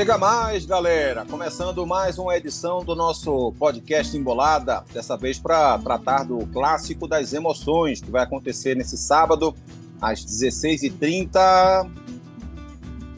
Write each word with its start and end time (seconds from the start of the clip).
Chega 0.00 0.16
mais, 0.16 0.64
galera! 0.64 1.26
Começando 1.26 1.86
mais 1.86 2.18
uma 2.18 2.34
edição 2.34 2.82
do 2.82 2.96
nosso 2.96 3.52
podcast 3.58 4.16
Embolada, 4.16 4.82
dessa 4.94 5.14
vez 5.14 5.38
para 5.38 5.78
tratar 5.78 6.24
do 6.24 6.38
clássico 6.46 7.06
das 7.06 7.34
emoções, 7.34 8.00
que 8.00 8.10
vai 8.10 8.22
acontecer 8.22 8.74
nesse 8.74 8.96
sábado, 8.96 9.54
às 10.00 10.24
16h30, 10.24 11.86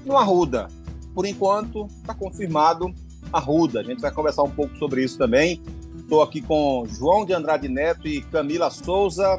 no 0.04 0.16
Arruda. 0.16 0.66
Por 1.14 1.24
enquanto, 1.24 1.86
está 2.00 2.14
confirmado 2.14 2.92
Arruda. 3.32 3.78
A 3.78 3.84
gente 3.84 4.02
vai 4.02 4.10
conversar 4.10 4.42
um 4.42 4.50
pouco 4.50 4.76
sobre 4.76 5.04
isso 5.04 5.16
também. 5.16 5.62
Estou 6.00 6.20
aqui 6.20 6.42
com 6.42 6.84
João 6.88 7.24
de 7.24 7.32
Andrade 7.32 7.68
Neto 7.68 8.08
e 8.08 8.22
Camila 8.22 8.70
Souza. 8.70 9.38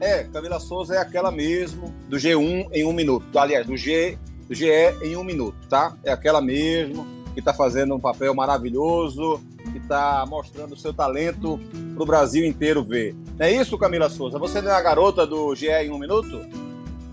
É, 0.00 0.22
Camila 0.22 0.60
Souza 0.60 0.94
é 0.94 0.98
aquela 0.98 1.32
mesmo, 1.32 1.92
do 2.08 2.16
G1 2.16 2.68
em 2.72 2.84
um 2.84 2.92
minuto. 2.92 3.36
Aliás, 3.36 3.66
do 3.66 3.76
G 3.76 4.16
do 4.48 4.54
GE 4.54 4.66
em 5.02 5.16
um 5.16 5.24
minuto, 5.24 5.56
tá? 5.68 5.96
É 6.04 6.12
aquela 6.12 6.40
mesmo 6.40 7.06
que 7.34 7.40
está 7.40 7.52
fazendo 7.52 7.94
um 7.94 8.00
papel 8.00 8.34
maravilhoso, 8.34 9.40
que 9.70 9.78
está 9.78 10.24
mostrando 10.26 10.72
o 10.72 10.76
seu 10.76 10.94
talento 10.94 11.60
para 11.94 12.02
o 12.02 12.06
Brasil 12.06 12.46
inteiro 12.46 12.82
ver. 12.82 13.14
Não 13.38 13.44
é 13.44 13.52
isso, 13.52 13.76
Camila 13.76 14.08
Souza? 14.08 14.38
Você 14.38 14.62
não 14.62 14.70
é 14.70 14.74
a 14.74 14.80
garota 14.80 15.26
do 15.26 15.54
GE 15.54 15.68
em 15.68 15.90
um 15.90 15.98
minuto? 15.98 16.40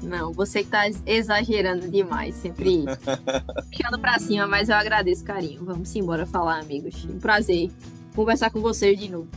Não, 0.02 0.34
você 0.34 0.60
que 0.60 0.66
está 0.66 0.84
exagerando 1.06 1.90
demais, 1.90 2.36
sempre 2.36 2.84
puxando 3.72 4.00
para 4.00 4.20
cima, 4.20 4.46
mas 4.48 4.70
eu 4.70 4.76
agradeço 4.76 5.24
carinho. 5.24 5.64
Vamos 5.64 5.94
embora 5.96 6.26
falar, 6.26 6.60
amigos. 6.60 7.06
Um 7.06 7.20
prazer 7.20 7.70
conversar 8.16 8.50
com 8.50 8.62
vocês 8.62 9.00
de 9.00 9.10
novo. 9.10 9.28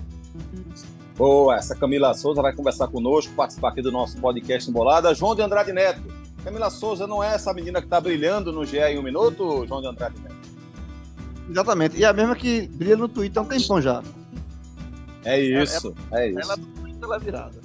Boa, 1.16 1.56
essa 1.56 1.74
Camila 1.74 2.12
Souza 2.14 2.42
vai 2.42 2.52
conversar 2.52 2.88
conosco, 2.88 3.32
participar 3.34 3.70
aqui 3.70 3.80
do 3.80 3.90
nosso 3.90 4.20
podcast 4.20 4.68
Embolada. 4.68 5.14
João 5.14 5.34
de 5.34 5.40
Andrade 5.40 5.72
Neto, 5.72 6.02
Camila 6.46 6.70
Souza 6.70 7.08
não 7.08 7.24
é 7.24 7.34
essa 7.34 7.52
menina 7.52 7.80
que 7.80 7.88
está 7.88 8.00
brilhando 8.00 8.52
no 8.52 8.64
GE 8.64 8.78
em 8.78 8.96
um 9.00 9.02
minuto, 9.02 9.66
João 9.66 9.80
de 9.80 9.88
Andrade 9.88 10.14
Exatamente. 11.50 11.96
E 11.96 12.04
é 12.04 12.06
a 12.06 12.12
mesma 12.12 12.36
que 12.36 12.68
brilha 12.68 12.96
no 12.96 13.08
Twitter 13.08 13.42
há 13.42 13.44
um 13.44 13.48
tempão 13.48 13.82
já. 13.82 14.00
É 15.24 15.40
isso, 15.40 15.92
é, 16.12 16.20
é, 16.20 16.26
é 16.26 16.30
isso. 16.30 16.38
Ela 16.38 16.56
ela 17.02 17.18
virada. 17.18 17.60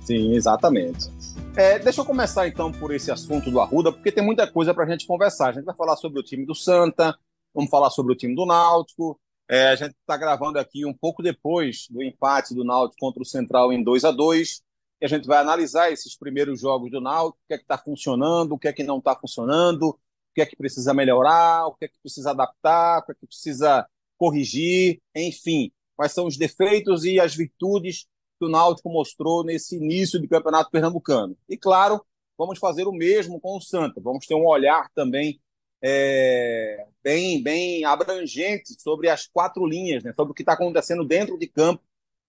Sim, 0.00 0.34
exatamente. 0.34 1.10
É, 1.54 1.78
deixa 1.78 2.00
eu 2.00 2.04
começar 2.06 2.48
então 2.48 2.72
por 2.72 2.94
esse 2.94 3.10
assunto 3.10 3.50
do 3.50 3.60
Arruda, 3.60 3.92
porque 3.92 4.10
tem 4.10 4.24
muita 4.24 4.50
coisa 4.50 4.72
para 4.72 4.84
a 4.84 4.88
gente 4.88 5.06
conversar. 5.06 5.50
A 5.50 5.52
gente 5.52 5.66
vai 5.66 5.76
falar 5.76 5.96
sobre 5.96 6.18
o 6.18 6.22
time 6.22 6.46
do 6.46 6.54
Santa, 6.54 7.14
vamos 7.54 7.68
falar 7.68 7.90
sobre 7.90 8.14
o 8.14 8.16
time 8.16 8.34
do 8.34 8.46
Náutico. 8.46 9.20
É, 9.50 9.68
a 9.68 9.76
gente 9.76 9.94
está 10.00 10.16
gravando 10.16 10.58
aqui 10.58 10.86
um 10.86 10.94
pouco 10.94 11.22
depois 11.22 11.88
do 11.90 12.02
empate 12.02 12.54
do 12.54 12.64
Náutico 12.64 13.00
contra 13.00 13.22
o 13.22 13.26
Central 13.26 13.70
em 13.70 13.84
2 13.84 14.02
a 14.02 14.10
2 14.10 14.63
a 15.04 15.08
gente 15.08 15.26
vai 15.26 15.38
analisar 15.38 15.92
esses 15.92 16.16
primeiros 16.16 16.60
jogos 16.60 16.90
do 16.90 17.00
Náutico, 17.00 17.38
o 17.44 17.46
que 17.48 17.54
é 17.54 17.58
que 17.58 17.64
está 17.64 17.78
funcionando, 17.78 18.52
o 18.52 18.58
que 18.58 18.68
é 18.68 18.72
que 18.72 18.82
não 18.82 18.98
está 18.98 19.14
funcionando, 19.14 19.88
o 19.90 19.98
que 20.34 20.40
é 20.40 20.46
que 20.46 20.56
precisa 20.56 20.94
melhorar, 20.94 21.66
o 21.66 21.74
que 21.74 21.84
é 21.86 21.88
que 21.88 21.98
precisa 22.00 22.30
adaptar, 22.30 23.00
o 23.00 23.06
que 23.06 23.12
é 23.12 23.14
que 23.14 23.26
precisa 23.26 23.86
corrigir, 24.16 25.00
enfim, 25.14 25.70
quais 25.96 26.12
são 26.12 26.26
os 26.26 26.36
defeitos 26.36 27.04
e 27.04 27.20
as 27.20 27.34
virtudes 27.34 28.06
que 28.38 28.46
o 28.46 28.48
Náutico 28.48 28.88
mostrou 28.88 29.44
nesse 29.44 29.76
início 29.76 30.20
de 30.20 30.28
campeonato 30.28 30.70
pernambucano. 30.70 31.36
E 31.48 31.56
claro, 31.56 32.04
vamos 32.36 32.58
fazer 32.58 32.86
o 32.86 32.92
mesmo 32.92 33.40
com 33.40 33.56
o 33.56 33.60
Santa, 33.60 34.00
vamos 34.00 34.26
ter 34.26 34.34
um 34.34 34.46
olhar 34.46 34.90
também 34.94 35.40
é, 35.82 36.86
bem, 37.02 37.42
bem 37.42 37.84
abrangente 37.84 38.74
sobre 38.80 39.08
as 39.10 39.26
quatro 39.26 39.66
linhas, 39.66 40.02
né, 40.02 40.12
sobre 40.14 40.32
o 40.32 40.34
que 40.34 40.42
está 40.42 40.54
acontecendo 40.54 41.04
dentro 41.04 41.38
de 41.38 41.46
campo, 41.46 41.82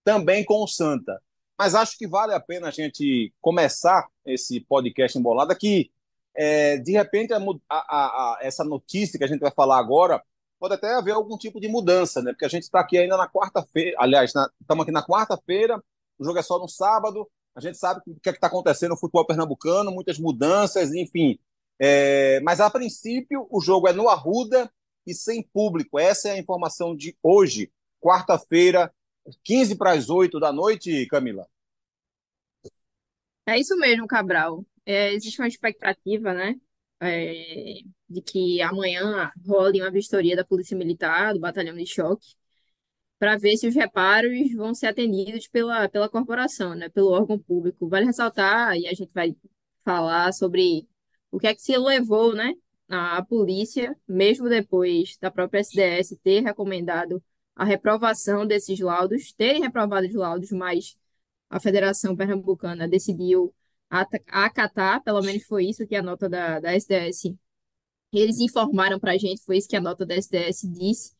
também 0.03 0.43
com 0.43 0.61
o 0.61 0.67
Santa. 0.67 1.21
Mas 1.57 1.73
acho 1.73 1.97
que 1.97 2.07
vale 2.07 2.33
a 2.33 2.39
pena 2.39 2.67
a 2.67 2.71
gente 2.71 3.33
começar 3.41 4.07
esse 4.25 4.59
podcast 4.61 5.17
embolada 5.17 5.55
que, 5.55 5.91
é, 6.35 6.77
de 6.77 6.91
repente, 6.91 7.33
a, 7.33 7.39
a, 7.69 7.77
a, 7.79 8.37
essa 8.41 8.63
notícia 8.63 9.17
que 9.17 9.23
a 9.23 9.27
gente 9.27 9.39
vai 9.39 9.51
falar 9.51 9.79
agora 9.79 10.21
pode 10.59 10.73
até 10.73 10.93
haver 10.93 11.11
algum 11.11 11.37
tipo 11.37 11.59
de 11.59 11.67
mudança, 11.67 12.21
né? 12.21 12.31
Porque 12.31 12.45
a 12.45 12.49
gente 12.49 12.63
está 12.63 12.79
aqui 12.79 12.97
ainda 12.97 13.17
na 13.17 13.29
quarta-feira, 13.29 13.95
aliás, 13.99 14.33
estamos 14.59 14.83
aqui 14.83 14.91
na 14.91 15.05
quarta-feira, 15.05 15.81
o 16.17 16.25
jogo 16.25 16.39
é 16.39 16.41
só 16.41 16.59
no 16.59 16.67
sábado, 16.67 17.29
a 17.55 17.61
gente 17.61 17.77
sabe 17.77 18.01
o 18.05 18.19
que 18.19 18.29
é 18.29 18.33
está 18.33 18.47
acontecendo 18.47 18.91
no 18.91 18.97
futebol 18.97 19.25
pernambucano, 19.25 19.91
muitas 19.91 20.19
mudanças, 20.19 20.93
enfim. 20.93 21.39
É, 21.79 22.39
mas, 22.41 22.59
a 22.59 22.69
princípio, 22.69 23.47
o 23.49 23.61
jogo 23.61 23.87
é 23.87 23.93
no 23.93 24.09
Arruda 24.09 24.69
e 25.07 25.13
sem 25.13 25.41
público. 25.41 25.97
Essa 25.97 26.29
é 26.29 26.31
a 26.31 26.37
informação 26.37 26.95
de 26.95 27.17
hoje, 27.23 27.71
quarta-feira, 28.01 28.93
15 29.43 29.75
para 29.75 29.91
as 29.91 30.09
8 30.09 30.39
da 30.39 30.51
noite, 30.51 31.05
Camila? 31.07 31.47
É 33.45 33.59
isso 33.59 33.75
mesmo, 33.77 34.07
Cabral. 34.07 34.65
É, 34.85 35.13
existe 35.13 35.39
uma 35.41 35.47
expectativa, 35.47 36.33
né, 36.33 36.55
é, 36.99 37.79
de 38.09 38.21
que 38.21 38.61
amanhã 38.61 39.31
role 39.47 39.81
uma 39.81 39.91
vistoria 39.91 40.35
da 40.35 40.45
Polícia 40.45 40.77
Militar, 40.77 41.33
do 41.33 41.39
Batalhão 41.39 41.75
de 41.75 41.85
Choque, 41.85 42.35
para 43.19 43.37
ver 43.37 43.57
se 43.57 43.67
os 43.67 43.75
reparos 43.75 44.31
vão 44.55 44.73
ser 44.75 44.87
atendidos 44.87 45.47
pela, 45.47 45.89
pela 45.89 46.09
corporação, 46.09 46.75
né, 46.75 46.89
pelo 46.89 47.11
órgão 47.11 47.39
público. 47.39 47.87
Vale 47.89 48.05
ressaltar, 48.05 48.77
e 48.77 48.87
a 48.87 48.93
gente 48.93 49.13
vai 49.13 49.35
falar 49.83 50.33
sobre 50.33 50.87
o 51.31 51.39
que 51.39 51.47
é 51.47 51.55
que 51.55 51.61
se 51.61 51.77
levou, 51.77 52.35
né, 52.35 52.53
a 52.89 53.23
polícia, 53.23 53.95
mesmo 54.07 54.49
depois 54.49 55.17
da 55.21 55.31
própria 55.31 55.59
SDS 55.61 56.17
ter 56.23 56.41
recomendado 56.41 57.23
a 57.55 57.63
reprovação 57.65 58.45
desses 58.45 58.79
laudos, 58.79 59.33
terem 59.33 59.61
reprovado 59.61 60.07
os 60.07 60.13
laudos, 60.13 60.51
mas 60.51 60.97
a 61.49 61.59
Federação 61.59 62.15
Pernambucana 62.15 62.87
decidiu 62.87 63.53
acatar, 63.89 65.03
pelo 65.03 65.21
menos 65.21 65.43
foi 65.43 65.65
isso 65.67 65.85
que 65.87 65.95
a 65.95 66.01
nota 66.01 66.27
da, 66.27 66.59
da 66.59 66.73
SDS, 66.75 67.35
eles 68.13 68.39
informaram 68.39 68.99
para 68.99 69.13
a 69.13 69.17
gente, 69.17 69.43
foi 69.43 69.57
isso 69.57 69.67
que 69.69 69.75
a 69.75 69.81
nota 69.81 70.05
da 70.05 70.15
SDS 70.15 70.67
disse, 70.71 71.13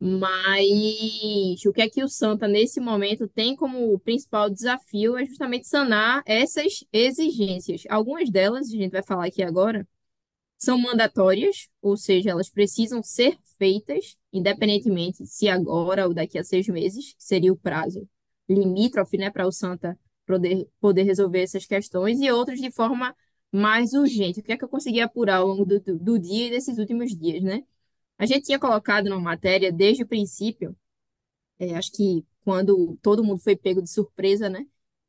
mas 0.00 1.64
o 1.64 1.72
que 1.72 1.82
é 1.82 1.88
que 1.88 2.02
o 2.02 2.08
Santa, 2.08 2.48
nesse 2.48 2.80
momento, 2.80 3.28
tem 3.28 3.54
como 3.54 3.98
principal 4.00 4.50
desafio 4.50 5.16
é 5.16 5.24
justamente 5.24 5.68
sanar 5.68 6.22
essas 6.26 6.84
exigências. 6.92 7.84
Algumas 7.88 8.28
delas, 8.30 8.66
a 8.68 8.76
gente 8.76 8.90
vai 8.90 9.02
falar 9.02 9.26
aqui 9.26 9.42
agora, 9.42 9.86
são 10.58 10.78
mandatórias, 10.78 11.68
ou 11.80 11.96
seja, 11.96 12.30
elas 12.30 12.50
precisam 12.50 13.02
ser 13.02 13.38
feitas, 13.58 14.16
independentemente 14.32 15.26
se 15.26 15.48
agora 15.48 16.06
ou 16.06 16.14
daqui 16.14 16.38
a 16.38 16.44
seis 16.44 16.66
meses, 16.68 17.14
que 17.14 17.22
seria 17.24 17.52
o 17.52 17.56
prazo 17.56 18.08
limítrofe, 18.52 19.18
né, 19.18 19.30
para 19.30 19.46
o 19.46 19.52
Santa 19.52 19.98
poder, 20.26 20.68
poder 20.80 21.02
resolver 21.04 21.42
essas 21.42 21.66
questões, 21.66 22.20
e 22.20 22.30
outras 22.30 22.60
de 22.60 22.70
forma 22.70 23.14
mais 23.50 23.92
urgente. 23.92 24.40
O 24.40 24.42
que 24.42 24.52
é 24.52 24.56
que 24.56 24.64
eu 24.64 24.68
consegui 24.68 25.00
apurar 25.00 25.38
ao 25.38 25.48
longo 25.48 25.64
do, 25.64 25.80
do 25.98 26.18
dia 26.18 26.48
e 26.48 26.50
desses 26.50 26.78
últimos 26.78 27.16
dias, 27.16 27.42
né? 27.42 27.62
A 28.18 28.26
gente 28.26 28.44
tinha 28.46 28.58
colocado 28.58 29.08
na 29.08 29.18
matéria 29.18 29.72
desde 29.72 30.04
o 30.04 30.06
princípio, 30.06 30.76
é, 31.58 31.74
acho 31.76 31.92
que 31.92 32.24
quando 32.44 32.98
todo 33.02 33.24
mundo 33.24 33.40
foi 33.40 33.56
pego 33.56 33.82
de 33.82 33.90
surpresa, 33.90 34.48
né? 34.48 34.66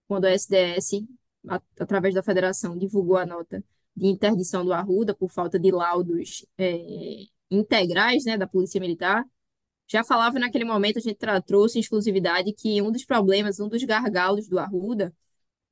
Quando 0.08 0.26
a 0.26 0.32
SDS, 0.32 1.06
a, 1.48 1.62
através 1.80 2.14
da 2.14 2.24
federação, 2.24 2.78
divulgou 2.78 3.18
a 3.18 3.26
nota 3.26 3.64
de 3.96 4.08
interdição 4.08 4.66
do 4.66 4.74
Arruda 4.74 5.16
por 5.16 5.30
falta 5.30 5.60
de 5.60 5.72
laudos 5.72 6.46
é, 6.58 7.26
integrais 7.50 8.26
né, 8.26 8.38
da 8.38 8.48
Polícia 8.48 8.80
Militar. 8.80 9.26
Já 9.94 10.04
falava 10.04 10.40
naquele 10.40 10.66
momento, 10.66 10.98
a 10.98 11.02
gente 11.02 11.20
trouxe 11.46 11.78
em 11.78 11.82
exclusividade 11.82 12.52
que 12.52 12.82
um 12.82 12.92
dos 12.92 13.06
problemas, 13.06 13.60
um 13.60 13.70
dos 13.70 13.84
gargalos 13.84 14.48
do 14.48 14.58
Arruda, 14.58 15.14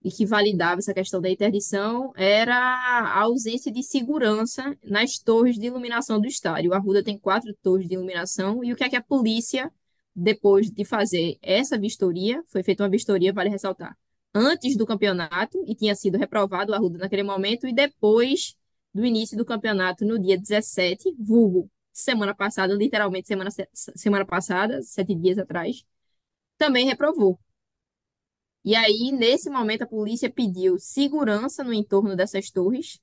e 0.04 0.12
que 0.12 0.28
validava 0.28 0.78
essa 0.78 0.94
questão 0.94 1.20
da 1.20 1.28
interdição, 1.28 2.14
era 2.16 2.56
a 2.56 3.20
ausência 3.22 3.72
de 3.72 3.82
segurança 3.82 4.78
nas 4.84 5.18
torres 5.18 5.58
de 5.58 5.66
iluminação 5.66 6.22
do 6.22 6.28
estádio. 6.28 6.70
O 6.70 6.74
Arruda 6.76 7.04
tem 7.04 7.18
quatro 7.18 7.52
torres 7.64 7.88
de 7.88 7.96
iluminação, 7.96 8.64
e 8.64 8.72
o 8.72 8.76
que 8.76 8.84
é 8.84 8.90
que 8.90 8.96
a 8.96 9.02
polícia, 9.02 9.72
depois 10.16 10.70
de 10.70 10.86
fazer 10.86 11.40
essa 11.42 11.76
vistoria, 11.76 12.44
foi 12.46 12.62
feita 12.62 12.84
uma 12.84 12.90
vistoria, 12.90 13.34
vale 13.34 13.50
ressaltar, 13.50 13.98
antes 14.36 14.78
do 14.78 14.86
campeonato 14.86 15.64
e 15.66 15.74
tinha 15.74 15.96
sido 15.96 16.20
reprovado 16.20 16.72
o 16.72 16.76
Arruda 16.76 17.00
naquele 17.00 17.24
momento 17.24 17.68
e 17.68 17.74
depois 17.74 18.56
do 18.94 19.04
início 19.04 19.36
do 19.36 19.44
campeonato 19.44 20.06
no 20.06 20.20
dia 20.20 20.38
17, 20.38 21.16
vulgo 21.18 21.72
semana 21.94 22.36
passada, 22.36 22.74
literalmente 22.74 23.28
semana, 23.28 23.50
semana 23.74 24.26
passada, 24.26 24.82
sete 24.82 25.16
dias 25.16 25.38
atrás, 25.38 25.86
também 26.58 26.86
reprovou. 26.86 27.40
E 28.64 28.76
aí, 28.76 29.12
nesse 29.12 29.50
momento, 29.50 29.84
a 29.84 29.88
polícia 29.88 30.30
pediu 30.30 30.78
segurança 30.80 31.64
no 31.64 31.74
entorno 31.74 32.16
dessas 32.16 32.52
torres 32.52 33.00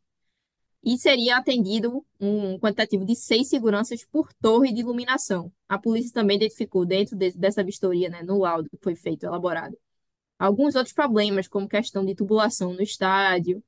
e 0.83 0.97
seria 0.99 1.37
atendido 1.37 2.05
um 2.21 2.59
quantitativo 2.59 3.05
de 3.05 3.17
seis 3.17 3.49
seguranças 3.49 4.05
por 4.05 4.33
torre 4.35 4.73
de 4.73 4.81
iluminação. 4.81 5.53
A 5.69 5.79
polícia 5.79 6.13
também 6.13 6.37
identificou 6.37 6.87
dentro 6.87 7.17
de, 7.17 7.33
dessa 7.33 7.65
vistoria, 7.65 8.09
né, 8.09 8.23
no 8.23 8.39
laudo 8.39 8.71
que 8.71 8.79
foi 8.83 8.95
feito, 8.95 9.25
elaborado, 9.27 9.77
alguns 10.39 10.77
outros 10.77 10.95
problemas, 10.95 11.49
como 11.49 11.69
questão 11.69 12.05
de 12.05 12.15
tubulação 12.15 12.75
no 12.75 12.83
estádio, 12.83 13.63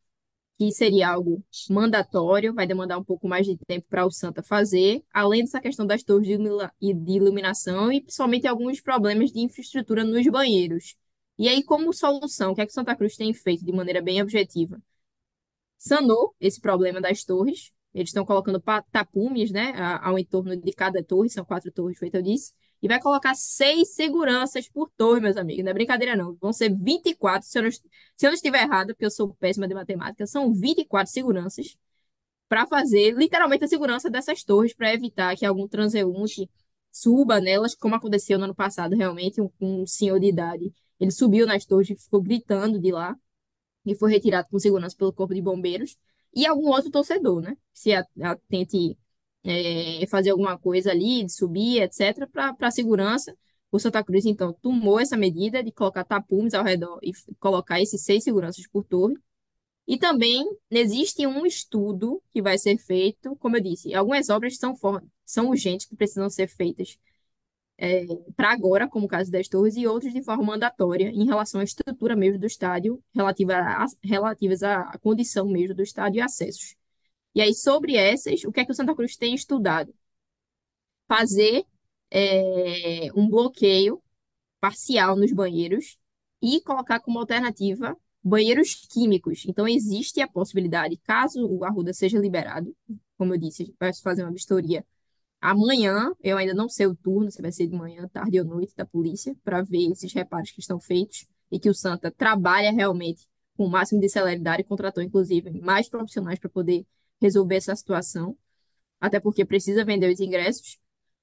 que 0.61 0.71
seria 0.73 1.09
algo 1.09 1.43
mandatório, 1.71 2.53
vai 2.53 2.67
demandar 2.67 2.99
um 2.99 3.05
pouco 3.05 3.27
mais 3.27 3.47
de 3.47 3.57
tempo 3.67 3.87
para 3.89 4.05
o 4.05 4.11
Santa 4.11 4.43
fazer, 4.43 5.03
além 5.11 5.41
dessa 5.43 5.59
questão 5.59 5.87
das 5.87 6.03
torres 6.03 6.29
de 6.29 7.13
iluminação 7.15 7.91
e 7.91 8.03
principalmente 8.03 8.47
alguns 8.47 8.79
problemas 8.79 9.33
de 9.33 9.41
infraestrutura 9.41 10.05
nos 10.05 10.27
banheiros. 10.27 10.97
E 11.39 11.49
aí, 11.49 11.63
como 11.65 11.95
solução, 11.95 12.53
o 12.53 12.55
que 12.55 12.61
é 12.61 12.67
que 12.67 12.75
Santa 12.75 12.95
Cruz 12.95 13.17
tem 13.17 13.33
feito 13.33 13.65
de 13.65 13.73
maneira 13.73 14.03
bem 14.03 14.21
objetiva? 14.21 14.79
Sanou 15.79 16.35
esse 16.39 16.61
problema 16.61 17.01
das 17.01 17.25
torres, 17.25 17.73
Eles 17.93 18.11
estão 18.11 18.25
colocando 18.25 18.63
tapumes, 18.93 19.51
né, 19.51 19.73
ao 20.03 20.19
entorno 20.19 20.57
de 20.57 20.73
cada 20.73 21.03
torre, 21.03 21.29
são 21.29 21.45
quatro 21.45 21.73
torres, 21.73 21.99
feito 21.99 22.17
eu 22.17 22.23
disse, 22.23 22.53
e 22.83 22.89
vai 22.89 23.01
colocar 23.01 23.35
seis 23.35 23.95
seguranças 23.95 24.69
por 24.69 24.91
torre, 24.97 25.21
meus 25.21 25.37
amigos. 25.37 25.65
Não 25.65 25.71
é 25.71 25.75
brincadeira, 25.75 26.17
não. 26.17 26.37
Vão 26.41 26.53
ser 26.53 26.75
24, 26.75 27.47
se 27.49 27.59
eu 27.59 27.63
não, 27.63 27.71
se 27.71 27.81
eu 28.23 28.29
não 28.31 28.35
estiver 28.35 28.63
errado, 28.63 28.89
porque 28.89 29.05
eu 29.05 29.11
sou 29.11 29.35
péssima 29.35 29.69
de 29.69 29.75
matemática, 29.75 30.27
são 30.27 30.53
24 30.53 31.13
seguranças 31.13 31.77
para 32.49 32.67
fazer 32.67 33.13
literalmente 33.15 33.65
a 33.65 33.69
segurança 33.69 34.11
dessas 34.11 34.43
torres, 34.45 34.75
para 34.75 34.93
evitar 34.93 35.37
que 35.37 35.47
algum 35.47 35.69
transeunte 35.69 36.51
suba 36.93 37.41
nelas, 37.41 37.75
como 37.75 37.95
aconteceu 37.95 38.39
no 38.39 38.45
ano 38.45 38.55
passado, 38.55 38.97
realmente, 38.97 39.41
um, 39.41 39.51
um 39.61 39.87
senhor 39.87 40.19
de 40.19 40.27
idade. 40.29 40.75
Ele 40.99 41.11
subiu 41.11 41.47
nas 41.47 41.65
torres 41.65 41.91
e 41.91 41.97
ficou 41.97 42.21
gritando 42.21 42.81
de 42.81 42.91
lá, 42.91 43.17
e 43.85 43.95
foi 43.95 44.11
retirado 44.11 44.49
com 44.51 44.59
segurança 44.59 44.97
pelo 44.97 45.13
Corpo 45.13 45.35
de 45.35 45.43
Bombeiros 45.43 45.97
e 46.35 46.47
algum 46.47 46.69
outro 46.69 46.91
torcedor, 46.91 47.41
né? 47.41 47.57
Se 47.73 47.93
a, 47.93 48.05
a 48.23 48.37
tente 48.49 48.97
é, 49.45 50.07
fazer 50.09 50.31
alguma 50.31 50.59
coisa 50.59 50.91
ali, 50.91 51.25
de 51.25 51.33
subir, 51.33 51.83
etc., 51.83 52.27
para 52.31 52.71
segurança. 52.71 53.37
O 53.73 53.79
Santa 53.79 54.03
Cruz, 54.03 54.27
então, 54.27 54.53
tomou 54.55 54.99
essa 55.01 55.17
medida 55.17 55.63
de 55.63 55.73
colocar 55.73 56.05
tapumes 56.05 56.55
ao 56.55 56.65
redor 56.65 56.99
e 57.03 57.13
colocar 57.39 57.81
esses 57.81 58.03
seis 58.03 58.25
seguranças 58.25 58.67
por 58.67 58.85
torre. 58.85 59.15
E 59.87 59.99
também 59.99 60.45
existe 60.71 61.27
um 61.27 61.47
estudo 61.47 62.23
que 62.31 62.43
vai 62.43 62.59
ser 62.59 62.79
feito, 62.79 63.37
como 63.37 63.57
eu 63.57 63.61
disse, 63.61 63.95
algumas 63.95 64.29
obras 64.29 64.57
são, 64.57 64.75
são 65.25 65.49
urgentes, 65.49 65.87
que 65.87 65.97
precisam 65.97 66.31
ser 66.31 66.49
feitas 66.49 66.99
é, 67.81 68.05
para 68.37 68.53
agora, 68.53 68.87
como 68.89 69.07
o 69.07 69.09
caso 69.09 69.31
das 69.33 69.49
torres, 69.49 69.75
e 69.77 69.87
outros 69.87 70.13
de 70.13 70.23
forma 70.23 70.45
mandatória 70.45 71.09
em 71.09 71.25
relação 71.25 71.61
à 71.61 71.65
estrutura 71.65 72.15
mesmo 72.15 72.39
do 72.39 72.47
estádio, 72.47 73.03
relativa 73.15 73.55
a, 73.55 73.87
relativas 74.03 74.63
à 74.63 74.99
condição 75.03 75.49
mesmo 75.49 75.75
do 75.75 75.83
estádio 75.83 76.19
e 76.19 76.23
acessos. 76.23 76.77
E 77.35 77.41
aí, 77.41 77.55
sobre 77.55 77.97
essas, 77.97 78.45
o 78.45 78.53
que 78.53 78.61
é 78.61 78.65
que 78.65 78.73
o 78.73 78.75
Santa 78.75 78.95
Cruz 78.95 79.17
tem 79.17 79.35
estudado? 79.35 79.95
Fazer 81.09 81.65
é, 82.11 83.09
um 83.15 83.29
bloqueio 83.29 84.03
parcial 84.61 85.17
nos 85.17 85.33
banheiros 85.33 85.99
e 86.43 86.61
colocar 86.63 87.01
como 87.01 87.19
alternativa 87.19 87.97
banheiros 88.23 88.75
químicos. 88.91 89.45
Então, 89.47 89.69
existe 89.69 90.21
a 90.21 90.29
possibilidade, 90.29 90.99
caso 90.99 91.47
o 91.47 91.65
Arruda 91.65 91.95
seja 91.95 92.19
liberado, 92.19 92.77
como 93.19 93.35
eu 93.35 93.39
disse, 93.39 93.75
vai 93.81 93.93
fazer 93.95 94.25
uma 94.25 94.33
vistoria 94.33 94.85
Amanhã, 95.41 96.13
eu 96.23 96.39
ainda 96.39 96.55
não 96.55 96.69
sei 96.69 96.87
o 96.87 96.97
turno, 96.97 97.31
se 97.31 97.43
vai 97.43 97.53
ser 97.53 97.67
de 97.69 97.77
manhã, 97.77 98.09
tarde 98.09 98.41
ou 98.41 98.47
noite 98.47 98.75
da 98.77 98.87
polícia, 98.87 99.37
para 99.45 99.63
ver 99.63 99.91
esses 99.93 100.13
reparos 100.13 100.51
que 100.53 100.61
estão 100.61 100.81
feitos 100.81 101.27
e 101.51 101.61
que 101.61 101.71
o 101.71 101.75
Santa 101.75 102.11
trabalha 102.11 102.73
realmente 102.73 103.29
com 103.57 103.67
o 103.67 103.71
máximo 103.71 104.01
de 104.01 104.09
celeridade, 104.09 104.65
contratou 104.65 105.03
inclusive 105.03 105.51
mais 105.61 105.89
profissionais 105.89 106.39
para 106.39 106.51
poder 106.51 106.87
resolver 107.21 107.57
essa 107.57 107.75
situação, 107.77 108.37
até 109.01 109.21
porque 109.21 109.45
precisa 109.45 109.85
vender 109.85 110.13
os 110.13 110.21
ingressos, 110.21 110.79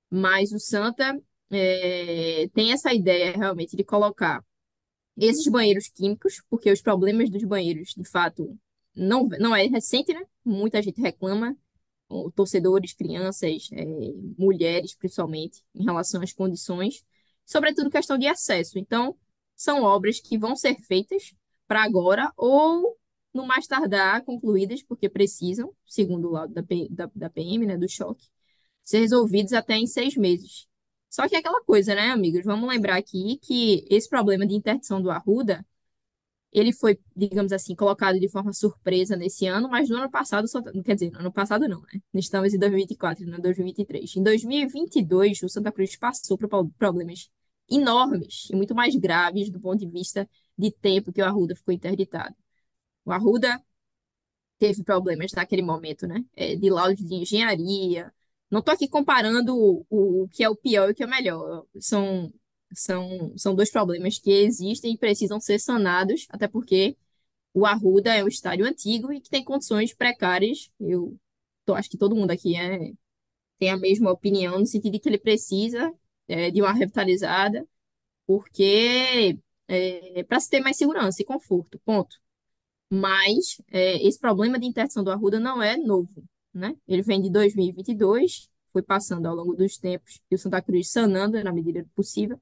mas 0.09 0.51
o 0.51 0.59
Santa 0.59 1.19
é, 1.51 2.49
tem 2.53 2.71
essa 2.71 2.93
ideia 2.93 3.31
realmente 3.35 3.75
de 3.75 3.83
colocar 3.83 4.43
esses 5.17 5.47
banheiros 5.47 5.87
químicos, 5.87 6.41
porque 6.49 6.71
os 6.71 6.81
problemas 6.81 7.29
dos 7.29 7.43
banheiros, 7.43 7.93
de 7.97 8.07
fato, 8.09 8.57
não, 8.95 9.27
não 9.39 9.55
é 9.55 9.65
recente, 9.65 10.13
né? 10.13 10.23
Muita 10.45 10.81
gente 10.81 11.01
reclama 11.01 11.55
torcedores, 12.35 12.93
crianças, 12.93 13.69
é, 13.73 13.85
mulheres, 14.37 14.95
principalmente, 14.95 15.63
em 15.75 15.83
relação 15.83 16.21
às 16.21 16.33
condições, 16.33 17.03
sobretudo 17.45 17.89
questão 17.89 18.17
de 18.17 18.27
acesso. 18.27 18.79
Então, 18.79 19.15
são 19.55 19.83
obras 19.83 20.19
que 20.19 20.37
vão 20.37 20.55
ser 20.55 20.75
feitas 20.81 21.33
para 21.67 21.83
agora 21.83 22.31
ou, 22.37 22.96
no 23.37 23.47
mais 23.47 23.67
tardar, 23.67 24.23
concluídas, 24.25 24.83
porque 24.83 25.09
precisam, 25.09 25.73
segundo 25.85 26.29
o 26.29 26.31
lado 26.31 26.53
da, 26.53 26.63
da, 26.89 27.11
da 27.15 27.29
PM, 27.29 27.65
né, 27.65 27.77
do 27.77 27.89
choque, 27.89 28.27
ser 28.83 28.99
resolvidos 28.99 29.53
até 29.53 29.75
em 29.77 29.87
seis 29.87 30.15
meses. 30.15 30.67
Só 31.09 31.27
que 31.27 31.35
é 31.35 31.39
aquela 31.39 31.63
coisa, 31.63 31.95
né, 31.95 32.11
amigos? 32.11 32.43
Vamos 32.45 32.69
lembrar 32.69 32.97
aqui 32.97 33.37
que 33.41 33.85
esse 33.89 34.09
problema 34.09 34.45
de 34.45 34.55
interdição 34.55 35.01
do 35.01 35.09
Arruda 35.11 35.65
ele 36.51 36.73
foi, 36.73 36.99
digamos 37.15 37.51
assim, 37.51 37.75
colocado 37.75 38.19
de 38.19 38.29
forma 38.29 38.53
surpresa 38.53 39.15
nesse 39.15 39.45
ano, 39.45 39.69
mas 39.69 39.89
no 39.89 39.97
ano 39.97 40.09
passado, 40.09 40.47
só, 40.47 40.61
quer 40.61 40.95
dizer, 40.95 41.11
no 41.11 41.19
ano 41.19 41.31
passado 41.31 41.67
não, 41.67 41.81
né? 41.81 42.01
Estamos 42.15 42.53
em 42.53 42.59
2024, 42.59 43.25
não 43.27 43.39
2023. 43.39 44.15
Em 44.15 44.23
2022, 44.23 45.43
o 45.43 45.49
Santa 45.49 45.71
Cruz 45.71 45.95
passou 45.97 46.37
por 46.37 46.49
problemas 46.77 47.29
enormes 47.69 48.47
e 48.49 48.55
muito 48.55 48.73
mais 48.73 48.95
graves 48.95 49.49
do 49.51 49.59
ponto 49.59 49.79
de 49.79 49.87
vista 49.89 50.27
de 50.57 50.71
tempo 50.71 51.11
que 51.11 51.21
o 51.21 51.25
Arruda 51.25 51.55
ficou 51.55 51.73
interditado. 51.73 52.35
O 53.07 53.11
Arruda 53.13 53.63
teve 54.59 54.83
problemas 54.83 55.31
naquele 55.33 55.61
momento, 55.61 56.07
né? 56.07 56.23
É, 56.35 56.55
de 56.55 56.69
laudo 56.69 56.95
de 56.95 57.15
engenharia. 57.15 58.13
Não 58.49 58.59
estou 58.59 58.73
aqui 58.73 58.87
comparando 58.87 59.55
o, 59.55 59.85
o 59.89 60.27
que 60.29 60.43
é 60.43 60.49
o 60.49 60.55
pior 60.55 60.89
e 60.89 60.91
o 60.93 60.95
que 60.95 61.03
é 61.03 61.05
o 61.05 61.09
melhor. 61.09 61.65
São 61.79 62.31
são, 62.75 63.33
são 63.37 63.55
dois 63.55 63.71
problemas 63.71 64.19
que 64.19 64.31
existem 64.31 64.93
e 64.93 64.97
precisam 64.97 65.39
ser 65.39 65.59
sanados, 65.59 66.27
até 66.29 66.47
porque 66.49 66.97
o 67.53 67.65
Arruda 67.65 68.15
é 68.15 68.23
um 68.23 68.27
estádio 68.27 68.65
antigo 68.65 69.11
e 69.13 69.21
que 69.21 69.29
tem 69.29 69.43
condições 69.43 69.93
precárias. 69.93 70.71
Eu 70.79 71.17
tô, 71.65 71.75
acho 71.75 71.89
que 71.89 71.97
todo 71.97 72.15
mundo 72.15 72.31
aqui 72.31 72.55
é, 72.57 72.93
tem 73.59 73.71
a 73.71 73.77
mesma 73.77 74.11
opinião, 74.11 74.59
no 74.59 74.65
sentido 74.67 74.93
de 74.93 74.99
que 74.99 75.09
ele 75.09 75.19
precisa 75.19 75.93
é, 76.27 76.51
de 76.51 76.61
uma 76.61 76.73
revitalizada, 76.73 77.67
porque 78.27 79.39
é, 79.67 80.23
para 80.25 80.39
se 80.39 80.49
ter 80.49 80.61
mais 80.61 80.77
segurança 80.77 81.21
e 81.21 81.25
conforto, 81.25 81.79
ponto. 81.85 82.17
Mas 82.89 83.61
é, 83.69 83.97
esse 84.05 84.19
problema 84.19 84.59
de 84.59 84.65
interdição 84.65 85.03
do 85.03 85.11
Arruda 85.11 85.39
não 85.39 85.61
é 85.61 85.75
novo, 85.75 86.23
né? 86.53 86.75
Ele 86.87 87.01
vem 87.01 87.21
de 87.21 87.29
2022, 87.29 88.49
foi 88.71 88.81
passando 88.81 89.25
ao 89.25 89.35
longo 89.35 89.55
dos 89.55 89.77
tempos 89.77 90.21
e 90.31 90.35
o 90.35 90.37
Santa 90.37 90.61
Cruz 90.61 90.91
sanando 90.91 91.41
na 91.43 91.51
medida 91.51 91.83
do 91.83 91.89
possível. 91.89 92.39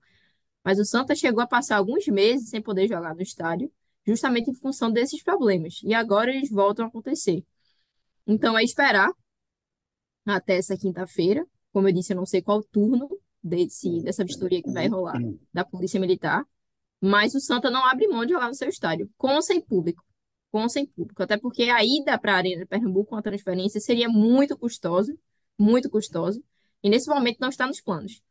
Mas 0.64 0.80
o 0.80 0.86
Santa 0.86 1.16
chegou 1.16 1.42
a 1.42 1.48
passar 1.48 1.78
alguns 1.78 2.08
meses 2.08 2.50
sem 2.50 2.62
poder 2.62 2.88
jogar 2.88 3.16
no 3.16 3.22
estádio, 3.22 3.72
justamente 4.06 4.50
em 4.50 4.54
função 4.54 4.92
desses 4.92 5.24
problemas. 5.24 5.80
E 5.84 5.94
agora 5.94 6.34
eles 6.34 6.50
voltam 6.50 6.86
a 6.86 6.88
acontecer. 6.88 7.44
Então 8.28 8.58
é 8.58 8.64
esperar 8.64 9.12
até 10.26 10.58
essa 10.58 10.78
quinta-feira. 10.78 11.46
Como 11.72 11.88
eu 11.88 11.94
disse, 11.94 12.14
eu 12.14 12.18
não 12.18 12.26
sei 12.26 12.42
qual 12.42 12.64
turno 12.64 13.10
desse, 13.44 14.02
dessa 14.02 14.24
vistoria 14.24 14.62
que 14.62 14.72
vai 14.72 14.88
rolar 14.88 15.20
da 15.54 15.64
Polícia 15.64 16.00
Militar. 16.00 16.46
Mas 17.00 17.36
o 17.36 17.40
Santa 17.40 17.70
não 17.70 17.86
abre 17.86 18.08
mão 18.08 18.26
de 18.26 18.34
jogar 18.34 18.48
no 18.48 18.56
seu 18.56 18.70
estádio, 18.70 19.10
com 19.18 19.36
ou 19.36 19.42
sem 19.42 19.62
público. 19.62 20.04
Com 20.56 20.70
sem 20.70 20.86
público. 20.86 21.22
Até 21.22 21.36
porque 21.36 21.64
a 21.64 21.84
ida 21.84 22.18
para 22.18 22.32
a 22.32 22.38
Arena 22.38 22.62
de 22.62 22.66
Pernambuco 22.66 23.10
com 23.10 23.18
a 23.18 23.22
transferência 23.22 23.82
seria 23.82 24.08
muito 24.08 24.58
custosa, 24.58 25.14
muito 25.60 25.90
custosa. 25.90 26.42
E 26.82 26.90
nesse 26.90 27.10
momento 27.10 27.40
não 27.42 27.50
está 27.50 27.68
nos 27.68 27.82
planos. 27.82 28.22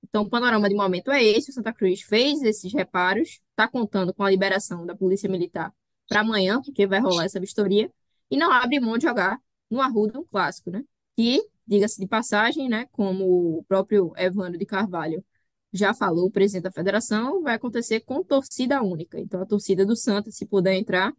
Então, 0.00 0.22
o 0.22 0.30
panorama 0.30 0.68
de 0.68 0.76
momento 0.76 1.10
é 1.10 1.24
esse. 1.24 1.50
O 1.50 1.52
Santa 1.52 1.72
Cruz 1.72 2.02
fez 2.02 2.40
esses 2.40 2.72
reparos, 2.72 3.40
está 3.50 3.66
contando 3.66 4.14
com 4.14 4.22
a 4.22 4.30
liberação 4.30 4.86
da 4.86 4.94
Polícia 4.94 5.28
Militar 5.28 5.74
para 6.08 6.20
amanhã, 6.20 6.62
porque 6.62 6.86
vai 6.86 7.00
rolar 7.00 7.24
essa 7.24 7.40
vistoria, 7.40 7.92
e 8.30 8.36
não 8.36 8.52
abre 8.52 8.78
mão 8.78 8.96
de 8.96 9.02
jogar 9.02 9.40
no 9.68 9.80
Arruda 9.80 10.20
um 10.20 10.24
clássico, 10.24 10.70
né? 10.70 10.84
Que, 11.16 11.42
diga-se 11.66 12.00
de 12.00 12.06
passagem, 12.06 12.68
né, 12.68 12.86
como 12.92 13.58
o 13.58 13.64
próprio 13.64 14.12
Evandro 14.16 14.56
de 14.56 14.66
Carvalho 14.66 15.24
já 15.72 15.92
falou, 15.92 16.26
o 16.26 16.30
presidente 16.30 16.62
da 16.62 16.70
federação, 16.70 17.42
vai 17.42 17.56
acontecer 17.56 18.00
com 18.02 18.22
torcida 18.22 18.80
única. 18.82 19.18
Então, 19.18 19.42
a 19.42 19.46
torcida 19.46 19.84
do 19.84 19.96
Santa, 19.96 20.30
se 20.30 20.46
puder 20.46 20.74
entrar, 20.74 21.12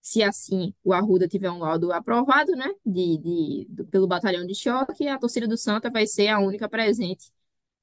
se 0.00 0.22
assim 0.22 0.74
o 0.82 0.92
Arruda 0.92 1.28
tiver 1.28 1.50
um 1.50 1.58
laudo 1.58 1.92
aprovado, 1.92 2.52
né, 2.52 2.68
de, 2.84 3.18
de, 3.18 3.84
pelo 3.90 4.06
batalhão 4.06 4.46
de 4.46 4.54
choque, 4.54 5.06
a 5.08 5.18
torcida 5.18 5.46
do 5.46 5.56
Santa 5.56 5.90
vai 5.90 6.06
ser 6.06 6.28
a 6.28 6.38
única 6.38 6.68
presente 6.68 7.30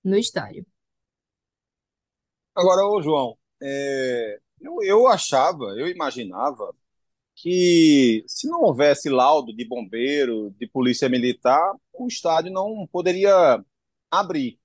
no 0.03 0.17
estádio. 0.17 0.65
Agora, 2.55 2.87
ô 2.87 3.01
João, 3.01 3.37
é, 3.61 4.39
eu, 4.59 4.81
eu 4.81 5.07
achava, 5.07 5.65
eu 5.77 5.87
imaginava 5.87 6.75
que 7.35 8.23
se 8.27 8.47
não 8.47 8.63
houvesse 8.63 9.09
laudo 9.09 9.55
de 9.55 9.63
bombeiro, 9.67 10.49
de 10.59 10.67
polícia 10.67 11.07
militar, 11.07 11.75
o 11.93 12.07
estádio 12.07 12.51
não 12.51 12.87
poderia 12.91 13.63
abrir. 14.09 14.59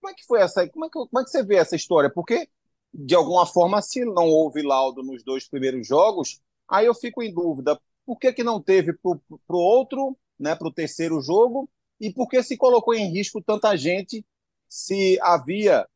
Como 0.00 0.12
é 0.12 0.14
que 0.14 0.24
foi 0.24 0.40
essa? 0.40 0.68
Como 0.68 0.84
é 0.84 0.88
que, 0.88 0.94
como 0.94 1.20
é 1.20 1.24
que 1.24 1.30
você 1.30 1.44
vê 1.44 1.56
essa 1.56 1.74
história? 1.74 2.08
Porque, 2.08 2.48
de 2.94 3.14
alguma 3.16 3.44
forma, 3.44 3.82
se 3.82 4.04
não 4.04 4.28
houve 4.28 4.62
laudo 4.62 5.02
nos 5.02 5.24
dois 5.24 5.48
primeiros 5.48 5.86
jogos, 5.86 6.40
aí 6.68 6.86
eu 6.86 6.94
fico 6.94 7.22
em 7.22 7.32
dúvida. 7.32 7.80
Por 8.04 8.18
que, 8.18 8.32
que 8.32 8.44
não 8.44 8.60
teve 8.60 8.92
para 8.92 9.10
o 9.10 9.58
outro, 9.58 10.16
né, 10.38 10.54
para 10.54 10.68
o 10.68 10.72
terceiro 10.72 11.20
jogo? 11.20 11.68
E 12.00 12.12
por 12.12 12.28
que 12.28 12.42
se 12.42 12.56
colocou 12.56 12.94
em 12.94 13.10
risco 13.10 13.42
tanta 13.42 13.76
gente 13.76 14.24
se 14.68 15.18
havia 15.22 15.86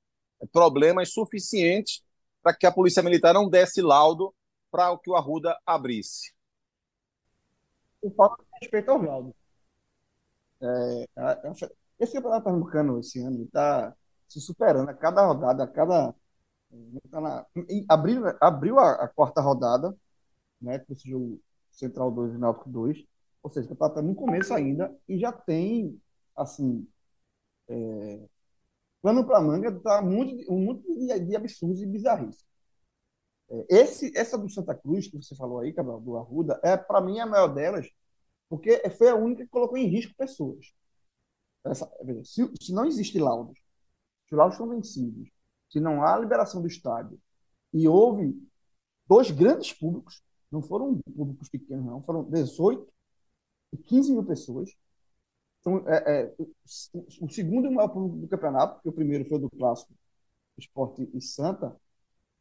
problemas 0.52 1.12
suficientes 1.12 2.02
para 2.42 2.54
que 2.54 2.66
a 2.66 2.72
Polícia 2.72 3.02
Militar 3.02 3.34
não 3.34 3.48
desse 3.48 3.82
laudo 3.82 4.34
para 4.70 4.96
que 4.98 5.10
o 5.10 5.16
Arruda 5.16 5.58
abrisse. 5.66 6.32
O 8.00 8.10
falta 8.10 8.42
de 8.42 8.48
respeito 8.62 8.90
ao 8.90 9.02
laudo. 9.02 9.34
É, 10.62 11.06
esse 11.98 12.14
campeonato 12.14 12.44
pernambucano 12.44 13.00
esse 13.00 13.20
ano 13.20 13.44
está 13.44 13.94
se 14.28 14.40
superando 14.40 14.88
a 14.88 14.94
cada 14.94 15.26
rodada, 15.26 15.64
a 15.64 15.66
cada. 15.66 16.14
Tá 17.10 17.20
na, 17.20 17.46
abriu 17.88 18.22
abriu 18.40 18.78
a, 18.78 18.92
a, 18.92 19.08
quarta 19.08 19.40
rodada, 19.40 19.94
né, 20.60 20.78
com 20.78 20.92
esse 20.92 21.08
jogo 21.08 21.40
Central 21.70 22.10
2 22.10 22.34
e 22.34 22.38
Náutico 22.38 22.70
2. 22.70 23.04
Ou 23.42 23.50
seja, 23.50 23.72
está 23.72 24.02
no 24.02 24.14
começo 24.14 24.52
ainda 24.52 24.94
e 25.08 25.18
já 25.18 25.32
tem, 25.32 26.00
assim, 26.36 26.86
é, 27.68 28.28
plano 29.02 29.26
para 29.26 29.40
manga, 29.40 29.72
tá 29.80 30.02
muito, 30.02 30.52
um 30.52 30.64
monte 30.66 30.82
de, 30.86 31.20
de 31.20 31.36
absurdos 31.36 31.80
e 31.82 31.86
bizarrices. 31.86 32.44
É, 33.50 33.66
esse, 33.68 34.16
essa 34.16 34.38
do 34.38 34.48
Santa 34.48 34.74
Cruz, 34.74 35.08
que 35.08 35.16
você 35.16 35.34
falou 35.34 35.60
aí, 35.60 35.72
Cabral, 35.72 36.00
do 36.00 36.16
Arruda, 36.16 36.60
é, 36.62 36.76
para 36.76 37.00
mim, 37.00 37.18
a 37.18 37.26
maior 37.26 37.48
delas, 37.48 37.88
porque 38.48 38.88
foi 38.90 39.08
a 39.08 39.16
única 39.16 39.44
que 39.44 39.50
colocou 39.50 39.78
em 39.78 39.86
risco 39.86 40.14
pessoas. 40.16 40.72
Essa, 41.64 41.90
se, 42.24 42.50
se 42.60 42.72
não 42.72 42.84
existe 42.86 43.18
laudos, 43.18 43.58
se 44.26 44.34
os 44.34 44.38
laudos 44.38 44.54
estão 44.54 44.68
vencidos, 44.68 45.30
se 45.68 45.80
não 45.80 46.04
há 46.04 46.18
liberação 46.18 46.60
do 46.60 46.68
estádio, 46.68 47.20
e 47.72 47.86
houve 47.88 48.34
dois 49.06 49.30
grandes 49.30 49.72
públicos, 49.72 50.22
não 50.50 50.62
foram 50.62 50.98
públicos 51.16 51.48
pequenos, 51.48 51.84
não, 51.84 52.02
foram 52.02 52.24
18 52.24 52.86
e 53.72 53.76
15 53.78 54.12
mil 54.12 54.24
pessoas. 54.24 54.70
Então, 55.60 55.84
é, 55.88 56.22
é, 56.22 56.34
o 57.20 57.28
segundo 57.28 57.70
maior 57.70 57.88
público 57.88 58.16
do 58.18 58.28
campeonato, 58.28 58.74
porque 58.76 58.88
o 58.88 58.92
primeiro 58.92 59.28
foi 59.28 59.38
do 59.38 59.50
Clássico 59.50 59.92
Esporte 60.58 61.08
e 61.14 61.20
Santa. 61.20 61.76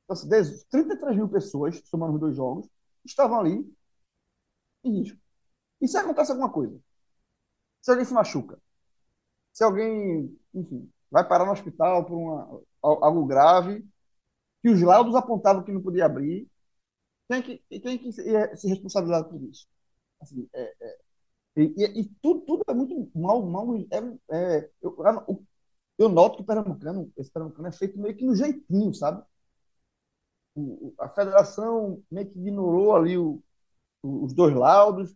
Então, 0.05 0.13
assim, 0.13 0.29
33 0.69 1.15
mil 1.17 1.29
pessoas, 1.29 1.81
somando 1.85 2.15
os 2.15 2.19
dois 2.19 2.35
jogos, 2.35 2.67
estavam 3.05 3.39
ali 3.39 3.65
em 4.83 4.99
risco. 4.99 5.19
E 5.81 5.87
se 5.87 5.97
acontece 5.97 6.31
alguma 6.31 6.51
coisa? 6.51 6.79
Se 7.81 7.91
alguém 7.91 8.05
se 8.05 8.13
machuca? 8.13 8.59
Se 9.53 9.63
alguém, 9.63 10.37
enfim, 10.53 10.91
vai 11.11 11.27
parar 11.27 11.45
no 11.45 11.51
hospital 11.51 12.05
por 12.05 12.15
uma, 12.17 12.61
algo 12.81 13.25
grave, 13.25 13.85
que 14.61 14.69
os 14.69 14.81
laudos 14.81 15.15
apontavam 15.15 15.63
que 15.63 15.71
não 15.71 15.81
podia 15.81 16.05
abrir, 16.05 16.48
tem 17.29 17.41
que, 17.43 17.79
tem 17.79 17.97
que 17.97 18.11
se 18.11 18.67
responsabilizar 18.67 19.23
por 19.25 19.41
isso. 19.43 19.67
Assim, 20.19 20.49
é, 20.53 20.75
é, 20.81 20.97
e, 21.57 22.01
e, 22.01 22.05
tudo, 22.21 22.41
tudo 22.41 22.63
é 22.67 22.73
muito 22.73 23.09
mal, 23.15 23.41
mal 23.45 23.75
é, 23.75 24.35
é, 24.35 24.69
eu, 24.81 24.97
eu 25.97 26.09
noto 26.09 26.37
que 26.37 26.41
o 26.41 26.45
Pernambucano, 26.45 27.11
esse 27.17 27.31
Pernambucano 27.31 27.67
é 27.67 27.71
feito 27.71 27.99
meio 27.99 28.15
que 28.17 28.25
no 28.25 28.35
jeitinho, 28.35 28.93
sabe? 28.93 29.23
O, 30.55 30.93
a 30.99 31.09
federação 31.09 32.03
meio 32.11 32.29
que 32.29 32.39
ignorou 32.39 32.95
ali 32.95 33.17
o, 33.17 33.41
os 34.03 34.33
dois 34.33 34.55
laudos, 34.55 35.15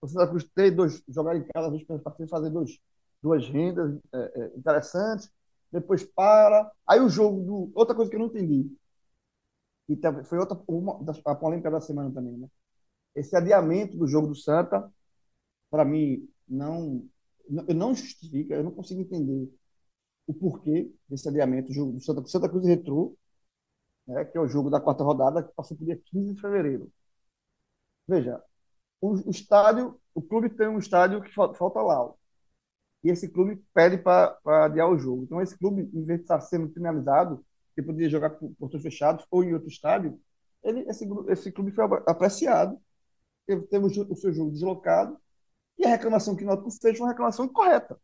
você 0.00 0.14
vai 0.14 0.28
ter 0.54 0.70
dois, 0.72 1.02
jogar 1.08 1.36
em 1.36 1.44
casa, 1.44 1.70
para 1.86 2.28
fazer 2.28 2.50
dois, 2.50 2.78
duas 3.22 3.48
rendas 3.48 3.98
é, 4.12 4.18
é, 4.42 4.58
interessantes, 4.58 5.30
depois 5.70 6.04
para. 6.04 6.70
Aí 6.86 7.00
o 7.00 7.08
jogo 7.08 7.42
do. 7.42 7.72
Outra 7.74 7.94
coisa 7.94 8.10
que 8.10 8.16
eu 8.16 8.20
não 8.20 8.26
entendi, 8.26 8.70
e 9.88 9.98
foi 10.24 10.38
outra 10.38 10.58
uma, 10.68 11.00
a 11.26 11.34
polêmica 11.34 11.70
da 11.70 11.80
semana 11.80 12.12
também, 12.12 12.36
né? 12.38 12.48
Esse 13.14 13.36
adiamento 13.36 13.96
do 13.98 14.06
jogo 14.08 14.28
do 14.28 14.34
Santa, 14.34 14.90
para 15.70 15.84
mim, 15.84 16.28
não, 16.48 17.04
eu 17.68 17.74
não 17.74 17.94
justifica, 17.94 18.54
eu 18.54 18.64
não 18.64 18.72
consigo 18.72 19.00
entender 19.02 19.50
o 20.26 20.34
porquê 20.34 20.92
desse 21.08 21.28
adiamento 21.28 21.68
do 21.68 21.74
jogo 21.74 21.92
do 21.92 22.00
Santa, 22.00 22.26
Santa 22.26 22.48
Cruz 22.48 22.66
Retrô, 22.66 23.16
né, 24.06 24.24
que 24.24 24.38
é 24.38 24.40
o 24.40 24.48
jogo 24.48 24.70
da 24.70 24.80
quarta 24.80 25.04
rodada, 25.04 25.42
que 25.42 25.54
passou 25.54 25.76
o 25.76 25.84
dia 25.84 26.00
15 26.06 26.34
de 26.34 26.40
fevereiro. 26.40 26.92
Veja, 28.06 28.42
o, 29.00 29.12
o 29.28 29.30
estádio, 29.30 30.00
o 30.14 30.22
clube 30.22 30.50
tem 30.50 30.68
um 30.68 30.78
estádio 30.78 31.22
que 31.22 31.34
falta, 31.34 31.54
falta 31.58 31.80
lá. 31.82 32.12
E 33.04 33.10
esse 33.10 33.28
clube 33.28 33.62
pede 33.74 33.98
para 33.98 34.38
adiar 34.66 34.88
o 34.90 34.98
jogo. 34.98 35.24
Então, 35.24 35.40
esse 35.42 35.58
clube, 35.58 35.82
em 35.94 36.04
vez 36.04 36.20
de 36.20 36.24
estar 36.24 36.40
sendo 36.40 36.72
finalizado, 36.72 37.44
que 37.74 37.82
poderia 37.82 38.08
jogar 38.08 38.30
com 38.30 38.52
portões 38.54 38.82
fechados 38.82 39.26
ou 39.30 39.42
em 39.42 39.54
outro 39.54 39.68
estádio, 39.68 40.20
ele, 40.62 40.80
esse, 40.88 41.08
esse 41.28 41.52
clube 41.52 41.72
foi 41.72 41.84
apreciado, 42.06 42.80
teve 43.46 43.86
o 43.86 44.16
seu 44.16 44.32
jogo 44.32 44.52
deslocado, 44.52 45.18
e 45.78 45.84
a 45.84 45.88
reclamação 45.88 46.36
que 46.36 46.44
nós 46.44 46.60
fez 46.78 46.96
foi 46.96 47.06
uma 47.06 47.12
reclamação 47.12 47.46
incorreta. 47.46 48.00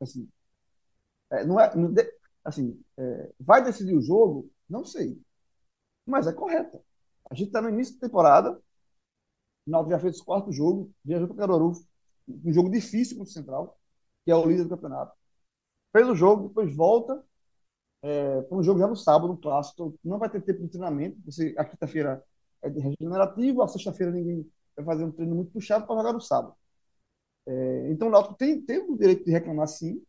Assim, 0.00 0.28
é, 1.30 1.44
não 1.44 1.58
é, 1.58 1.74
não 1.74 1.94
assim 2.44 2.82
é, 2.98 3.32
vai 3.40 3.64
decidir 3.64 3.94
o 3.96 4.02
jogo? 4.02 4.50
Não 4.68 4.84
sei. 4.84 5.20
Mas 6.06 6.26
é 6.26 6.32
correta. 6.32 6.82
A 7.30 7.34
gente 7.34 7.48
está 7.48 7.62
no 7.62 7.70
início 7.70 7.94
da 7.94 8.06
temporada, 8.06 8.60
o 9.66 9.70
Náutico 9.70 9.92
já 9.92 9.98
fez 9.98 10.20
o 10.20 10.24
quarto 10.24 10.52
jogo, 10.52 10.92
viajou 11.02 11.26
para 11.28 11.38
Caruaru, 11.38 11.72
um 12.28 12.52
jogo 12.52 12.70
difícil 12.70 13.16
contra 13.16 13.30
o 13.30 13.32
Central, 13.32 13.80
que 14.24 14.30
é 14.30 14.36
o 14.36 14.46
líder 14.46 14.64
do 14.64 14.70
campeonato. 14.70 15.16
Fez 15.92 16.06
o 16.08 16.14
jogo, 16.14 16.48
depois 16.48 16.74
volta 16.74 17.24
é, 18.04 18.42
para 18.42 18.58
um 18.58 18.62
jogo 18.62 18.78
já 18.80 18.86
no 18.86 18.96
sábado, 18.96 19.28
no 19.28 19.38
clássico. 19.38 19.98
Não 20.04 20.18
vai 20.18 20.28
ter 20.30 20.42
tempo 20.42 20.62
de 20.62 20.68
treinamento. 20.68 21.16
Você, 21.24 21.54
a 21.58 21.64
quinta-feira 21.64 22.22
é 22.62 22.68
de 22.70 22.80
regenerativo, 22.80 23.62
a 23.62 23.68
sexta-feira 23.68 24.12
ninguém 24.12 24.50
vai 24.76 24.84
fazer 24.84 25.04
um 25.04 25.12
treino 25.12 25.34
muito 25.34 25.52
puxado 25.52 25.86
para 25.86 25.96
jogar 25.96 26.12
no 26.12 26.20
sábado. 26.20 26.54
É, 27.46 27.90
então 27.90 28.08
o 28.08 28.10
Náutico 28.10 28.34
tem, 28.36 28.60
tem 28.60 28.78
o 28.78 28.96
direito 28.96 29.24
de 29.24 29.30
reclamar 29.30 29.68
sim. 29.68 30.02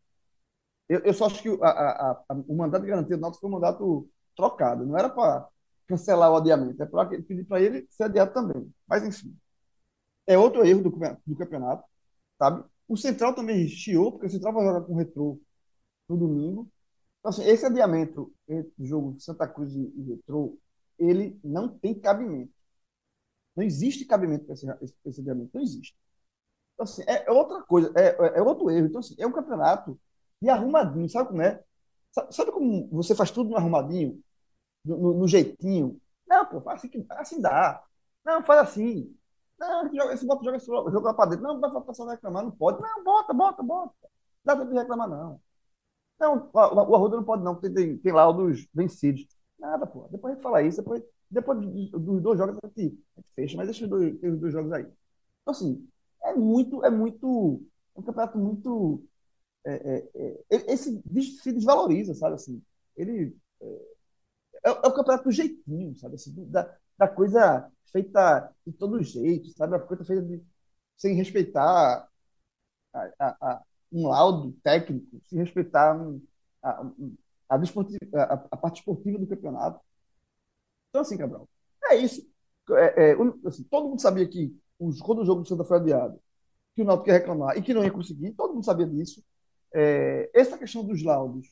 Eu, 0.90 1.00
eu 1.02 1.14
só 1.14 1.26
acho 1.28 1.42
que 1.42 1.50
a, 1.64 1.70
a, 1.70 2.12
a, 2.30 2.34
o 2.48 2.56
mandato 2.56 2.84
de 2.84 2.90
garantia 2.90 3.18
do 3.18 3.22
Náutico 3.22 3.42
foi 3.42 3.50
um 3.50 3.54
mandato 3.54 4.10
trocado. 4.36 4.86
Não 4.86 4.98
era 4.98 5.10
para 5.10 5.48
cancelar 5.88 6.32
o 6.32 6.38
adiamento, 6.38 6.82
é 6.84 6.86
para 6.86 7.08
pedir 7.10 7.46
para 7.46 7.62
ele 7.62 7.88
ser 7.90 8.06
adiado 8.06 8.34
também. 8.34 8.74
Mas 8.88 9.04
enfim. 9.06 9.38
É 10.28 10.38
outro 10.38 10.66
erro 10.66 10.84
do, 10.84 10.90
do 11.26 11.36
campeonato, 11.38 11.84
sabe? 12.40 12.64
O 12.88 12.98
Central 12.98 13.36
também 13.36 13.68
chiou, 13.68 14.12
porque 14.12 14.28
o 14.28 14.30
Central 14.30 14.54
vai 14.54 14.66
jogar 14.66 14.82
com 14.82 14.94
o 14.94 14.98
Retrô 14.98 15.42
no 16.10 16.18
domingo. 16.18 16.70
Então, 17.26 17.32
assim, 17.32 17.44
esse 17.50 17.66
adiamento 17.66 18.32
entre 18.48 18.72
o 18.78 18.86
jogo 18.86 19.20
Santa 19.20 19.48
Cruz 19.48 19.74
e, 19.76 19.92
e 19.98 20.04
Retrô, 20.04 20.60
ele 21.00 21.40
não 21.44 21.68
tem 21.68 22.00
cabimento. 22.00 22.54
Não 23.56 23.64
existe 23.64 24.06
cabimento 24.06 24.46
para 24.46 24.54
esse, 24.54 24.68
esse, 25.04 25.22
adiamento, 25.22 25.50
não 25.52 25.62
existe. 25.64 25.98
Então, 26.76 26.84
assim, 26.84 27.04
é, 27.08 27.26
é 27.28 27.32
outra 27.32 27.64
coisa, 27.64 27.92
é, 27.96 28.10
é, 28.10 28.40
é, 28.40 28.42
outro 28.44 28.70
erro. 28.70 28.88
Então, 28.88 29.00
assim, 29.00 29.16
é 29.18 29.26
um 29.26 29.32
campeonato 29.32 30.00
de 30.40 30.50
arrumadinho, 30.50 31.10
sabe 31.10 31.30
como 31.30 31.42
é? 31.42 31.64
Sabe 32.32 32.52
como 32.52 32.88
você 32.92 33.16
faz 33.16 33.32
tudo 33.32 33.50
no 33.50 33.58
arrumadinho, 33.58 34.22
no, 34.86 34.98
no, 34.98 35.14
no 35.22 35.28
jeitinho? 35.28 36.00
Não, 36.28 36.46
pô, 36.46 36.70
assim, 36.70 36.90
assim 37.10 37.42
dá. 37.42 37.84
Não, 38.26 38.44
faz 38.44 38.62
assim. 38.70 39.16
Não, 39.60 39.94
joga, 39.96 40.14
esse 40.14 40.28
bota, 40.28 40.44
joga, 40.44 40.60
joga 40.92 41.08
lá 41.08 41.14
para 41.16 41.32
dentro. 41.32 41.44
Não, 41.44 41.60
vai 41.60 41.72
passar 41.82 42.06
reclamar, 42.08 42.44
não 42.44 42.52
pode. 42.52 42.82
Não, 42.82 43.04
bota, 43.04 43.34
bota, 43.34 43.64
bota. 43.64 43.96
Dá 44.44 44.56
para 44.56 44.70
reclamar, 44.70 45.10
não. 45.10 45.42
Não, 46.20 46.50
o, 46.54 46.58
o 46.58 46.96
Arruda 46.96 47.18
não 47.18 47.24
pode, 47.24 47.44
não, 47.44 47.56
porque 47.56 47.70
tem, 47.70 47.98
tem 47.98 48.12
lá 48.14 48.30
os 48.30 48.68
vencidos. 48.74 49.26
Nada, 49.60 49.86
pô. 49.86 50.08
Depois 50.10 50.32
a 50.34 50.36
gente 50.36 50.44
fala 50.44 50.62
isso, 50.62 50.78
depois, 50.78 51.04
depois 51.30 51.60
dos 51.92 52.22
dois 52.22 52.38
jogos 52.38 52.58
a 52.64 52.68
gente, 52.68 53.00
fecha, 53.36 53.58
mas 53.58 53.68
deixa 53.68 53.84
os 53.86 53.90
dois, 53.90 54.14
os 54.24 54.40
dois 54.40 54.54
jogos 54.54 54.72
aí. 54.72 54.84
Então, 54.84 55.52
assim, 55.54 55.88
é 56.24 56.34
muito, 56.36 56.84
é 56.86 56.90
muito. 56.90 57.64
É 57.96 58.00
um 58.00 58.04
campeonato 58.04 58.38
muito. 58.38 59.04
É, 59.66 60.00
é, 60.52 60.74
é, 60.74 60.78
se 60.78 61.02
desvaloriza, 61.54 62.14
sabe? 62.16 62.36
Assim, 62.36 62.62
ele. 62.98 63.36
É, 63.62 63.68
é, 64.66 64.70
é 64.70 64.72
o 64.72 64.94
campeonato 64.94 65.26
do 65.26 65.32
jeitinho, 65.32 65.96
sabe? 65.98 66.16
Assim, 66.16 66.34
da, 66.50 66.76
da 66.98 67.08
coisa 67.08 67.72
feita 67.92 68.52
de 68.66 68.74
todo 68.74 69.02
jeito, 69.04 69.50
sabe? 69.52 69.76
A 69.76 69.80
coisa 69.80 70.04
feita 70.06 70.22
de, 70.24 70.44
sem 70.98 71.16
respeitar 71.16 72.10
a, 72.94 73.10
a, 73.20 73.64
um 73.96 74.08
laudo 74.10 74.52
técnico, 74.62 75.22
sem 75.26 75.40
respeitar 75.40 75.96
um, 75.96 76.22
a, 76.62 76.82
a, 77.50 78.34
a, 78.52 78.58
parte 78.58 78.80
esportiva 78.80 79.18
do 79.18 79.26
campeonato. 79.26 79.80
Então, 80.90 81.02
assim, 81.02 81.18
Cabral, 81.18 81.48
é 81.86 81.96
isso. 81.96 82.28
É, 82.72 83.12
é, 83.12 83.16
assim, 83.48 83.64
todo 83.64 83.88
mundo 83.88 84.02
sabia 84.02 84.28
que 84.28 84.54
os, 84.78 85.00
quando 85.00 85.22
o 85.22 85.26
jogo 85.26 85.44
do 85.44 85.48
Santa 85.48 85.64
foi 85.64 85.78
adiado, 85.78 86.20
que 86.76 86.82
o 86.82 86.86
Náutico 86.86 87.10
ia 87.10 87.14
reclamar 87.20 87.58
e 87.58 87.62
que 87.62 87.74
não 87.74 87.86
ia 87.86 87.92
conseguir, 87.92 88.34
todo 88.34 88.54
mundo 88.54 88.66
sabia 88.66 88.86
disso. 88.86 89.24
É, 89.74 90.30
essa 90.34 90.58
questão 90.58 90.84
dos 90.84 91.02
laudos 91.02 91.48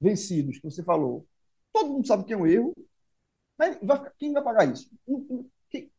vencidos 0.00 0.58
que 0.58 0.68
você 0.68 0.82
falou, 0.82 1.26
todo 1.72 1.90
mundo 1.90 2.06
sabe 2.06 2.24
que 2.24 2.32
é 2.32 2.36
um 2.36 2.46
erro, 2.46 2.74
mas 3.56 3.78
vai, 3.80 4.10
quem 4.18 4.32
vai 4.32 4.42
pagar 4.42 4.72
isso? 4.72 4.90
Não, 5.06 5.48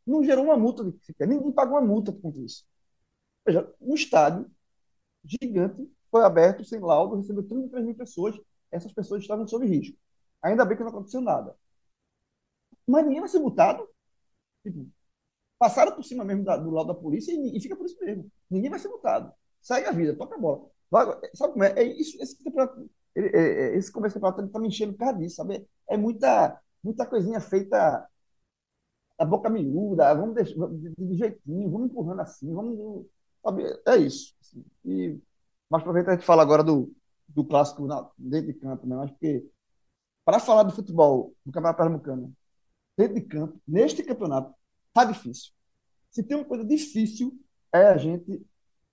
não 0.05 0.23
gerou 0.23 0.43
uma 0.43 0.57
multa. 0.57 0.83
Ninguém 1.21 1.51
pagou 1.53 1.77
uma 1.77 1.87
multa 1.87 2.11
por 2.11 2.35
isso. 2.37 2.65
Veja, 3.45 3.69
um 3.81 3.93
estádio 3.95 4.49
gigante 5.23 5.89
foi 6.11 6.23
aberto 6.23 6.63
sem 6.63 6.79
laudo, 6.79 7.15
recebeu 7.15 7.43
33 7.43 7.85
mil 7.85 7.95
pessoas. 7.95 8.39
Essas 8.71 8.91
pessoas 8.91 9.21
estavam 9.21 9.47
sob 9.47 9.65
risco. 9.65 9.97
Ainda 10.41 10.65
bem 10.65 10.77
que 10.77 10.83
não 10.83 10.89
aconteceu 10.89 11.21
nada. 11.21 11.55
Mas 12.87 13.05
ninguém 13.05 13.19
vai 13.21 13.29
ser 13.29 13.39
multado. 13.39 13.87
Tipo, 14.63 14.87
passaram 15.57 15.95
por 15.95 16.03
cima 16.03 16.25
mesmo 16.25 16.43
da, 16.43 16.57
do 16.57 16.69
lado 16.71 16.87
da 16.87 16.95
polícia 16.95 17.31
e, 17.31 17.57
e, 17.57 17.61
fica 17.61 17.75
por 17.75 17.85
isso 17.85 17.97
mesmo. 17.99 18.29
Ninguém 18.49 18.69
vai 18.69 18.79
ser 18.79 18.89
multado. 18.89 19.31
Segue 19.61 19.87
a 19.87 19.91
vida, 19.91 20.15
toca 20.15 20.35
a 20.35 20.37
bola. 20.37 20.69
Vai, 20.91 21.05
sabe 21.33 21.53
como 21.53 21.63
é? 21.63 21.73
é 21.79 21.83
isso, 21.83 22.21
esse 22.21 22.37
é, 23.15 23.21
é, 23.21 23.77
esse 23.77 23.91
começo 23.91 24.15
campeonato 24.15 24.45
está 24.45 24.59
me 24.59 24.67
enchendo 24.67 24.93
por 24.93 24.99
causa 24.99 25.17
disso, 25.17 25.35
sabe? 25.37 25.67
É 25.87 25.97
muita, 25.97 26.59
muita 26.83 27.05
coisinha 27.05 27.39
feita 27.39 28.07
a 29.17 29.25
boca 29.25 29.49
miúda, 29.49 30.13
vamos 30.13 30.35
deixar 30.35 30.67
de 30.69 31.15
jeitinho, 31.15 31.69
vamos 31.71 31.89
empurrando 31.89 32.21
assim, 32.21 32.53
vamos. 32.53 33.05
É 33.85 33.97
isso. 33.97 34.35
Assim. 34.41 34.65
E 34.85 35.19
mais 35.69 35.83
para 35.83 35.93
frente 35.93 36.09
a 36.09 36.13
gente 36.13 36.25
fala 36.25 36.41
agora 36.41 36.63
do, 36.63 36.93
do 37.27 37.43
clássico 37.45 37.85
na, 37.85 38.09
dentro 38.17 38.53
de 38.53 38.59
campo, 38.59 38.87
né? 38.87 38.95
Mas 38.95 39.11
porque 39.11 39.45
para 40.25 40.39
falar 40.39 40.63
do 40.63 40.71
futebol 40.71 41.33
do 41.45 41.51
Campeonato 41.51 41.77
Pernambucano 41.77 42.33
dentro 42.97 43.15
de 43.15 43.21
campo, 43.21 43.59
neste 43.67 44.03
campeonato, 44.03 44.53
tá 44.93 45.03
difícil. 45.03 45.51
Se 46.11 46.23
tem 46.23 46.37
uma 46.37 46.45
coisa 46.45 46.63
difícil 46.63 47.37
é 47.73 47.87
a 47.87 47.97
gente 47.97 48.45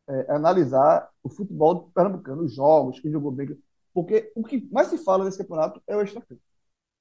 é, 0.09 0.33
analisar 0.33 1.09
o 1.23 1.29
futebol 1.29 1.91
pernambucano, 1.95 2.43
os 2.43 2.55
jogos, 2.55 2.99
quem 2.99 3.13
jogou 3.13 3.31
bem. 3.31 3.57
Porque 3.93 4.33
o 4.35 4.43
que 4.43 4.67
mais 4.73 4.89
se 4.89 4.99
fala 4.99 5.25
nesse 5.25 5.39
campeonato 5.39 5.83
é 5.87 5.97
o 5.97 6.03
extracampo. 6.03 6.41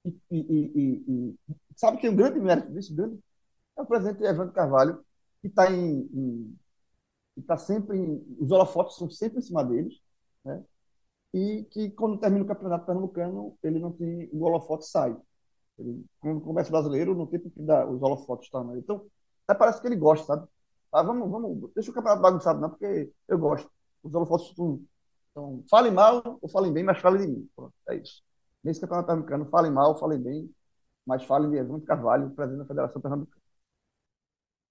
E, 0.04 0.14
e, 0.30 0.38
e, 0.38 1.04
e, 1.08 1.36
sabe 1.76 1.98
que 1.98 2.06
é 2.06 2.10
um 2.10 2.16
grande 2.16 2.40
mérito 2.40 2.72
disso, 2.72 2.94
grande, 2.94 3.18
é 3.76 3.82
o 3.82 3.86
presidente 3.86 4.22
Evandro 4.22 4.52
Carvalho, 4.52 5.04
que 5.40 5.48
está 5.48 5.70
em, 5.70 6.08
em 6.12 6.58
está 7.36 7.56
sempre 7.56 7.96
em, 7.98 8.36
os 8.38 8.50
holofotes 8.50 8.96
são 8.96 9.10
sempre 9.10 9.38
em 9.38 9.42
cima 9.42 9.64
deles, 9.64 10.00
né? 10.44 10.64
E 11.32 11.64
que 11.70 11.90
quando 11.90 12.18
termina 12.18 12.44
o 12.44 12.48
campeonato 12.48 12.86
pernambucano, 12.86 13.56
ele 13.62 13.78
não 13.78 13.92
tem 13.92 14.28
o 14.32 14.44
holofote 14.44 14.86
sai. 14.86 15.16
Ele, 15.78 16.04
quando 16.20 16.40
começa 16.40 16.68
o 16.68 16.72
brasileiro, 16.72 17.14
não 17.14 17.26
tem 17.26 17.40
porque 17.40 17.60
dar 17.62 17.88
os 17.88 18.02
holofotes 18.02 18.46
estão 18.46 18.66
tá, 18.66 18.72
né? 18.72 18.78
Então, 18.78 19.06
é, 19.48 19.54
parece 19.54 19.80
que 19.80 19.86
ele 19.86 19.96
gosta, 19.96 20.26
sabe? 20.26 20.48
Ah, 20.92 21.02
vamos, 21.02 21.30
vamos, 21.30 21.70
deixa 21.74 21.90
o 21.90 21.94
campeonato 21.94 22.22
bagunçado, 22.22 22.60
não, 22.60 22.70
porque 22.70 23.12
eu 23.28 23.38
gosto. 23.38 23.70
Os 24.02 24.14
holofotes 24.14 24.48
estão. 24.48 24.82
Então, 25.30 25.64
falem 25.70 25.92
mal 25.92 26.38
ou 26.42 26.48
falem 26.48 26.72
bem, 26.72 26.82
mas 26.84 26.98
falem 26.98 27.22
de 27.22 27.28
mim. 27.28 27.50
Pronto, 27.54 27.74
é 27.88 27.96
isso. 27.96 28.22
Nesse 28.64 28.80
campeonato 28.80 29.06
pernambucano, 29.06 29.46
falem 29.50 29.72
mal, 29.72 29.98
falem 29.98 30.20
bem, 30.20 30.54
mas 31.06 31.24
falem 31.24 31.50
de 31.50 31.56
Evandro 31.56 31.86
Carvalho, 31.86 32.30
presidente 32.30 32.60
da 32.60 32.66
Federação 32.66 33.00
Pernambucana. 33.00 33.42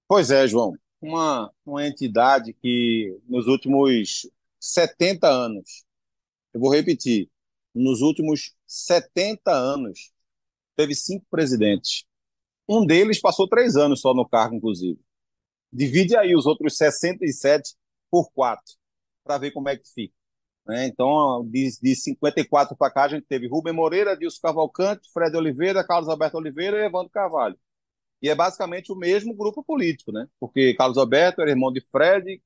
Pois 0.07 0.31
é, 0.31 0.47
João. 0.47 0.73
Uma, 1.01 1.51
uma 1.65 1.88
entidade 1.88 2.53
que 2.53 3.18
nos 3.27 3.48
últimos 3.48 4.29
70 4.60 5.27
anos, 5.27 5.86
eu 6.53 6.60
vou 6.60 6.72
repetir, 6.72 7.29
nos 7.74 8.01
últimos 8.01 8.53
70 8.68 9.51
anos, 9.51 10.12
teve 10.75 10.94
cinco 10.96 11.25
presidentes. 11.29 12.03
Um 12.68 12.86
deles 12.86 13.20
passou 13.22 13.48
três 13.48 13.75
anos 13.75 14.01
só 14.01 14.13
no 14.13 14.27
cargo, 14.27 14.56
inclusive. 14.56 15.00
Divide 15.72 16.18
aí 16.18 16.36
os 16.36 16.46
outros 16.46 16.77
67 16.77 17.75
por 18.12 18.32
quatro, 18.32 18.74
para 19.24 19.38
ver 19.38 19.51
como 19.51 19.70
é 19.70 19.77
que 19.77 19.88
fica. 19.88 20.13
Né? 20.68 20.86
Então, 20.86 21.44
de, 21.50 21.70
de 21.82 21.96
54 21.96 22.75
para 22.77 22.91
cá, 22.91 23.03
a 23.06 23.08
gente 23.08 23.25
teve 23.25 23.48
Rubem 23.48 23.74
Moreira, 23.74 24.15
Dilson 24.15 24.39
Cavalcante, 24.41 25.10
Fred 25.12 25.36
Oliveira, 25.36 25.86
Carlos 25.86 26.10
Alberto 26.10 26.38
Oliveira 26.38 26.77
e 26.77 26.86
Evandro 26.86 27.10
Carvalho. 27.10 27.58
E 28.21 28.29
é 28.29 28.35
basicamente 28.35 28.91
o 28.91 28.95
mesmo 28.95 29.33
grupo 29.33 29.63
político, 29.63 30.11
né? 30.11 30.27
Porque 30.39 30.73
Carlos 30.73 30.97
Alberto 30.97 31.41
era 31.41 31.49
irmão 31.51 31.71
de 31.71 31.81
Fred, 31.91 32.41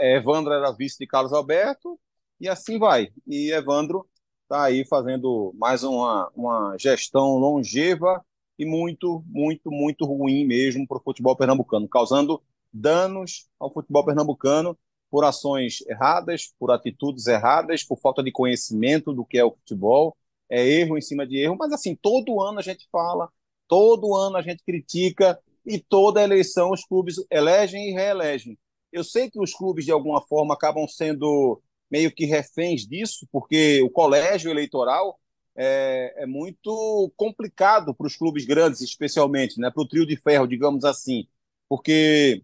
Evandro 0.00 0.52
era 0.52 0.72
vice 0.72 0.98
de 0.98 1.06
Carlos 1.06 1.32
Alberto, 1.32 1.98
e 2.40 2.48
assim 2.48 2.78
vai. 2.78 3.08
E 3.26 3.50
Evandro 3.52 4.06
está 4.42 4.64
aí 4.64 4.84
fazendo 4.86 5.54
mais 5.56 5.82
uma, 5.82 6.30
uma 6.34 6.76
gestão 6.78 7.36
longeva 7.36 8.24
e 8.58 8.64
muito, 8.64 9.22
muito, 9.26 9.70
muito 9.70 10.04
ruim 10.04 10.44
mesmo 10.46 10.86
para 10.86 10.98
o 10.98 11.02
futebol 11.02 11.36
pernambucano, 11.36 11.88
causando 11.88 12.42
danos 12.72 13.48
ao 13.58 13.72
futebol 13.72 14.04
pernambucano 14.04 14.78
por 15.10 15.24
ações 15.24 15.82
erradas, 15.88 16.52
por 16.58 16.70
atitudes 16.70 17.26
erradas, 17.26 17.82
por 17.84 17.98
falta 17.98 18.22
de 18.22 18.32
conhecimento 18.32 19.12
do 19.12 19.24
que 19.24 19.38
é 19.38 19.44
o 19.44 19.52
futebol, 19.52 20.16
é 20.48 20.66
erro 20.66 20.96
em 20.98 21.00
cima 21.00 21.26
de 21.26 21.38
erro, 21.38 21.56
mas 21.58 21.72
assim, 21.72 21.94
todo 21.94 22.40
ano 22.40 22.58
a 22.58 22.62
gente 22.62 22.88
fala, 22.90 23.30
todo 23.68 24.14
ano 24.14 24.36
a 24.36 24.42
gente 24.42 24.62
critica 24.64 25.38
e 25.64 25.78
toda 25.78 26.22
eleição 26.22 26.70
os 26.70 26.84
clubes 26.84 27.16
elegem 27.30 27.90
e 27.90 27.92
reelegem. 27.92 28.58
Eu 28.92 29.02
sei 29.04 29.30
que 29.30 29.40
os 29.40 29.52
clubes, 29.52 29.84
de 29.84 29.92
alguma 29.92 30.22
forma, 30.22 30.54
acabam 30.54 30.86
sendo 30.86 31.60
meio 31.90 32.12
que 32.12 32.24
reféns 32.24 32.86
disso, 32.86 33.26
porque 33.30 33.82
o 33.82 33.90
colégio 33.90 34.50
eleitoral 34.50 35.18
é, 35.56 36.22
é 36.22 36.26
muito 36.26 37.12
complicado 37.16 37.94
para 37.94 38.06
os 38.06 38.16
clubes 38.16 38.44
grandes, 38.44 38.80
especialmente, 38.80 39.60
né, 39.60 39.70
para 39.70 39.82
o 39.82 39.88
trio 39.88 40.06
de 40.06 40.16
ferro, 40.16 40.46
digamos 40.46 40.84
assim, 40.84 41.26
porque 41.68 42.42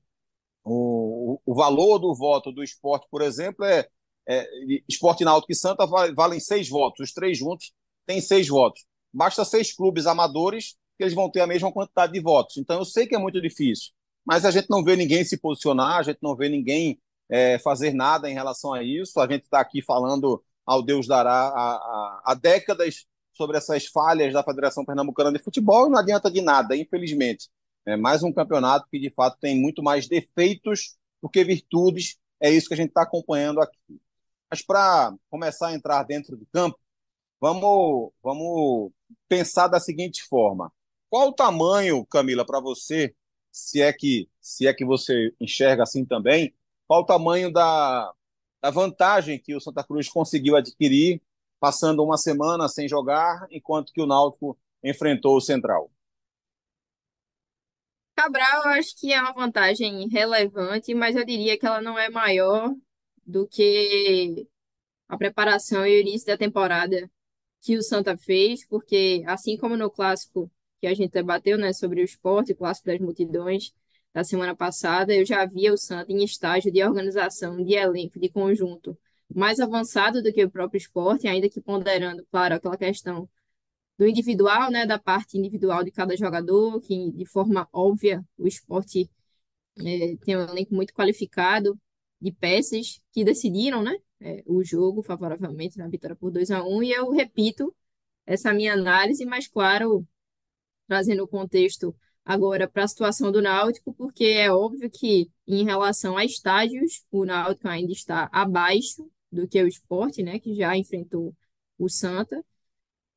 o, 0.65 1.41
o 1.45 1.55
valor 1.55 1.99
do 1.99 2.15
voto 2.15 2.53
do 2.53 2.63
esporte, 2.63 3.07
por 3.11 3.23
exemplo, 3.23 3.65
é, 3.65 3.89
é 4.27 4.47
esporte 4.89 5.25
náutico 5.25 5.53
e 5.53 5.57
Santa 5.57 5.87
valem 5.87 6.41
seis 6.41 6.69
votos, 6.69 7.09
os 7.09 7.13
três 7.13 7.39
juntos 7.39 7.73
têm 8.07 8.21
seis 8.21 8.49
votos. 8.49 8.85
Basta 9.13 9.45
seis 9.45 9.75
clubes 9.75 10.07
amadores 10.07 10.77
que 11.03 11.07
eles 11.07 11.15
vão 11.15 11.29
ter 11.29 11.41
a 11.41 11.47
mesma 11.47 11.73
quantidade 11.73 12.13
de 12.13 12.21
votos. 12.21 12.57
Então 12.57 12.79
eu 12.79 12.85
sei 12.85 13.07
que 13.07 13.15
é 13.15 13.19
muito 13.19 13.41
difícil, 13.41 13.91
mas 14.25 14.45
a 14.45 14.51
gente 14.51 14.71
não 14.71 14.85
vê 14.85 14.95
ninguém 14.95 15.25
se 15.25 15.37
posicionar, 15.37 15.99
a 15.99 16.03
gente 16.03 16.19
não 16.23 16.37
vê 16.37 16.49
ninguém 16.49 17.01
é, 17.29 17.59
fazer 17.59 17.93
nada 17.93 18.31
em 18.31 18.35
relação 18.35 18.73
a 18.73 18.83
isso. 18.83 19.19
A 19.19 19.27
gente 19.27 19.45
está 19.45 19.61
aqui 19.61 19.83
falando 19.83 20.43
ao 20.65 20.83
Deus 20.83 21.09
dará 21.09 21.49
há, 22.25 22.35
décadas 22.41 23.05
sobre 23.33 23.57
essas 23.57 23.87
falhas 23.87 24.33
da 24.33 24.45
Federação 24.45 24.85
Pernambucana 24.85 25.33
de 25.33 25.43
Futebol 25.43 25.91
não 25.91 25.99
adianta 25.99 26.31
de 26.31 26.41
nada, 26.41 26.77
infelizmente. 26.77 27.49
É 27.85 27.97
mais 27.97 28.23
um 28.23 28.33
campeonato 28.33 28.87
que, 28.89 28.99
de 28.99 29.11
fato, 29.11 29.39
tem 29.41 29.61
muito 29.61 29.83
mais 29.83 30.07
defeitos 30.07 30.97
do 31.21 31.29
que 31.29 31.43
virtudes. 31.43 32.17
É 32.41 32.49
isso 32.49 32.69
que 32.69 32.75
a 32.75 32.77
gente 32.77 32.91
está 32.91 33.03
acompanhando 33.03 33.61
aqui. 33.61 33.77
Mas 34.49 34.63
para 34.63 35.13
começar 35.29 35.69
a 35.69 35.75
entrar 35.75 36.05
dentro 36.05 36.37
do 36.37 36.47
campo, 36.53 36.79
vamos, 37.41 38.13
vamos 38.23 38.93
pensar 39.29 39.67
da 39.67 39.81
seguinte 39.81 40.23
forma. 40.23 40.71
Qual 41.13 41.29
o 41.29 41.33
tamanho, 41.35 42.07
Camila, 42.07 42.43
para 42.43 42.59
você, 42.59 43.15
se 43.51 43.83
é 43.83 43.93
que 43.93 44.31
se 44.41 44.67
é 44.67 44.73
que 44.73 44.83
você 44.83 45.31
enxerga 45.39 45.83
assim 45.83 46.07
também, 46.07 46.55
qual 46.89 47.03
o 47.03 47.05
tamanho 47.05 47.53
da, 47.53 48.11
da 48.63 48.71
vantagem 48.71 49.39
que 49.39 49.55
o 49.55 49.61
Santa 49.61 49.85
Cruz 49.85 50.09
conseguiu 50.09 50.57
adquirir 50.57 51.21
passando 51.61 52.03
uma 52.03 52.17
semana 52.17 52.67
sem 52.67 52.89
jogar, 52.89 53.47
enquanto 53.51 53.93
que 53.93 54.01
o 54.01 54.07
Náutico 54.07 54.59
enfrentou 54.83 55.37
o 55.37 55.41
Central? 55.43 55.93
Cabral, 58.17 58.63
eu 58.65 58.71
acho 58.71 58.99
que 58.99 59.13
é 59.13 59.21
uma 59.21 59.35
vantagem 59.35 60.09
relevante, 60.09 60.95
mas 60.95 61.15
eu 61.15 61.27
diria 61.27 61.59
que 61.59 61.67
ela 61.67 61.83
não 61.83 61.99
é 61.99 62.09
maior 62.09 62.75
do 63.27 63.47
que 63.47 64.49
a 65.07 65.19
preparação 65.19 65.87
e 65.87 65.95
o 65.95 66.01
início 66.01 66.27
da 66.27 66.39
temporada 66.39 67.07
que 67.61 67.77
o 67.77 67.83
Santa 67.83 68.17
fez, 68.17 68.67
porque 68.67 69.23
assim 69.27 69.59
como 69.59 69.77
no 69.77 69.91
clássico 69.91 70.51
que 70.83 70.87
a 70.89 70.95
gente 70.95 71.13
debateu, 71.13 71.57
né, 71.57 71.73
sobre 71.73 72.01
o 72.03 72.05
esporte, 72.05 72.53
o 72.53 72.57
clássico 72.57 72.89
das 72.89 72.99
multidões 72.99 73.73
da 74.13 74.25
semana 74.25 74.55
passada, 74.55 75.15
eu 75.15 75.25
já 75.25 75.47
via 75.47 75.73
o 75.73 75.79
Santa 75.79 76.13
em 76.13 76.25
estágio 76.25 76.73
de 76.73 76.83
organização, 76.83 77.63
de 77.65 77.75
elenco, 77.75 78.19
de 78.19 78.29
conjunto 78.29 78.99
mais 79.33 79.61
avançado 79.61 80.21
do 80.21 80.33
que 80.33 80.45
o 80.45 80.51
próprio 80.51 80.79
esporte, 80.79 81.29
ainda 81.29 81.49
que 81.49 81.61
ponderando, 81.61 82.27
claro, 82.33 82.57
aquela 82.57 82.77
questão 82.77 83.29
do 83.97 84.09
individual, 84.09 84.73
né, 84.73 84.85
da 84.85 84.99
parte 84.99 85.39
individual 85.39 85.85
de 85.85 85.93
cada 85.93 86.17
jogador, 86.17 86.81
que 86.81 87.13
de 87.13 87.27
forma 87.27 87.69
óbvia 87.73 88.25
o 88.37 88.49
esporte 88.49 89.09
é, 89.79 90.17
tem 90.25 90.37
um 90.37 90.43
elenco 90.43 90.75
muito 90.75 90.93
qualificado 90.93 91.79
de 92.21 92.33
peças 92.33 93.01
que 93.13 93.25
decidiram, 93.25 93.85
né, 93.85 93.97
é, 94.21 94.43
o 94.47 94.65
jogo 94.65 95.03
favoravelmente 95.03 95.79
na 95.79 95.89
vitória 95.89 96.17
por 96.17 96.33
2 96.33 96.51
a 96.51 96.65
1 96.65 96.83
e 96.83 96.93
eu 96.93 97.11
repito 97.11 97.73
essa 98.27 98.53
minha 98.53 98.73
análise, 98.75 99.25
mas 99.25 99.49
claro, 99.49 100.07
trazendo 100.93 101.25
o 101.25 101.29
contexto 101.29 101.97
agora 102.23 102.69
para 102.69 102.85
a 102.85 102.89
situação 102.89 103.33
do 103.33 103.41
Náutico, 103.41 103.95
porque 103.95 104.25
é 104.25 104.53
óbvio 104.53 104.91
que 104.91 105.31
em 105.47 105.65
relação 105.65 106.19
a 106.19 106.25
estágios, 106.25 107.03
o 107.11 107.25
Náutico 107.25 107.67
ainda 107.67 107.93
está 107.93 108.29
abaixo 108.31 109.11
do 109.31 109.49
que 109.49 109.63
o 109.63 109.67
esporte, 109.67 110.23
né, 110.23 110.39
que 110.39 110.55
já 110.55 110.77
enfrentou 110.77 111.35
o 111.79 111.89
Santa. 111.89 112.45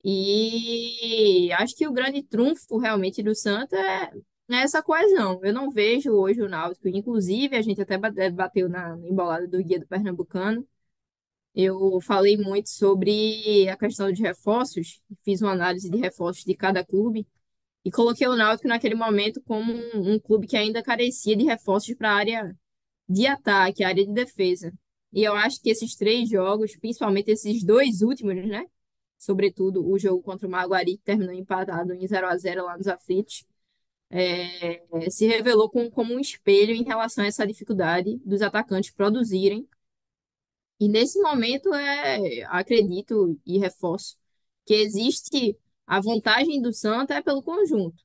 E 0.06 1.52
acho 1.58 1.76
que 1.76 1.86
o 1.86 1.92
grande 1.92 2.24
trunfo 2.24 2.78
realmente 2.78 3.22
do 3.22 3.36
Santa 3.36 3.76
é, 3.76 4.14
é 4.52 4.56
essa 4.56 4.82
coesão. 4.82 5.42
Eu 5.44 5.54
não 5.54 5.70
vejo 5.70 6.14
hoje 6.14 6.42
o 6.42 6.48
Náutico, 6.48 6.88
inclusive 6.88 7.58
a 7.58 7.62
gente 7.62 7.82
até 7.82 7.98
bateu 8.32 8.70
na 8.70 8.98
embolada 9.04 9.48
do 9.50 9.62
guia 9.62 9.80
do 9.82 9.88
Pernambucano. 9.88 10.66
Eu 11.54 12.00
falei 12.00 12.38
muito 12.38 12.70
sobre 12.70 13.68
a 13.68 13.76
questão 13.76 14.12
de 14.14 14.22
reforços, 14.22 15.02
fiz 15.26 15.42
uma 15.42 15.52
análise 15.52 15.90
de 15.90 15.98
reforços 15.98 16.46
de 16.46 16.56
cada 16.56 16.86
clube 16.86 17.28
e 17.86 17.92
coloquei 17.92 18.28
o 18.28 18.36
Náutico 18.36 18.68
naquele 18.68 18.96
momento 18.96 19.40
como 19.44 19.72
um, 19.72 20.14
um 20.16 20.20
clube 20.20 20.48
que 20.48 20.58
ainda 20.58 20.82
carecia 20.82 21.36
de 21.36 21.46
reforços 21.46 21.94
para 21.96 22.12
a 22.12 22.16
área 22.16 22.58
de 23.08 23.28
ataque, 23.28 23.84
a 23.84 23.90
área 23.90 24.06
de 24.06 24.12
defesa. 24.12 24.74
E 25.14 25.24
eu 25.24 25.36
acho 25.36 25.62
que 25.62 25.70
esses 25.70 25.96
três 25.96 26.28
jogos, 26.28 26.76
principalmente 26.78 27.30
esses 27.30 27.64
dois 27.64 28.02
últimos, 28.02 28.36
né? 28.48 28.66
sobretudo 29.18 29.88
o 29.88 29.98
jogo 29.98 30.22
contra 30.22 30.48
o 30.48 30.52
Maguari, 30.52 30.98
que 30.98 31.04
terminou 31.04 31.34
empatado 31.34 31.94
em 31.94 32.08
0 32.08 32.28
a 32.28 32.38
0 32.38 32.66
lá 32.66 32.78
nos 32.78 32.88
aflitos, 32.88 33.46
é, 34.10 34.82
se 35.10 35.28
revelou 35.28 35.70
com, 35.70 35.90
como 35.90 36.14
um 36.14 36.20
espelho 36.20 36.74
em 36.74 36.84
relação 36.84 37.24
a 37.24 37.28
essa 37.28 37.46
dificuldade 37.46 38.18
dos 38.26 38.42
atacantes 38.42 38.92
produzirem. 38.92 39.68
E 40.80 40.88
nesse 40.88 41.20
momento, 41.22 41.74
é, 41.74 42.44
acredito 42.46 43.40
e 43.46 43.58
reforço 43.58 44.18
que 44.66 44.74
existe 44.74 45.58
a 45.88 46.00
vantagem 46.02 46.62
do 46.62 46.74
Santa 46.74 47.16
é 47.16 47.22
pelo 47.22 47.44
conjunto, 47.44 48.04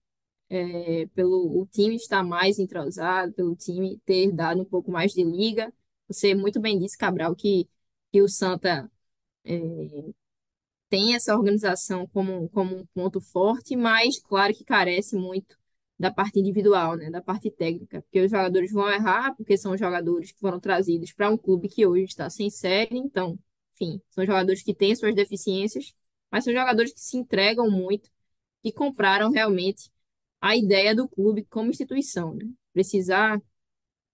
é, 0.48 1.06
pelo 1.14 1.60
o 1.62 1.66
time 1.66 1.96
estar 1.96 2.22
mais 2.24 2.58
entrosado, 2.58 3.32
pelo 3.34 3.56
time 3.56 3.98
ter 4.04 4.32
dado 4.32 4.62
um 4.62 4.64
pouco 4.64 4.90
mais 4.90 5.12
de 5.12 5.24
liga. 5.24 5.72
Você 6.08 6.34
muito 6.34 6.60
bem 6.60 6.78
disse, 6.78 6.98
Cabral, 6.98 7.34
que, 7.36 7.68
que 8.12 8.22
o 8.22 8.28
Santa 8.28 8.90
é, 9.44 9.58
tem 10.88 11.14
essa 11.14 11.36
organização 11.36 12.06
como, 12.08 12.48
como 12.50 12.76
um 12.76 12.86
ponto 12.86 13.20
forte, 13.20 13.76
mas 13.76 14.18
claro 14.20 14.54
que 14.54 14.64
carece 14.64 15.16
muito 15.16 15.56
da 15.98 16.10
parte 16.10 16.40
individual, 16.40 16.96
né, 16.96 17.10
da 17.10 17.20
parte 17.22 17.50
técnica, 17.50 18.00
porque 18.02 18.20
os 18.22 18.30
jogadores 18.30 18.72
vão 18.72 18.90
errar, 18.90 19.34
porque 19.36 19.56
são 19.56 19.76
jogadores 19.76 20.32
que 20.32 20.40
foram 20.40 20.58
trazidos 20.58 21.12
para 21.12 21.30
um 21.30 21.36
clube 21.36 21.68
que 21.68 21.86
hoje 21.86 22.04
está 22.04 22.28
sem 22.30 22.48
série, 22.50 22.96
então, 22.98 23.38
enfim, 23.74 24.00
são 24.10 24.24
jogadores 24.24 24.62
que 24.62 24.74
têm 24.74 24.96
suas 24.96 25.14
deficiências, 25.14 25.92
mas 26.30 26.44
são 26.44 26.52
jogadores 26.52 26.92
que 26.92 27.00
se 27.00 27.16
entregam 27.16 27.70
muito, 27.70 28.10
que 28.62 28.72
compraram 28.72 29.30
realmente 29.30 29.90
a 30.40 30.56
ideia 30.56 30.94
do 30.94 31.08
clube 31.08 31.44
como 31.44 31.70
instituição, 31.70 32.34
né? 32.34 32.46
Precisar 32.72 33.40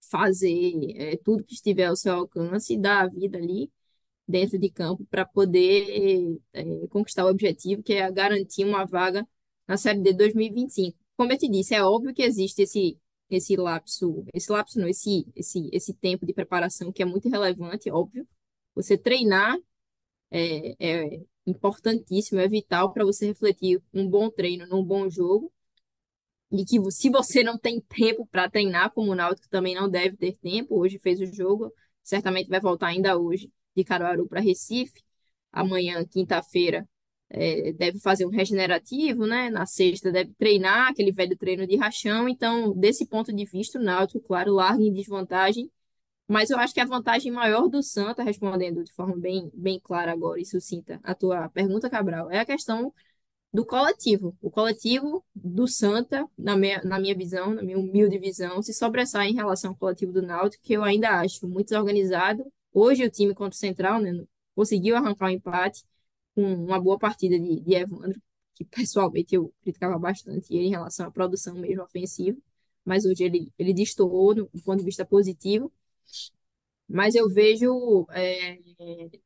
fazer 0.09 0.93
é, 0.95 1.17
tudo 1.17 1.43
que 1.43 1.53
estiver 1.53 1.85
ao 1.85 1.95
seu 1.95 2.13
alcance 2.13 2.73
e 2.73 2.77
dar 2.79 3.03
a 3.05 3.07
vida 3.07 3.37
ali 3.37 3.71
dentro 4.27 4.59
de 4.59 4.69
campo 4.69 5.05
para 5.09 5.25
poder 5.25 6.39
é, 6.53 6.87
conquistar 6.89 7.25
o 7.25 7.29
objetivo, 7.29 7.83
que 7.83 7.93
é 7.93 8.11
garantir 8.11 8.65
uma 8.65 8.85
vaga 8.85 9.27
na 9.67 9.77
Série 9.77 10.01
D 10.01 10.13
2025 10.13 10.99
como 11.17 11.31
eu 11.33 11.37
te 11.37 11.49
disse, 11.49 11.73
é 11.75 11.83
óbvio 11.83 12.13
que 12.13 12.21
existe 12.23 12.61
esse 12.61 12.99
esse 13.29 13.57
lapso, 13.57 14.23
esse 14.33 14.51
lapso 14.51 14.79
não, 14.79 14.87
esse 14.87 15.25
esse 15.35 15.69
esse 15.73 15.93
tempo 15.93 16.25
de 16.25 16.33
preparação 16.33 16.91
que 16.93 17.01
é 17.01 17.05
muito 17.05 17.27
relevante, 17.29 17.89
óbvio. 17.91 18.27
Você 18.75 18.97
treinar 18.97 19.57
é, 20.31 20.75
é 20.79 21.21
importantíssimo, 21.47 22.39
é 22.39 22.47
vital 22.47 22.93
para 22.93 23.05
você 23.05 23.27
refletir 23.27 23.81
um 23.93 24.07
bom 24.07 24.29
treino 24.29 24.67
num 24.67 24.83
bom 24.83 25.09
jogo. 25.09 25.51
E 26.51 26.63
que 26.63 26.79
se 26.91 27.09
você 27.09 27.43
não 27.43 27.57
tem 27.57 27.81
tempo 27.81 28.25
para 28.27 28.49
treinar, 28.49 28.91
como 28.93 29.11
o 29.11 29.15
Náutico 29.15 29.49
também 29.49 29.75
não 29.75 29.89
deve 29.89 30.15
ter 30.15 30.33
tempo, 30.37 30.79
hoje 30.79 30.97
fez 30.99 31.19
o 31.19 31.25
jogo, 31.25 31.73
certamente 32.03 32.47
vai 32.49 32.59
voltar 32.59 32.87
ainda 32.87 33.17
hoje 33.17 33.51
de 33.75 33.83
Caruaru 33.83 34.27
para 34.27 34.39
Recife. 34.39 35.03
Amanhã, 35.51 36.05
quinta-feira, 36.05 36.87
é, 37.29 37.73
deve 37.73 37.99
fazer 37.99 38.25
um 38.25 38.29
regenerativo, 38.29 39.25
né? 39.25 39.49
Na 39.49 39.65
sexta 39.65 40.11
deve 40.11 40.33
treinar, 40.35 40.89
aquele 40.89 41.11
velho 41.11 41.37
treino 41.37 41.67
de 41.67 41.75
rachão. 41.75 42.29
Então, 42.29 42.73
desse 42.73 43.05
ponto 43.05 43.33
de 43.33 43.45
vista, 43.45 43.79
o 43.79 43.83
Náutico, 43.83 44.21
claro, 44.21 44.53
larga 44.53 44.81
em 44.83 44.93
desvantagem. 44.93 45.69
Mas 46.27 46.49
eu 46.49 46.57
acho 46.59 46.73
que 46.73 46.79
a 46.79 46.85
vantagem 46.85 47.31
maior 47.31 47.67
do 47.69 47.81
Santa, 47.81 48.23
respondendo 48.23 48.83
de 48.83 48.91
forma 48.93 49.15
bem, 49.17 49.49
bem 49.53 49.79
clara 49.79 50.11
agora 50.11 50.39
e 50.41 50.45
sucinta 50.45 50.99
a 51.03 51.15
tua 51.15 51.49
pergunta, 51.49 51.89
Cabral, 51.89 52.29
é 52.29 52.39
a 52.39 52.45
questão 52.45 52.93
do 53.53 53.65
coletivo. 53.65 54.37
O 54.41 54.51
coletivo 54.51 55.25
do 55.33 55.67
Santa, 55.67 56.27
na 56.37 56.55
minha, 56.57 56.81
na 56.83 56.99
minha 56.99 57.15
visão, 57.15 57.53
na 57.53 57.63
minha 57.63 57.79
humilde 57.79 58.19
visão, 58.19 58.61
se 58.61 58.73
sobressai 58.73 59.29
em 59.29 59.35
relação 59.35 59.71
ao 59.71 59.77
coletivo 59.77 60.11
do 60.11 60.21
Náutico, 60.21 60.63
que 60.63 60.73
eu 60.73 60.83
ainda 60.83 61.09
acho 61.21 61.47
muito 61.47 61.69
desorganizado. 61.69 62.45
Hoje 62.73 63.05
o 63.05 63.09
time 63.09 63.33
contra 63.33 63.55
o 63.55 63.59
Central 63.59 64.01
né, 64.01 64.11
conseguiu 64.55 64.95
arrancar 64.95 65.27
o 65.27 65.29
um 65.29 65.31
empate, 65.31 65.83
com 66.35 66.43
uma 66.43 66.79
boa 66.79 66.99
partida 66.99 67.39
de, 67.39 67.61
de 67.61 67.73
Evandro, 67.73 68.21
que 68.53 68.63
pessoalmente 68.65 69.35
eu 69.35 69.53
criticava 69.61 69.97
bastante 69.97 70.53
ele 70.53 70.67
em 70.67 70.69
relação 70.69 71.07
à 71.07 71.11
produção 71.11 71.55
mesmo 71.55 71.83
ofensiva, 71.83 72.37
mas 72.85 73.05
hoje 73.05 73.23
ele, 73.23 73.51
ele 73.57 73.73
destoou 73.73 74.35
do 74.35 74.47
ponto 74.63 74.77
de 74.79 74.85
vista 74.85 75.05
positivo. 75.05 75.71
Mas 76.87 77.15
eu 77.15 77.29
vejo 77.29 78.07
é, 78.11 78.57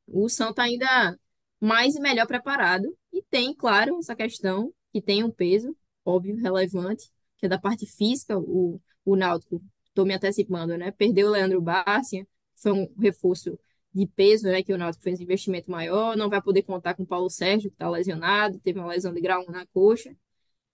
o 0.07 0.27
Santa 0.29 0.63
ainda 0.63 1.17
mais 1.59 1.95
e 1.95 1.99
melhor 2.01 2.25
preparado, 2.25 2.95
e 3.13 3.21
tem, 3.23 3.53
claro, 3.53 3.99
essa 3.99 4.15
questão 4.15 4.73
que 4.91 5.01
tem 5.01 5.23
um 5.23 5.31
peso, 5.31 5.75
óbvio, 6.03 6.35
relevante, 6.37 7.09
que 7.37 7.45
é 7.45 7.49
da 7.49 7.59
parte 7.59 7.85
física, 7.85 8.37
o, 8.37 8.81
o 9.05 9.15
Náutico, 9.15 9.61
estou 9.85 10.05
me 10.05 10.13
antecipando, 10.15 10.77
né? 10.77 10.91
Perdeu 10.91 11.27
o 11.27 11.31
Leandro 11.31 11.61
Bárcia, 11.61 12.27
foi 12.55 12.71
um 12.71 12.93
reforço 12.99 13.57
de 13.93 14.07
peso, 14.07 14.45
né, 14.47 14.63
que 14.63 14.73
o 14.73 14.77
Náutico 14.77 15.03
fez 15.03 15.19
um 15.19 15.23
investimento 15.23 15.69
maior, 15.69 16.15
não 16.15 16.29
vai 16.29 16.41
poder 16.41 16.63
contar 16.63 16.93
com 16.93 17.03
o 17.03 17.05
Paulo 17.05 17.29
Sérgio, 17.29 17.69
que 17.69 17.75
está 17.75 17.89
lesionado, 17.89 18.57
teve 18.59 18.79
uma 18.79 18.87
lesão 18.87 19.13
de 19.13 19.19
grau 19.21 19.45
na 19.49 19.65
coxa. 19.67 20.15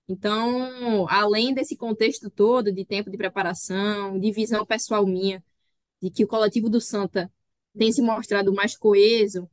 Então, 0.07 1.07
além 1.09 1.53
desse 1.53 1.75
contexto 1.75 2.29
todo 2.29 2.71
de 2.71 2.85
tempo 2.85 3.09
de 3.09 3.17
preparação, 3.17 4.19
de 4.19 4.31
visão 4.31 4.65
pessoal 4.65 5.05
minha, 5.05 5.43
de 6.01 6.09
que 6.11 6.23
o 6.23 6.27
coletivo 6.27 6.69
do 6.69 6.81
Santa 6.81 7.31
tem 7.77 7.91
se 7.91 8.01
mostrado 8.01 8.53
mais 8.53 8.75
coeso 8.75 9.49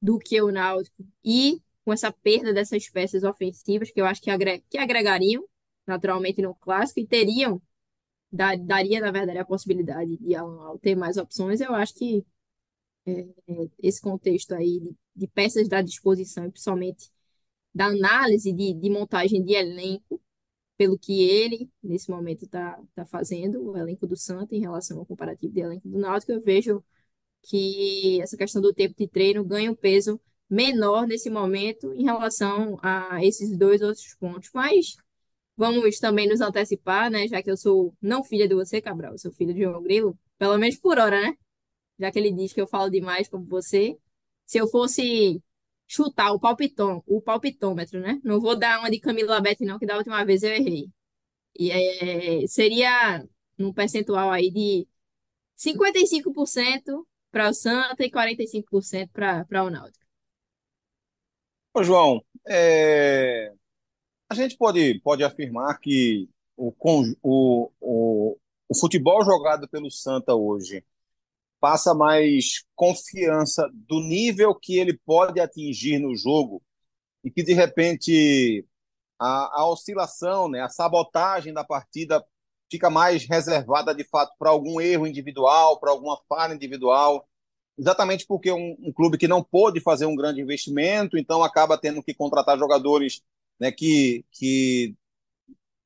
do 0.00 0.18
que 0.18 0.40
o 0.40 0.50
Náutico, 0.50 1.04
e 1.24 1.60
com 1.84 1.92
essa 1.92 2.12
perda 2.12 2.52
dessas 2.52 2.88
peças 2.88 3.24
ofensivas, 3.24 3.90
que 3.90 4.00
eu 4.00 4.06
acho 4.06 4.20
que, 4.20 4.30
agre 4.30 4.62
que 4.68 4.78
agregariam 4.78 5.44
naturalmente 5.86 6.42
no 6.42 6.54
clássico 6.54 7.00
e 7.00 7.06
teriam, 7.06 7.60
daria, 8.30 9.00
na 9.00 9.10
verdade, 9.10 9.38
a 9.38 9.44
possibilidade 9.44 10.16
de 10.18 10.34
Alan 10.34 10.76
ter 10.78 10.94
mais 10.94 11.16
opções, 11.16 11.60
eu 11.60 11.74
acho 11.74 11.94
que 11.94 12.24
é, 13.06 13.26
esse 13.82 14.00
contexto 14.00 14.54
aí 14.54 14.80
de, 14.80 14.96
de, 15.16 15.26
peças 15.28 15.66
da 15.66 15.80
disposição, 15.80 16.50
principalmente 16.50 17.10
da 17.74 17.86
análise 17.86 18.52
de, 18.52 18.74
de 18.74 18.90
montagem 18.90 19.42
de 19.42 19.54
elenco, 19.54 20.20
pelo 20.78 20.98
que 20.98 21.22
ele, 21.28 21.70
nesse 21.82 22.10
momento, 22.10 22.44
está 22.46 22.80
tá 22.94 23.06
fazendo, 23.06 23.62
o 23.62 23.76
elenco 23.76 24.06
do 24.06 24.16
Santa, 24.16 24.56
em 24.56 24.60
relação 24.60 24.98
ao 25.00 25.06
comparativo 25.06 25.52
de 25.52 25.60
elenco 25.60 25.88
do 25.88 25.98
Náutico, 25.98 26.32
eu 26.32 26.40
vejo 26.40 26.82
que 27.42 28.20
essa 28.22 28.36
questão 28.36 28.62
do 28.62 28.74
tempo 28.74 28.94
de 28.96 29.08
treino 29.08 29.44
ganha 29.44 29.70
um 29.70 29.74
peso 29.76 30.20
menor 30.50 31.06
nesse 31.06 31.30
momento 31.30 31.92
em 31.94 32.04
relação 32.04 32.78
a 32.82 33.24
esses 33.24 33.56
dois 33.56 33.82
outros 33.82 34.14
pontos. 34.16 34.50
Mas 34.54 34.96
vamos 35.56 35.98
também 35.98 36.28
nos 36.28 36.40
antecipar, 36.40 37.10
né? 37.10 37.28
Já 37.28 37.42
que 37.42 37.50
eu 37.50 37.56
sou 37.56 37.94
não 38.00 38.24
filha 38.24 38.48
de 38.48 38.54
você, 38.54 38.80
Cabral, 38.80 39.12
eu 39.12 39.18
sou 39.18 39.32
filha 39.32 39.54
de 39.54 39.62
João 39.62 39.82
Grilo, 39.82 40.18
pelo 40.38 40.58
menos 40.58 40.78
por 40.78 40.98
hora, 40.98 41.20
né? 41.20 41.34
já 41.98 42.10
que 42.12 42.18
ele 42.18 42.32
diz 42.32 42.52
que 42.52 42.60
eu 42.60 42.66
falo 42.66 42.90
demais 42.90 43.28
como 43.28 43.44
você, 43.46 43.98
se 44.46 44.58
eu 44.58 44.68
fosse 44.68 45.42
chutar 45.88 46.32
o 46.32 46.38
palpitão, 46.38 47.02
o 47.06 47.20
palpitômetro, 47.20 47.98
né? 47.98 48.20
Não 48.22 48.38
vou 48.38 48.56
dar 48.56 48.78
uma 48.78 48.90
de 48.90 49.00
Camila 49.00 49.40
Beth, 49.40 49.56
não, 49.60 49.78
que 49.78 49.86
da 49.86 49.96
última 49.96 50.22
vez 50.24 50.42
eu 50.42 50.52
errei. 50.52 50.90
E 51.58 51.70
é, 51.72 52.46
seria 52.46 53.26
num 53.56 53.72
percentual 53.72 54.30
aí 54.30 54.50
de 54.50 54.86
55% 55.58 57.04
para 57.30 57.48
o 57.48 57.54
Santa 57.54 58.04
e 58.04 58.10
45% 58.10 59.10
para 59.10 59.64
o 59.64 59.70
Náutico. 59.70 60.06
Ô, 61.74 61.82
João, 61.82 62.22
é... 62.46 63.52
a 64.28 64.34
gente 64.34 64.56
pode, 64.56 65.00
pode 65.00 65.24
afirmar 65.24 65.78
que 65.80 66.28
o, 66.56 66.72
o, 67.22 67.70
o, 67.80 68.38
o 68.68 68.78
futebol 68.78 69.24
jogado 69.24 69.68
pelo 69.68 69.90
Santa 69.90 70.34
hoje 70.34 70.84
passa 71.60 71.94
mais 71.94 72.64
confiança 72.74 73.68
do 73.72 74.00
nível 74.00 74.54
que 74.54 74.78
ele 74.78 74.98
pode 75.04 75.40
atingir 75.40 75.98
no 75.98 76.14
jogo 76.16 76.62
e 77.24 77.30
que 77.30 77.42
de 77.42 77.52
repente 77.52 78.64
a, 79.18 79.60
a 79.60 79.68
oscilação, 79.68 80.48
né, 80.48 80.62
a 80.62 80.68
sabotagem 80.68 81.52
da 81.52 81.64
partida 81.64 82.24
fica 82.70 82.90
mais 82.90 83.24
reservada 83.24 83.94
de 83.94 84.04
fato 84.04 84.32
para 84.38 84.50
algum 84.50 84.80
erro 84.80 85.06
individual, 85.06 85.80
para 85.80 85.90
alguma 85.90 86.20
falha 86.28 86.54
individual, 86.54 87.26
exatamente 87.78 88.26
porque 88.26 88.52
um, 88.52 88.76
um, 88.80 88.92
clube 88.92 89.18
que 89.18 89.26
não 89.26 89.42
pôde 89.42 89.80
fazer 89.80 90.06
um 90.06 90.16
grande 90.16 90.40
investimento, 90.40 91.16
então 91.16 91.42
acaba 91.42 91.78
tendo 91.78 92.02
que 92.02 92.14
contratar 92.14 92.58
jogadores 92.58 93.22
né, 93.58 93.72
que, 93.72 94.24
que 94.30 94.94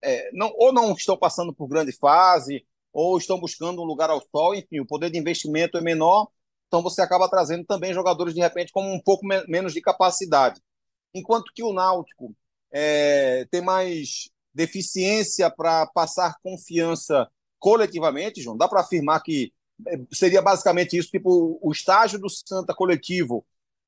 é, 0.03 0.31
não, 0.33 0.53
ou 0.57 0.73
não 0.73 0.93
estão 0.93 1.17
passando 1.17 1.55
por 1.55 1.69
grande 1.69 1.93
fase, 1.93 2.67
ou 2.93 3.17
estão 3.17 3.41
buscando 3.41 3.81
um 3.81 3.85
lugar 3.85 4.11
ao 4.11 4.23
sol, 4.31 4.55
enfim, 4.55 4.81
o 4.81 4.87
poder 4.87 5.11
de 5.11 5.19
investimento 5.19 5.79
é 5.79 5.81
menor, 5.81 6.29
então 6.67 6.83
você 6.83 7.01
acaba 7.03 7.29
trazendo 7.29 7.65
também 7.65 7.93
jogadores 7.93 8.35
de 8.35 8.41
repente 8.41 8.73
com 8.73 8.83
um 8.83 9.01
pouco 9.01 9.27
me 9.27 9.43
menos 9.47 9.73
de 9.73 9.81
capacidade. 9.81 10.61
Enquanto 11.15 11.53
que 11.55 11.63
o 11.63 11.73
Náutico 11.73 12.35
é, 12.73 13.47
tem 13.51 13.61
mais 13.61 14.31
deficiência 14.55 15.51
para 15.51 15.87
passar 15.87 16.37
confiança 16.43 17.29
coletivamente, 17.59 18.43
João, 18.43 18.57
dá 18.57 18.69
para 18.69 18.81
afirmar 18.81 19.23
que 19.23 19.53
é, 19.87 19.99
seria 20.13 20.43
basicamente 20.43 20.97
isso, 20.97 21.11
tipo, 21.11 21.59
o 21.63 21.73
estágio 21.73 22.19
do 22.19 22.29
Santa 22.29 22.75
coletivo 22.75 23.45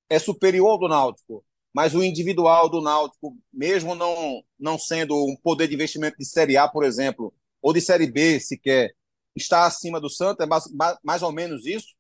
é 0.09 0.19
superior 0.19 0.71
ao 0.73 0.79
do 0.79 0.89
Náutico, 0.89 1.45
mas 1.73 1.95
o 1.95 2.03
individual 2.05 2.69
do 2.69 2.81
Náutico, 2.81 3.37
mesmo 3.53 3.95
não, 3.95 4.43
não 4.59 4.79
sendo 4.79 5.15
um 5.17 5.37
poder 5.43 5.69
de 5.69 5.75
investimento 5.75 6.17
de 6.19 6.25
Série 6.25 6.57
A, 6.57 6.69
por 6.69 6.85
exemplo, 6.85 7.35
ou 7.65 7.73
de 7.73 7.81
Série 7.81 8.07
B 8.07 8.39
sequer, 8.39 8.95
está 9.35 9.65
acima 9.65 9.99
do 9.99 10.11
Santa? 10.11 10.45
É 10.45 10.47
mais, 10.47 10.65
mais 11.03 11.23
ou 11.23 11.33
menos 11.33 11.65
isso? 11.65 11.95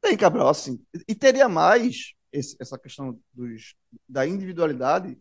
Tem, 0.00 0.16
Cabral, 0.16 0.48
assim. 0.48 0.80
E 1.08 1.12
teria 1.12 1.48
mais 1.48 2.14
esse, 2.30 2.56
essa 2.60 2.78
questão 2.78 3.20
dos, 3.34 3.74
da 4.08 4.24
individualidade 4.24 5.18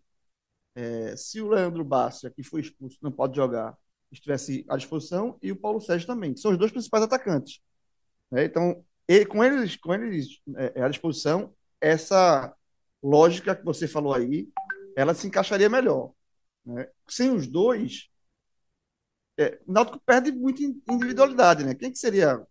é, 0.75 1.15
se 1.15 1.41
o 1.41 1.49
Leandro 1.49 1.83
Bárcia, 1.83 2.29
que 2.29 2.43
foi 2.43 2.61
expulso, 2.61 2.99
não 3.01 3.11
pode 3.11 3.35
jogar, 3.35 3.75
estivesse 4.11 4.63
à 4.69 4.77
disposição, 4.77 5.35
e 5.41 5.51
o 5.51 5.55
Paulo 5.55 5.81
Sérgio 5.81 6.05
também, 6.05 6.35
que 6.35 6.39
são 6.39 6.51
os 6.51 6.59
dois 6.59 6.71
principais 6.71 7.03
atacantes. 7.03 7.59
Né? 8.29 8.45
Então, 8.45 8.85
ele, 9.07 9.25
com 9.25 9.43
eles, 9.43 9.75
com 9.77 9.95
eles 9.95 10.39
é, 10.75 10.83
à 10.83 10.89
disposição, 10.89 11.55
essa 11.81 12.55
lógica 13.01 13.55
que 13.55 13.65
você 13.65 13.87
falou 13.87 14.13
aí, 14.13 14.47
ela 14.95 15.15
se 15.15 15.25
encaixaria 15.25 15.67
melhor. 15.67 16.13
Né? 16.63 16.87
Sem 17.09 17.31
os 17.31 17.47
dois, 17.47 18.10
é, 19.41 19.59
o 19.65 19.71
Náutico 19.71 19.99
perde 20.05 20.31
muito 20.31 20.61
individualidade, 20.63 21.63
né? 21.63 21.73
Quem 21.75 21.91
que 21.91 21.97
seria 21.97 22.45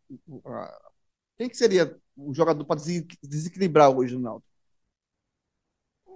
quem 1.39 1.49
que 1.49 1.57
seria 1.57 1.97
o 2.17 2.35
jogador 2.35 2.65
para 2.65 2.81
desequilibrar 3.23 3.91
hoje 3.91 4.15
no 4.15 4.21
Náutico? 4.21 4.51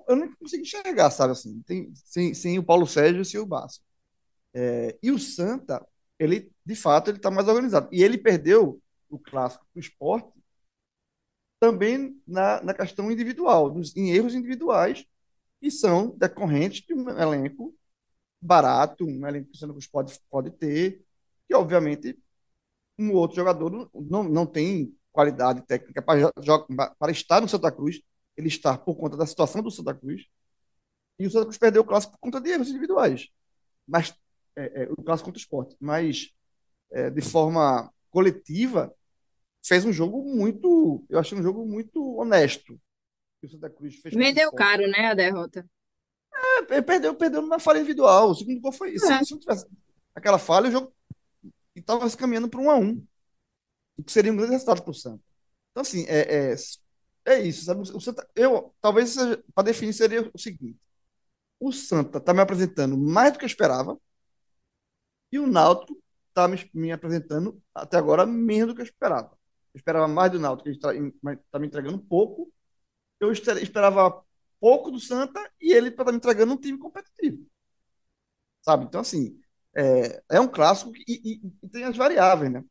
Eu 0.07 0.17
não 0.17 0.35
consigo 0.37 0.63
enxergar, 0.63 1.11
sabe 1.11 1.33
assim, 1.33 1.63
tem, 1.63 1.93
sem, 1.95 2.35
sem 2.35 2.59
o 2.59 2.65
Paulo 2.65 2.87
Sérgio 2.87 3.23
e 3.23 3.39
o 3.39 3.47
Basso. 3.47 3.81
É, 4.53 4.99
e 5.03 5.11
o 5.11 5.19
Santa, 5.19 5.87
ele, 6.19 6.53
de 6.65 6.75
fato, 6.75 7.11
ele 7.11 7.17
está 7.19 7.31
mais 7.31 7.49
organizado. 7.49 7.89
E 7.91 8.03
ele 8.03 8.19
perdeu 8.19 8.81
o 9.09 9.19
clássico 9.19 9.67
do 9.75 9.81
esporte 9.81 10.31
também 11.59 12.21
na, 12.27 12.63
na 12.63 12.75
questão 12.75 13.11
individual, 13.11 13.71
dos, 13.71 13.97
em 13.97 14.11
erros 14.11 14.35
individuais 14.35 15.07
que 15.61 15.71
são 15.71 16.11
decorrentes 16.19 16.83
de 16.83 16.93
um 16.93 17.09
elenco 17.09 17.75
barato, 18.47 19.05
um 19.05 19.27
elenco 19.27 19.51
que 19.51 19.57
o 19.57 19.59
Santa 19.59 19.73
Cruz 19.73 19.87
pode, 19.87 20.19
pode 20.31 20.51
ter, 20.51 21.05
que 21.47 21.55
obviamente 21.55 22.19
um 22.99 23.13
outro 23.13 23.37
jogador 23.37 23.91
não, 23.95 24.23
não 24.23 24.47
tem 24.47 24.95
qualidade 25.11 25.63
técnica 25.63 26.03
para, 26.03 26.31
para 26.99 27.13
estar 27.13 27.41
no 27.41 27.49
Santa 27.49 27.71
Cruz, 27.73 28.01
ele 28.37 28.49
está 28.49 28.77
por 28.77 28.97
conta 28.97 29.17
da 29.17 29.27
situação 29.27 29.63
do 29.63 29.71
Santa 29.71 29.95
Cruz, 29.95 30.27
e 31.19 31.27
o 31.27 31.31
Santa 31.31 31.45
Cruz 31.45 31.59
perdeu 31.59 31.83
o 31.83 31.85
clássico 31.85 32.13
por 32.13 32.19
conta 32.19 32.41
de 32.41 32.51
erros 32.51 32.69
individuais. 32.69 33.29
Mas 33.87 34.15
é, 34.57 34.83
é, 34.83 34.89
o 34.91 35.03
clássico 35.03 35.27
contra 35.27 35.39
o 35.39 35.41
esporte. 35.41 35.77
Mas 35.81 36.31
é, 36.91 37.11
de 37.11 37.21
forma 37.21 37.93
coletiva, 38.11 38.93
fez 39.65 39.85
um 39.85 39.93
jogo 39.93 40.25
muito. 40.25 41.05
Eu 41.09 41.19
achei 41.19 41.39
um 41.39 41.43
jogo 41.43 41.67
muito 41.67 42.17
honesto. 42.17 42.81
O 43.43 43.49
Santa 43.49 43.71
Cruz 43.71 43.97
fez 43.97 44.15
Vendeu 44.15 44.51
caro, 44.53 44.89
né, 44.89 45.07
a 45.07 45.15
derrota. 45.15 45.69
É, 46.71 46.83
perdeu, 46.83 47.15
perdeu 47.15 47.43
numa 47.43 47.59
falha 47.59 47.79
individual. 47.79 48.31
O 48.31 48.35
segundo 48.35 48.61
gol 48.61 48.73
foi. 48.73 48.95
isso. 48.95 49.11
É. 49.11 49.25
Se, 49.25 49.33
não 49.33 49.39
tivesse 49.39 49.67
aquela 50.15 50.39
falha, 50.39 50.69
o 50.69 50.73
jogo 50.73 50.95
estava 51.75 52.09
se 52.09 52.17
caminhando 52.17 52.49
para 52.49 52.61
um 52.61 52.71
a 52.71 52.77
um. 52.77 53.05
O 53.97 54.03
que 54.03 54.13
seria 54.13 54.33
um 54.33 54.37
grande 54.37 54.53
resultado 54.53 54.83
para 54.83 54.91
o 54.91 54.95
Santa. 54.95 55.23
Então, 55.71 55.83
assim, 55.83 56.05
é, 56.09 56.53
é, 56.53 56.57
é 57.27 57.41
isso, 57.41 57.65
sabe? 57.65 57.81
O 57.81 58.01
Santa, 58.01 58.29
eu, 58.35 58.75
talvez 58.81 59.17
para 59.55 59.65
definir 59.65 59.93
seria 59.93 60.31
o 60.33 60.39
seguinte: 60.39 60.79
o 61.59 61.73
Santa 61.73 62.19
está 62.19 62.33
me 62.35 62.41
apresentando 62.41 62.97
mais 62.97 63.33
do 63.33 63.39
que 63.39 63.45
eu 63.45 63.49
esperava, 63.49 63.99
e 65.33 65.39
o 65.39 65.47
Náutico 65.47 66.01
está 66.29 66.49
me, 66.49 66.71
me, 66.75 66.93
apresentando 66.93 67.61
até 67.75 67.97
agora 67.97 68.27
menos 68.27 68.69
do 68.69 68.75
que 68.75 68.83
eu 68.83 68.85
esperava. 68.85 69.31
Eu 69.73 69.79
esperava 69.79 70.09
mais 70.09 70.31
do 70.33 70.39
Náutico, 70.39 70.69
ele 70.69 70.77
está 70.77 70.93
tá 71.51 71.59
me 71.59 71.67
entregando 71.67 71.99
pouco. 71.99 72.53
Eu 73.21 73.33
esperava 73.33 74.24
pouco 74.65 74.91
do 74.91 74.99
Santa 74.99 75.39
e 75.61 75.75
ele 75.75 75.91
me 75.91 76.13
entregando 76.15 76.55
um 76.55 76.57
time 76.57 76.79
competitivo. 76.79 77.47
Sabe? 78.63 78.87
Então, 78.87 79.03
assim, 79.03 79.39
é, 79.77 80.23
é 80.31 80.41
um 80.41 80.49
clássico 80.49 80.91
e, 81.07 81.43
e, 81.63 81.69
tem 81.69 81.85
as 81.85 81.95
variáveis, 81.95 82.51
né? 82.51 82.65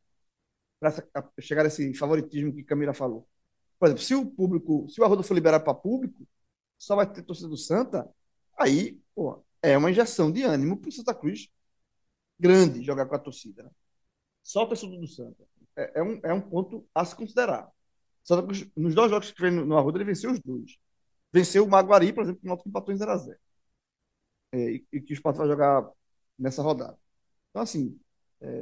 Para 0.80 0.92
chegar 1.40 1.64
a 1.64 1.68
esse 1.68 1.94
favoritismo 1.94 2.52
que 2.52 2.64
Camila 2.64 2.96
falou. 2.96 3.28
Por 3.78 3.86
exemplo, 3.86 4.04
se 4.04 4.16
o 4.16 4.26
público, 4.26 4.90
se 4.90 5.00
o 5.00 5.04
Arruda 5.04 5.22
for 5.22 5.36
liberado 5.36 5.64
para 5.64 5.76
público, 5.76 6.28
só 6.80 6.96
vai 6.96 7.06
ter 7.06 7.22
torcida 7.22 7.48
do 7.48 7.58
Santa, 7.58 8.10
aí 8.58 9.00
pô, 9.14 9.46
é 9.62 9.78
uma 9.78 9.92
injeção 9.92 10.32
de 10.32 10.42
ânimo 10.42 10.78
para 10.78 10.90
o 10.90 10.92
Santa 10.92 11.14
Cruz 11.14 11.48
grande 12.40 12.82
jogar 12.82 13.06
com 13.06 13.14
a 13.14 13.20
torcida. 13.20 13.62
Né? 13.62 13.70
Só 14.42 14.64
o 14.64 14.68
torcedor 14.68 15.00
do 15.00 15.08
Santa. 15.08 15.44
É, 15.76 16.00
é, 16.00 16.04
um, 16.04 16.20
é 16.24 16.34
um 16.34 16.42
ponto 16.42 16.90
a 16.96 17.06
se 17.06 17.16
considerar. 17.16 17.72
Santa 18.24 18.42
Cruz, 18.42 18.68
nos 18.76 18.96
dois 18.96 19.12
jogos 19.12 19.30
que 19.30 19.40
fez 19.40 19.54
no, 19.54 19.64
no 19.64 19.78
Arruda, 19.78 20.00
ele 20.00 20.06
venceu 20.06 20.32
os 20.32 20.40
dois. 20.40 20.82
Venceu 21.34 21.66
o 21.66 21.70
Maguari, 21.70 22.14
por 22.14 22.24
exemplo, 22.24 22.42
que 22.42 22.46
o 22.48 22.50
Náutico 22.50 22.70
empatou 22.70 22.94
em 22.94 22.98
0x0. 22.98 23.36
É, 24.52 24.58
e, 24.72 24.88
e, 24.94 25.02
que 25.02 25.14
o 25.14 25.16
Sport 25.16 25.38
vai 25.38 25.48
jogar 25.48 25.90
nessa 26.38 26.62
rodada. 26.62 26.98
Então, 27.50 27.64
assim, 27.64 28.00
é, 28.42 28.62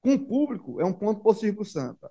com 0.00 0.14
o 0.14 0.26
público, 0.26 0.80
é 0.80 0.84
um 0.84 0.92
ponto 0.92 1.22
positivo 1.22 1.56
para 1.56 1.62
o 1.62 1.66
Santa. 1.66 2.10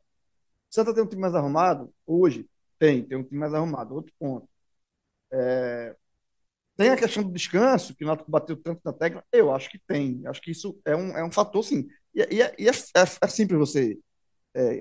Santa 0.69 0.93
tem 0.93 1.03
um 1.03 1.07
time 1.07 1.21
mais 1.21 1.35
arrumado? 1.35 1.93
Hoje, 2.05 2.49
tem, 2.79 3.03
tem 3.05 3.17
um 3.17 3.23
time 3.23 3.39
mais 3.39 3.53
arrumado. 3.53 3.95
Outro 3.95 4.13
ponto. 4.19 4.47
É, 5.31 5.95
tem 6.77 6.89
a 6.89 6.97
questão 6.97 7.23
do 7.23 7.31
descanso, 7.31 7.95
que 7.95 8.03
o 8.03 8.07
Náutico 8.07 8.29
bateu 8.29 8.57
tanto 8.57 8.81
na 8.83 8.93
tecla? 8.93 9.23
Eu 9.31 9.53
acho 9.53 9.69
que 9.69 9.79
tem. 9.79 10.21
Acho 10.27 10.41
que 10.41 10.51
isso 10.51 10.79
é 10.85 10.95
um, 10.95 11.17
é 11.17 11.23
um 11.23 11.31
fator, 11.31 11.63
sim. 11.63 11.87
E, 12.13 12.19
e, 12.35 12.41
é, 12.41 12.55
e 12.59 12.67
é, 12.67 12.71
é, 12.71 13.03
é, 13.21 13.27
simples 13.27 13.59
você 13.59 13.99
é, 14.53 14.79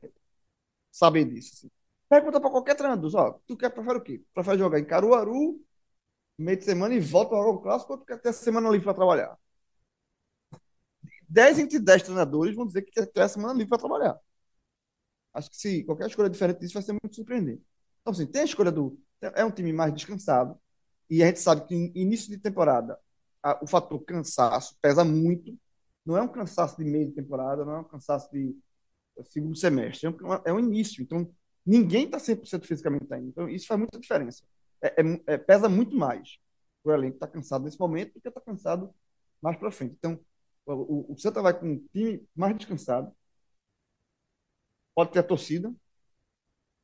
saber 0.91 1.25
disso. 1.27 1.53
Assim. 1.55 1.71
Pergunta 2.15 2.41
para 2.41 2.51
qualquer 2.51 2.77
treinador, 2.77 3.11
ó, 3.17 3.33
tu 3.45 3.57
quer 3.57 3.71
prefere 3.71 3.99
o 3.99 4.01
quê? 4.01 4.23
Prefere 4.33 4.57
jogar 4.57 4.79
em 4.79 4.85
Caruaru, 4.85 5.61
meio 6.39 6.57
de 6.57 6.65
semana 6.65 6.95
e 6.95 7.01
volta 7.01 7.31
para 7.31 7.63
clássico, 7.63 7.93
ou 7.95 7.99
tu 7.99 8.07
quer 8.07 8.21
ter 8.21 8.29
a 8.29 8.33
semana 8.33 8.71
livre 8.71 8.85
para 8.85 8.95
trabalhar? 8.95 9.37
10 11.29 11.59
entre 11.59 11.81
10 11.81 12.05
treinadores 12.05 12.55
vão 12.55 12.67
dizer 12.67 12.83
que 12.83 12.93
quer 12.93 13.07
ter 13.07 13.23
a 13.23 13.29
semana 13.29 13.53
livre 13.53 13.69
para 13.69 13.79
trabalhar. 13.79 14.17
Acho 15.33 15.51
que 15.51 15.57
se 15.57 15.83
qualquer 15.83 16.07
escolha 16.07 16.31
diferente 16.31 16.61
disso 16.61 16.75
vai 16.75 16.85
ser 16.85 16.93
muito 16.93 17.17
surpreendente. 17.17 17.65
Então, 18.01 18.13
assim, 18.13 18.27
tem 18.27 18.43
a 18.43 18.45
escolha 18.45 18.71
do. 18.71 18.97
É 19.21 19.45
um 19.45 19.51
time 19.51 19.73
mais 19.73 19.93
descansado, 19.93 20.57
e 21.11 21.21
a 21.21 21.27
gente 21.27 21.41
sabe 21.41 21.67
que 21.67 21.75
início 21.97 22.31
de 22.31 22.39
temporada 22.39 22.97
a, 23.43 23.59
o 23.61 23.67
fator 23.67 23.99
cansaço 24.05 24.77
pesa 24.81 25.05
muito. 25.05 25.59
Não 26.07 26.17
é 26.17 26.23
um 26.23 26.29
cansaço 26.29 26.77
de 26.77 26.85
meio 26.85 27.09
de 27.09 27.15
temporada, 27.15 27.65
não 27.65 27.73
é 27.73 27.79
um 27.81 27.85
cansaço 27.85 28.31
de 28.31 28.57
segundo 29.25 29.57
semestre, 29.57 30.07
é 30.07 30.11
um, 30.11 30.35
é 30.45 30.53
um 30.53 30.61
início. 30.61 31.03
Então, 31.03 31.29
ninguém 31.67 32.05
está 32.07 32.19
100% 32.19 32.67
fisicamente 32.67 33.13
ainda. 33.13 33.29
Então, 33.29 33.49
isso 33.49 33.67
faz 33.67 33.79
muita 33.79 33.99
diferença. 33.99 34.45
É, 34.83 35.01
é, 35.01 35.35
é 35.35 35.39
pesa 35.39 35.69
muito 35.69 35.97
mais 35.97 36.39
o 36.85 36.93
elenco 36.93 37.17
está 37.17 37.27
cansado 37.27 37.65
nesse 37.65 37.81
momento 37.81 38.15
do 38.15 38.21
que 38.21 38.29
está 38.29 38.41
cansado 38.41 38.95
mais 39.43 39.57
para 39.57 39.71
frente. 39.71 39.97
Então, 39.99 40.21
o, 40.67 41.13
o 41.13 41.19
Santa 41.19 41.43
vai 41.43 41.59
com 41.59 41.67
um 41.67 41.79
time 41.89 42.27
mais 42.37 42.57
descansado, 42.57 43.15
pode 44.95 45.13
ter 45.13 45.21
a 45.21 45.23
torcida 45.23 45.75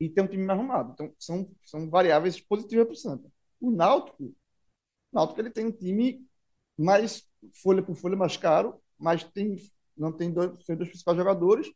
e 0.01 0.09
ter 0.09 0.23
um 0.23 0.27
time 0.27 0.45
mais 0.45 0.59
arrumado. 0.59 0.93
Então, 0.93 1.15
são, 1.19 1.51
são 1.65 1.89
variáveis 1.91 2.41
positivas 2.41 2.87
para 2.87 2.93
o 2.95 2.97
Santa. 2.97 3.33
O 3.61 3.71
Náutico, 3.71 4.25
o 4.25 4.35
Náutico 5.13 5.41
ele 5.41 5.51
tem 5.51 5.67
um 5.67 5.73
time 5.73 6.27
mais 6.79 7.29
folha 7.63 7.83
por 7.83 7.95
folha 7.95 8.17
mais 8.17 8.37
caro, 8.37 8.81
mas 8.99 9.25
tem, 9.25 9.57
não 9.97 10.13
tem 10.13 10.33
dois, 10.33 10.63
tem 10.65 10.77
dois 10.77 10.89
principais 10.89 11.17
jogadores, 11.19 11.71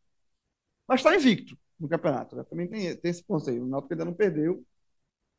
mas 0.87 0.99
está 0.99 1.15
invicto 1.15 1.57
no 1.79 1.87
campeonato. 1.87 2.35
Né? 2.35 2.43
Também 2.43 2.67
tem, 2.67 2.95
tem 2.95 3.11
esse 3.11 3.23
aí. 3.49 3.59
O 3.59 3.65
Náutico 3.65 3.93
ainda 3.93 4.05
não 4.05 4.13
perdeu, 4.13 4.65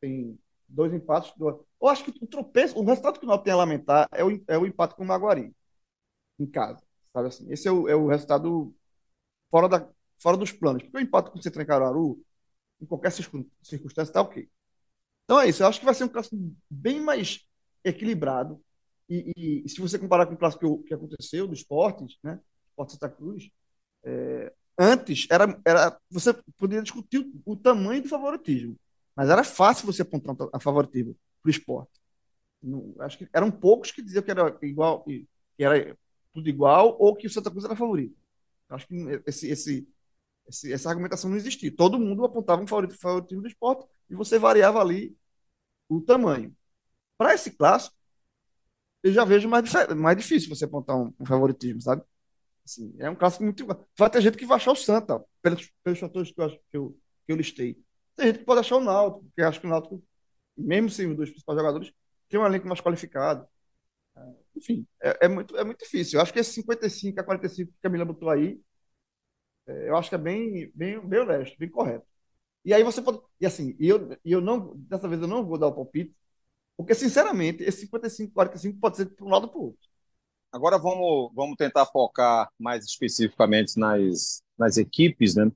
tem 0.01 0.39
dois 0.69 0.93
empates. 0.93 1.33
Dois... 1.37 1.57
Eu 1.81 1.89
acho 1.89 2.05
que 2.05 2.25
o 2.25 2.27
tropeço, 2.27 2.79
o 2.79 2.85
resultado 2.85 3.19
que 3.19 3.25
o 3.25 3.29
Náutico 3.29 3.45
tem 3.45 3.53
a 3.53 3.57
lamentar 3.57 4.09
é 4.13 4.25
o, 4.25 4.45
é 4.49 4.59
o 4.59 4.67
empate 4.67 4.95
com 4.95 5.05
o 5.05 5.07
Maguari, 5.07 5.55
em 6.39 6.47
casa. 6.47 6.83
Sabe 7.13 7.29
assim? 7.29 7.51
Esse 7.51 7.69
é 7.69 7.73
o, 7.73 7.89
é 7.89 7.95
o 7.97 8.07
resultado 8.09 8.75
fora, 9.51 9.69
da, 9.69 9.89
fora 10.19 10.37
dos 10.37 10.53
planos. 10.53 10.83
Porque 10.83 10.99
o 10.99 11.01
empate 11.01 11.31
com 11.31 11.39
o 11.39 11.43
Centro 11.43 11.63
em 11.63 11.67
Caruaru, 11.67 12.23
em 12.81 12.87
qualquer 12.87 13.11
circunstância, 13.11 14.03
está 14.03 14.21
ok. 14.21 14.49
Então 15.25 15.41
é 15.41 15.49
isso. 15.49 15.63
Eu 15.63 15.69
acho 15.69 15.81
que 15.81 15.85
vai 15.85 15.95
ser 15.95 16.05
um 16.05 16.09
clássico 16.09 16.37
bem 16.71 17.01
mais 17.01 17.47
equilibrado. 17.85 18.63
E, 19.09 19.33
e, 19.37 19.63
e 19.65 19.69
se 19.69 19.81
você 19.81 19.99
comparar 19.99 20.27
com 20.27 20.35
o 20.35 20.37
clássico 20.37 20.83
que, 20.83 20.89
que 20.89 20.95
aconteceu 20.95 21.47
do 21.47 21.55
esportes, 21.55 22.19
né? 22.23 22.41
Esporte 22.69 22.93
Santa 22.93 23.09
Cruz, 23.09 23.49
é, 24.05 24.53
antes 24.79 25.27
era, 25.31 25.61
era 25.65 25.99
você 26.11 26.33
poderia 26.59 26.83
discutir 26.83 27.19
o, 27.19 27.53
o, 27.53 27.57
tamanho 27.57 28.03
do 28.03 28.09
favoritismo, 28.09 28.77
mas 29.15 29.29
era 29.31 29.45
fácil 29.45 29.87
você 29.87 30.03
apontar 30.03 30.37
a 30.53 30.61
favoritismo 30.61 31.17
para 31.43 31.49
o 31.49 31.51
esporte. 31.51 32.01
Não, 32.63 32.95
acho 33.01 33.19
que 33.19 33.29
eram 33.33 33.51
poucos 33.51 33.91
que 33.93 34.03
diziam 34.03 34.23
que 34.23 34.31
era 34.31 34.57
igual, 34.63 35.05
que 35.05 35.27
era 35.59 35.97
tudo 36.33 36.49
igual 36.49 36.97
ou 37.01 37.15
que 37.17 37.27
o 37.27 37.31
Santa 37.31 37.51
Cruz 37.51 37.65
era 37.65 37.77
favorito. 37.77 38.17
Acho 38.69 38.87
que 38.89 38.95
esse, 39.27 39.49
esse, 39.49 39.89
esse, 40.49 40.73
essa 40.73 40.91
argumentação 40.91 41.31
não 41.31 41.37
existia. 41.37 41.75
Todo 41.75 41.99
mundo 41.99 42.25
apontava 42.25 42.63
um 42.63 42.67
favorito, 42.67 42.99
favoritismo 42.99 43.43
do 43.43 43.49
esporte 43.49 43.87
e 44.11 44.15
você 44.15 44.39
variava 44.39 44.81
ali 44.81 45.17
o 45.89 46.01
tamanho. 46.01 46.55
Para 47.19 47.35
esse 47.35 47.51
clássico, 47.53 47.97
eu 49.03 49.13
já 49.13 49.25
vejo 49.25 49.49
mais, 49.49 49.73
mais 49.97 50.17
difícil 50.17 50.49
você 50.49 50.65
apontar 50.65 50.97
um, 50.97 51.13
um 51.19 51.25
favoritismo, 51.27 51.81
sabe? 51.81 52.03
Assim, 52.67 52.95
é 52.99 53.09
um 53.09 53.15
clássico 53.15 53.45
muito. 53.45 53.65
Vai 53.97 54.11
ter 54.11 54.21
gente 54.21 54.37
que 54.37 54.47
vai 54.47 54.57
achar 54.57 54.73
o 54.73 54.77
Santa, 54.77 55.25
pelos, 55.43 55.71
pelos 55.85 56.01
fatores 56.01 56.33
que 56.33 56.41
eu, 56.41 56.51
que, 56.51 56.77
eu, 56.77 56.99
que 57.27 57.33
eu 57.33 57.37
listei. 57.37 57.79
Tem 58.17 58.27
gente 58.27 58.39
que 58.41 58.45
pode 58.45 58.61
achar 58.61 58.77
o 58.77 58.81
Náutico, 58.81 59.25
porque 59.25 59.43
acho 59.43 59.61
que 59.61 59.67
o 59.67 59.71
Náutico, 59.71 60.03
mesmo 60.57 60.91
sem 60.91 61.09
os 61.09 61.17
dois 61.17 61.31
principais 61.31 61.59
jogadores, 61.59 61.93
tem 62.29 62.41
um 62.41 62.47
elenco 62.47 62.67
mais 62.67 62.81
qualificado. 62.81 63.47
É, 64.17 64.21
enfim, 64.57 64.87
é, 65.03 65.27
é, 65.27 65.29
muito, 65.29 65.57
é 65.57 65.65
muito 65.65 65.81
difícil. 65.81 66.19
Eu 66.19 66.23
acho 66.23 66.33
que 66.33 66.41
esse 66.41 66.53
55 66.55 67.21
a 67.21 67.25
45 67.25 67.73
que 67.73 67.79
a 67.79 67.83
Camila 67.83 68.05
botou 68.05 68.31
aí, 68.31 68.61
é, 69.67 69.89
eu 69.89 69.97
acho 69.97 70.09
que 70.09 70.15
é 70.15 70.19
bem, 70.19 70.71
bem, 70.75 71.01
bem 71.07 71.21
honesto, 71.21 71.57
bem 71.59 71.69
correto. 71.71 72.07
E 72.65 72.75
aí 72.75 72.83
você 72.85 73.03
pode. 73.03 73.21
E 73.41 73.47
assim, 73.47 73.77
eu, 73.81 74.17
eu 74.25 74.41
não. 74.41 74.77
Dessa 74.79 75.09
vez 75.09 75.23
eu 75.23 75.29
não 75.29 75.47
vou 75.47 75.59
dar 75.59 75.69
o 75.69 75.75
palpite, 75.75 76.17
porque, 76.77 76.95
sinceramente, 76.95 77.63
esse 77.65 77.83
55, 77.83 78.35
45 78.35 78.81
pode 78.81 78.97
ser 78.99 79.07
para 79.07 79.27
um 79.27 79.31
lado 79.31 79.45
ou 79.47 79.51
para 79.51 79.61
o 79.61 79.65
outro. 79.67 79.86
Agora 80.57 80.79
vamos, 80.79 81.31
vamos 81.35 81.55
tentar 81.55 81.85
focar 81.85 82.49
mais 82.59 82.83
especificamente 82.87 83.79
nas, 83.79 84.43
nas 84.59 84.79
equipes, 84.79 85.35
né? 85.35 85.53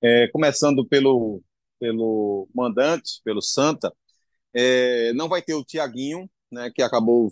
É, 0.00 0.28
começando 0.28 0.86
pelo, 0.86 1.42
pelo 1.80 2.46
mandante, 2.54 3.20
pelo 3.24 3.42
Santa. 3.42 3.92
É, 4.54 5.12
não 5.14 5.28
vai 5.28 5.42
ter 5.42 5.54
o 5.54 5.64
Tiaguinho, 5.64 6.30
né? 6.52 6.70
Que 6.72 6.82
acabou 6.82 7.30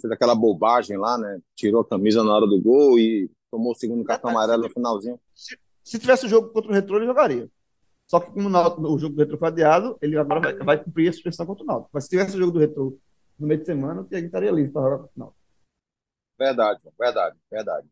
fez 0.00 0.12
aquela 0.12 0.34
bobagem 0.34 0.96
lá, 0.96 1.16
né? 1.16 1.38
Tirou 1.54 1.82
a 1.82 1.88
camisa 1.88 2.24
na 2.24 2.34
hora 2.34 2.44
do 2.44 2.60
gol 2.60 2.98
e 2.98 3.30
tomou 3.52 3.70
o 3.70 3.76
segundo 3.76 4.02
cartão 4.02 4.30
amarelo 4.30 4.64
no 4.64 4.70
finalzinho. 4.70 5.20
Se, 5.32 5.56
se 5.84 5.96
tivesse 5.96 6.26
o 6.26 6.28
jogo 6.28 6.48
contra 6.48 6.72
o 6.72 6.74
Retro, 6.74 6.96
ele 6.96 7.06
jogaria. 7.06 7.48
Só 8.08 8.18
que 8.18 8.32
como 8.32 8.48
o 8.48 8.98
jogo 8.98 9.14
do 9.14 9.20
Retro 9.20 9.38
foi 9.38 9.46
adiado, 9.46 9.96
ele 10.02 10.18
agora 10.18 10.40
vai, 10.40 10.54
vai 10.56 10.82
cumprir 10.82 11.08
a 11.08 11.12
suspensão 11.12 11.46
contra 11.46 11.62
o 11.62 11.66
Náutico. 11.68 11.90
Mas 11.92 12.02
se 12.02 12.10
tivesse 12.10 12.34
o 12.34 12.40
jogo 12.40 12.50
do 12.50 12.58
Retro 12.58 12.98
no 13.38 13.46
meio 13.46 13.60
de 13.60 13.66
semana, 13.66 14.00
o 14.00 14.04
Thiago 14.04 14.26
estaria 14.26 14.50
livre 14.50 14.72
para 14.72 14.82
jogar 14.82 14.98
contra 14.98 15.12
o 15.14 15.20
Náutico. 15.20 15.43
Verdade, 16.38 16.80
verdade, 16.98 17.36
verdade. 17.50 17.88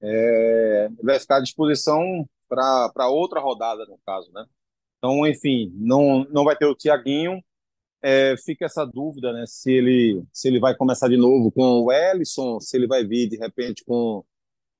É, 0.00 0.88
vai 1.02 1.18
ficar 1.20 1.36
à 1.36 1.40
disposição 1.40 2.28
para 2.48 3.08
outra 3.08 3.40
rodada, 3.40 3.84
no 3.86 3.98
caso, 4.04 4.30
né? 4.32 4.44
Então, 4.98 5.26
enfim, 5.26 5.72
não, 5.74 6.24
não 6.30 6.44
vai 6.44 6.56
ter 6.56 6.66
o 6.66 6.74
Tiaguinho. 6.74 7.42
É, 8.02 8.36
fica 8.36 8.66
essa 8.66 8.84
dúvida, 8.84 9.32
né? 9.32 9.44
Se 9.46 9.70
ele, 9.72 10.24
se 10.32 10.48
ele 10.48 10.58
vai 10.58 10.76
começar 10.76 11.08
de 11.08 11.16
novo 11.16 11.52
com 11.52 11.82
o 11.82 11.92
Ellison, 11.92 12.60
se 12.60 12.76
ele 12.76 12.86
vai 12.86 13.04
vir 13.04 13.28
de 13.28 13.36
repente 13.36 13.84
com, 13.84 14.24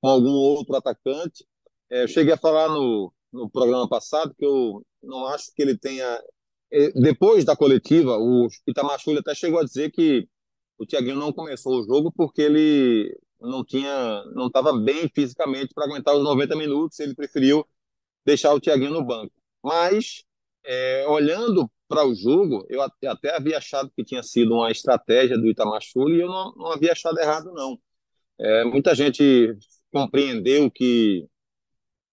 com 0.00 0.08
algum 0.08 0.30
outro 0.30 0.76
atacante. 0.76 1.46
É, 1.90 2.04
eu 2.04 2.08
cheguei 2.08 2.34
a 2.34 2.38
falar 2.38 2.68
no, 2.68 3.12
no 3.32 3.48
programa 3.48 3.88
passado 3.88 4.34
que 4.36 4.44
eu 4.44 4.84
não 5.02 5.26
acho 5.26 5.52
que 5.54 5.62
ele 5.62 5.76
tenha. 5.76 6.04
É, 6.70 6.90
depois 6.92 7.44
da 7.44 7.56
coletiva, 7.56 8.16
o 8.18 8.48
Itamar 8.66 8.98
até 9.18 9.34
chegou 9.34 9.60
a 9.60 9.64
dizer 9.64 9.90
que 9.92 10.28
o 10.82 10.86
Thiaguinho 10.86 11.16
não 11.16 11.32
começou 11.32 11.80
o 11.80 11.84
jogo 11.84 12.12
porque 12.12 12.42
ele 12.42 13.16
não 13.40 13.64
tinha, 13.64 14.24
não 14.34 14.48
estava 14.48 14.72
bem 14.72 15.08
fisicamente 15.14 15.72
para 15.74 15.84
aguentar 15.84 16.14
os 16.14 16.24
90 16.24 16.56
minutos, 16.56 16.98
ele 17.00 17.14
preferiu 17.14 17.66
deixar 18.24 18.54
o 18.54 18.60
Thiaguinho 18.60 18.92
no 18.92 19.04
banco. 19.04 19.32
Mas, 19.62 20.24
é, 20.64 21.06
olhando 21.08 21.70
para 21.88 22.06
o 22.06 22.14
jogo, 22.14 22.66
eu 22.68 22.80
até 22.82 23.34
havia 23.34 23.58
achado 23.58 23.92
que 23.96 24.04
tinha 24.04 24.22
sido 24.22 24.54
uma 24.54 24.70
estratégia 24.70 25.38
do 25.38 25.48
Itamar 25.48 25.80
e 25.82 26.20
eu 26.20 26.28
não, 26.28 26.54
não 26.56 26.72
havia 26.72 26.92
achado 26.92 27.18
errado, 27.18 27.52
não. 27.52 27.78
É, 28.38 28.64
muita 28.64 28.94
gente 28.94 29.56
compreendeu 29.92 30.70
que, 30.70 31.28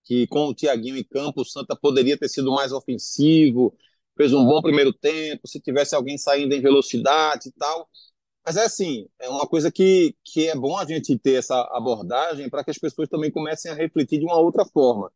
que 0.04 0.28
com 0.28 0.48
o 0.48 0.56
Thiaguinho 0.56 0.98
em 0.98 1.04
campo, 1.04 1.42
o 1.42 1.46
Santa 1.46 1.76
poderia 1.76 2.18
ter 2.18 2.30
sido 2.30 2.52
mais 2.52 2.72
ofensivo, 2.72 3.76
fez 4.18 4.34
um 4.34 4.46
bom 4.46 4.62
primeiro 4.62 4.94
tempo, 4.94 5.48
se 5.48 5.62
tivesse 5.62 5.96
alguém 5.96 6.18
saindo 6.18 6.54
em 6.54 6.62
velocidade 6.62 7.50
e 7.50 7.52
tal. 7.54 7.90
Mas 8.50 8.58
é 8.58 8.66
assim, 8.66 9.08
é 9.22 9.30
uma 9.30 9.46
coisa 9.46 9.72
que, 9.72 10.16
que 10.24 10.48
é 10.48 10.56
bom 10.56 10.76
a 10.76 10.84
gente 10.84 11.16
ter 11.20 11.36
essa 11.36 11.56
abordagem 11.72 12.50
para 12.50 12.64
que 12.64 12.72
as 12.72 12.80
pessoas 12.80 13.08
também 13.08 13.30
comecem 13.30 13.72
a 13.72 13.76
refletir 13.76 14.18
de 14.18 14.26
uma 14.26 14.40
outra 14.40 14.66
forma. 14.66 15.12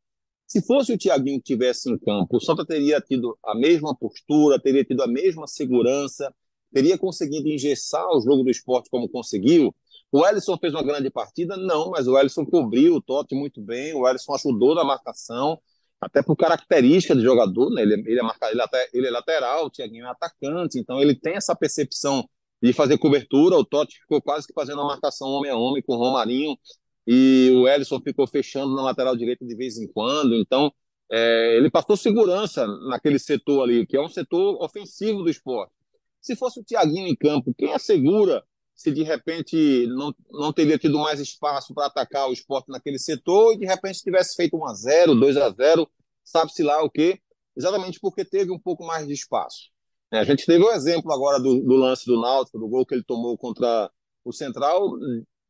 Se 0.45 0.61
fosse 0.61 0.93
o 0.93 0.97
Thiaguinho 0.99 1.39
que 1.39 1.45
tivesse 1.45 1.91
em 1.91 1.97
campo, 1.97 2.37
o 2.37 2.39
Santa 2.39 2.63
teria 2.63 3.01
tido 3.01 3.35
a 3.43 3.55
mesma 3.55 3.95
postura, 3.95 4.61
teria 4.61 4.85
tido 4.85 5.01
a 5.01 5.07
mesma 5.07 5.47
segurança, 5.47 6.31
teria 6.71 6.95
conseguido 6.95 7.49
engessar 7.49 8.07
o 8.09 8.21
jogo 8.21 8.43
do 8.43 8.51
esporte 8.51 8.87
como 8.87 9.09
conseguiu. 9.09 9.75
O 10.11 10.23
Ellison 10.27 10.55
fez 10.59 10.71
uma 10.71 10.83
grande 10.83 11.09
partida? 11.09 11.57
Não, 11.57 11.89
mas 11.89 12.07
o 12.07 12.15
Ellison 12.15 12.45
cobriu 12.45 12.97
o 12.97 13.01
Totti 13.01 13.33
muito 13.33 13.59
bem, 13.59 13.95
o 13.95 14.07
Ellison 14.07 14.35
ajudou 14.35 14.75
na 14.75 14.83
marcação, 14.83 15.59
até 15.99 16.21
por 16.21 16.35
característica 16.35 17.15
de 17.15 17.23
jogador, 17.23 17.71
né? 17.71 17.81
ele, 17.81 17.95
ele, 17.95 18.19
é 18.19 18.21
marca, 18.21 18.51
ele, 18.51 18.61
é, 18.61 18.89
ele 18.93 19.07
é 19.07 19.09
lateral, 19.09 19.65
o 19.65 19.71
Thiaguinho 19.71 20.05
é 20.05 20.09
atacante, 20.09 20.77
então 20.77 21.01
ele 21.01 21.15
tem 21.15 21.33
essa 21.33 21.55
percepção 21.55 22.29
de 22.63 22.71
fazer 22.71 22.97
cobertura. 22.97 23.57
O 23.57 23.65
Totti 23.65 23.99
ficou 23.99 24.21
quase 24.21 24.47
que 24.47 24.53
fazendo 24.53 24.81
a 24.81 24.85
marcação 24.85 25.27
homem 25.27 25.51
a 25.51 25.57
homem 25.57 25.83
com 25.83 25.95
o 25.95 25.97
Romarinho 25.97 26.57
e 27.05 27.51
o 27.53 27.67
Ellison 27.67 27.99
ficou 27.99 28.25
fechando 28.25 28.73
na 28.73 28.81
lateral 28.81 29.17
direita 29.17 29.45
de 29.45 29.53
vez 29.53 29.77
em 29.77 29.85
quando. 29.85 30.33
Então, 30.33 30.71
é, 31.11 31.57
ele 31.57 31.69
passou 31.69 31.97
segurança 31.97 32.65
naquele 32.87 33.19
setor 33.19 33.63
ali, 33.63 33.85
que 33.85 33.97
é 33.97 34.01
um 34.01 34.07
setor 34.07 34.63
ofensivo 34.63 35.21
do 35.21 35.29
esporte. 35.29 35.73
Se 36.21 36.37
fosse 36.37 36.61
o 36.61 36.63
Thiaguinho 36.63 37.07
em 37.07 37.15
campo, 37.15 37.53
quem 37.53 37.73
assegura 37.73 38.41
se 38.73 38.91
de 38.91 39.03
repente 39.03 39.85
não, 39.87 40.15
não 40.31 40.53
teria 40.53 40.79
tido 40.79 40.97
mais 40.97 41.19
espaço 41.19 41.73
para 41.73 41.87
atacar 41.87 42.29
o 42.29 42.33
esporte 42.33 42.71
naquele 42.71 42.97
setor 42.97 43.53
e 43.53 43.59
de 43.59 43.65
repente 43.65 44.01
tivesse 44.01 44.35
feito 44.35 44.57
1 44.57 44.65
a 44.65 44.73
0 44.73 45.15
2 45.15 45.37
a 45.37 45.49
0 45.49 45.87
sabe-se 46.23 46.63
lá 46.63 46.81
o 46.81 46.89
quê? 46.89 47.19
Exatamente 47.55 47.99
porque 47.99 48.25
teve 48.25 48.51
um 48.51 48.57
pouco 48.57 48.85
mais 48.85 49.05
de 49.05 49.13
espaço. 49.13 49.72
É, 50.13 50.19
a 50.19 50.23
gente 50.23 50.45
teve 50.45 50.63
o 50.63 50.67
um 50.67 50.71
exemplo 50.71 51.11
agora 51.11 51.39
do, 51.39 51.59
do, 51.59 51.75
lance 51.75 52.05
do 52.05 52.21
Náutico, 52.21 52.59
do 52.59 52.67
gol 52.67 52.85
que 52.85 52.93
ele 52.93 53.03
tomou 53.03 53.35
contra 53.35 53.89
o 54.23 54.31
Central. 54.31 54.91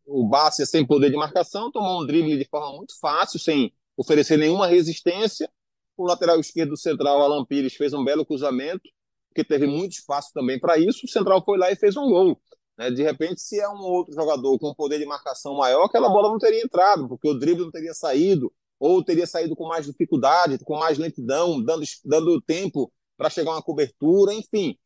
O 0.06 0.26
Bárcia, 0.26 0.66
sem 0.66 0.88
poder 0.88 1.10
de 1.10 1.18
marcação, 1.18 1.70
tomou 1.70 2.02
um 2.02 2.06
drible 2.06 2.38
de 2.38 2.46
forma 2.46 2.78
muito 2.78 2.98
fácil, 2.98 3.38
sem 3.38 3.74
oferecer 3.98 4.38
nenhuma 4.38 4.66
resistência. 4.66 5.52
O 5.98 6.06
lateral 6.06 6.40
esquerdo 6.40 6.70
do 6.70 6.78
Central, 6.78 7.22
Alan 7.22 7.44
Pires, 7.44 7.76
fez 7.76 7.94
um 7.94 8.06
belo 8.06 8.26
cruzamento, 8.26 8.90
que 9.36 9.44
teve 9.44 9.68
muito 9.68 9.92
espaço 9.92 10.32
também 10.34 10.58
para 10.58 10.78
isso. 10.78 11.06
O 11.06 11.10
Central 11.10 11.44
foi 11.44 11.58
lá 11.58 11.70
e 11.70 11.76
fez 11.76 11.98
um 11.98 12.10
gol. 12.10 12.40
Né? 12.78 12.90
De 12.90 13.04
repente, 13.04 13.42
se 13.42 13.60
é 13.60 13.68
um 13.68 13.82
outro 13.82 14.16
jogador 14.16 14.58
com 14.60 14.74
poder 14.74 14.98
de 14.98 15.06
marcação 15.06 15.58
maior, 15.58 15.84
aquela 15.84 16.08
bola 16.08 16.30
não 16.30 16.38
teria 16.38 16.64
entrado, 16.64 17.10
porque 17.10 17.28
o 17.28 17.34
drible 17.38 17.66
não 17.66 17.72
teria 17.72 17.94
saído, 17.94 18.50
ou 18.80 19.04
teria 19.04 19.28
saído 19.28 19.58
com 19.58 19.68
mais 19.68 19.86
dificuldade, 19.86 20.58
com 20.64 20.78
mais 20.78 20.98
lentidão, 20.98 21.62
dando, 21.62 21.84
dando 22.06 22.42
tempo 22.42 22.90
para 23.18 23.30
chegar 23.30 23.52
uma 23.52 23.62
cobertura, 23.62 24.34
enfim. 24.34 24.78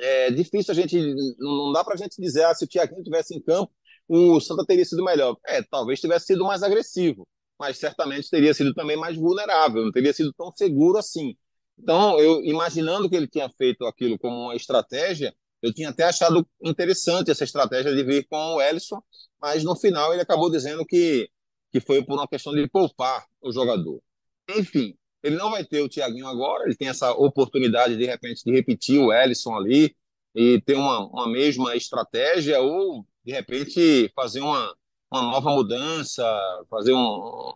É 0.00 0.30
difícil 0.30 0.72
a 0.72 0.74
gente, 0.74 0.98
não 1.38 1.72
dá 1.72 1.84
para 1.84 1.94
a 1.94 1.96
gente 1.96 2.20
dizer 2.20 2.44
ah, 2.44 2.54
se 2.54 2.64
o 2.64 2.68
Thiaguinho 2.68 3.02
tivesse 3.02 3.34
em 3.36 3.42
campo, 3.42 3.72
o 4.08 4.40
Santa 4.40 4.64
teria 4.66 4.84
sido 4.84 5.04
melhor. 5.04 5.36
É, 5.46 5.62
talvez 5.62 6.00
tivesse 6.00 6.26
sido 6.26 6.44
mais 6.44 6.62
agressivo, 6.62 7.26
mas 7.58 7.78
certamente 7.78 8.28
teria 8.30 8.52
sido 8.54 8.74
também 8.74 8.96
mais 8.96 9.16
vulnerável, 9.16 9.84
não 9.84 9.92
teria 9.92 10.12
sido 10.12 10.32
tão 10.32 10.50
seguro 10.52 10.98
assim. 10.98 11.36
Então, 11.78 12.18
eu 12.18 12.44
imaginando 12.44 13.08
que 13.08 13.16
ele 13.16 13.28
tinha 13.28 13.48
feito 13.50 13.86
aquilo 13.86 14.18
como 14.18 14.36
uma 14.44 14.56
estratégia, 14.56 15.34
eu 15.62 15.72
tinha 15.72 15.90
até 15.90 16.04
achado 16.04 16.46
interessante 16.62 17.30
essa 17.30 17.44
estratégia 17.44 17.94
de 17.94 18.02
vir 18.02 18.26
com 18.28 18.56
o 18.56 18.60
Ellison, 18.60 19.00
mas 19.40 19.62
no 19.64 19.76
final 19.76 20.12
ele 20.12 20.22
acabou 20.22 20.50
dizendo 20.50 20.84
que, 20.84 21.30
que 21.70 21.80
foi 21.80 22.04
por 22.04 22.14
uma 22.14 22.28
questão 22.28 22.52
de 22.52 22.68
poupar 22.68 23.24
o 23.40 23.52
jogador. 23.52 24.02
Enfim, 24.48 24.96
ele 25.22 25.36
não 25.36 25.50
vai 25.50 25.64
ter 25.64 25.80
o 25.80 25.88
Thiaguinho 25.88 26.26
agora, 26.26 26.64
ele 26.64 26.76
tem 26.76 26.88
essa 26.88 27.12
oportunidade, 27.12 27.96
de 27.96 28.06
repente, 28.06 28.42
de 28.44 28.52
repetir 28.52 28.98
o 29.00 29.12
Ellison 29.12 29.56
ali 29.56 29.94
e 30.34 30.60
ter 30.62 30.74
uma, 30.74 31.06
uma 31.06 31.28
mesma 31.28 31.76
estratégia, 31.76 32.60
ou, 32.60 33.06
de 33.24 33.32
repente, 33.32 34.10
fazer 34.14 34.40
uma, 34.40 34.74
uma 35.12 35.22
nova 35.22 35.50
mudança, 35.50 36.24
fazer 36.70 36.92
um, 36.92 37.52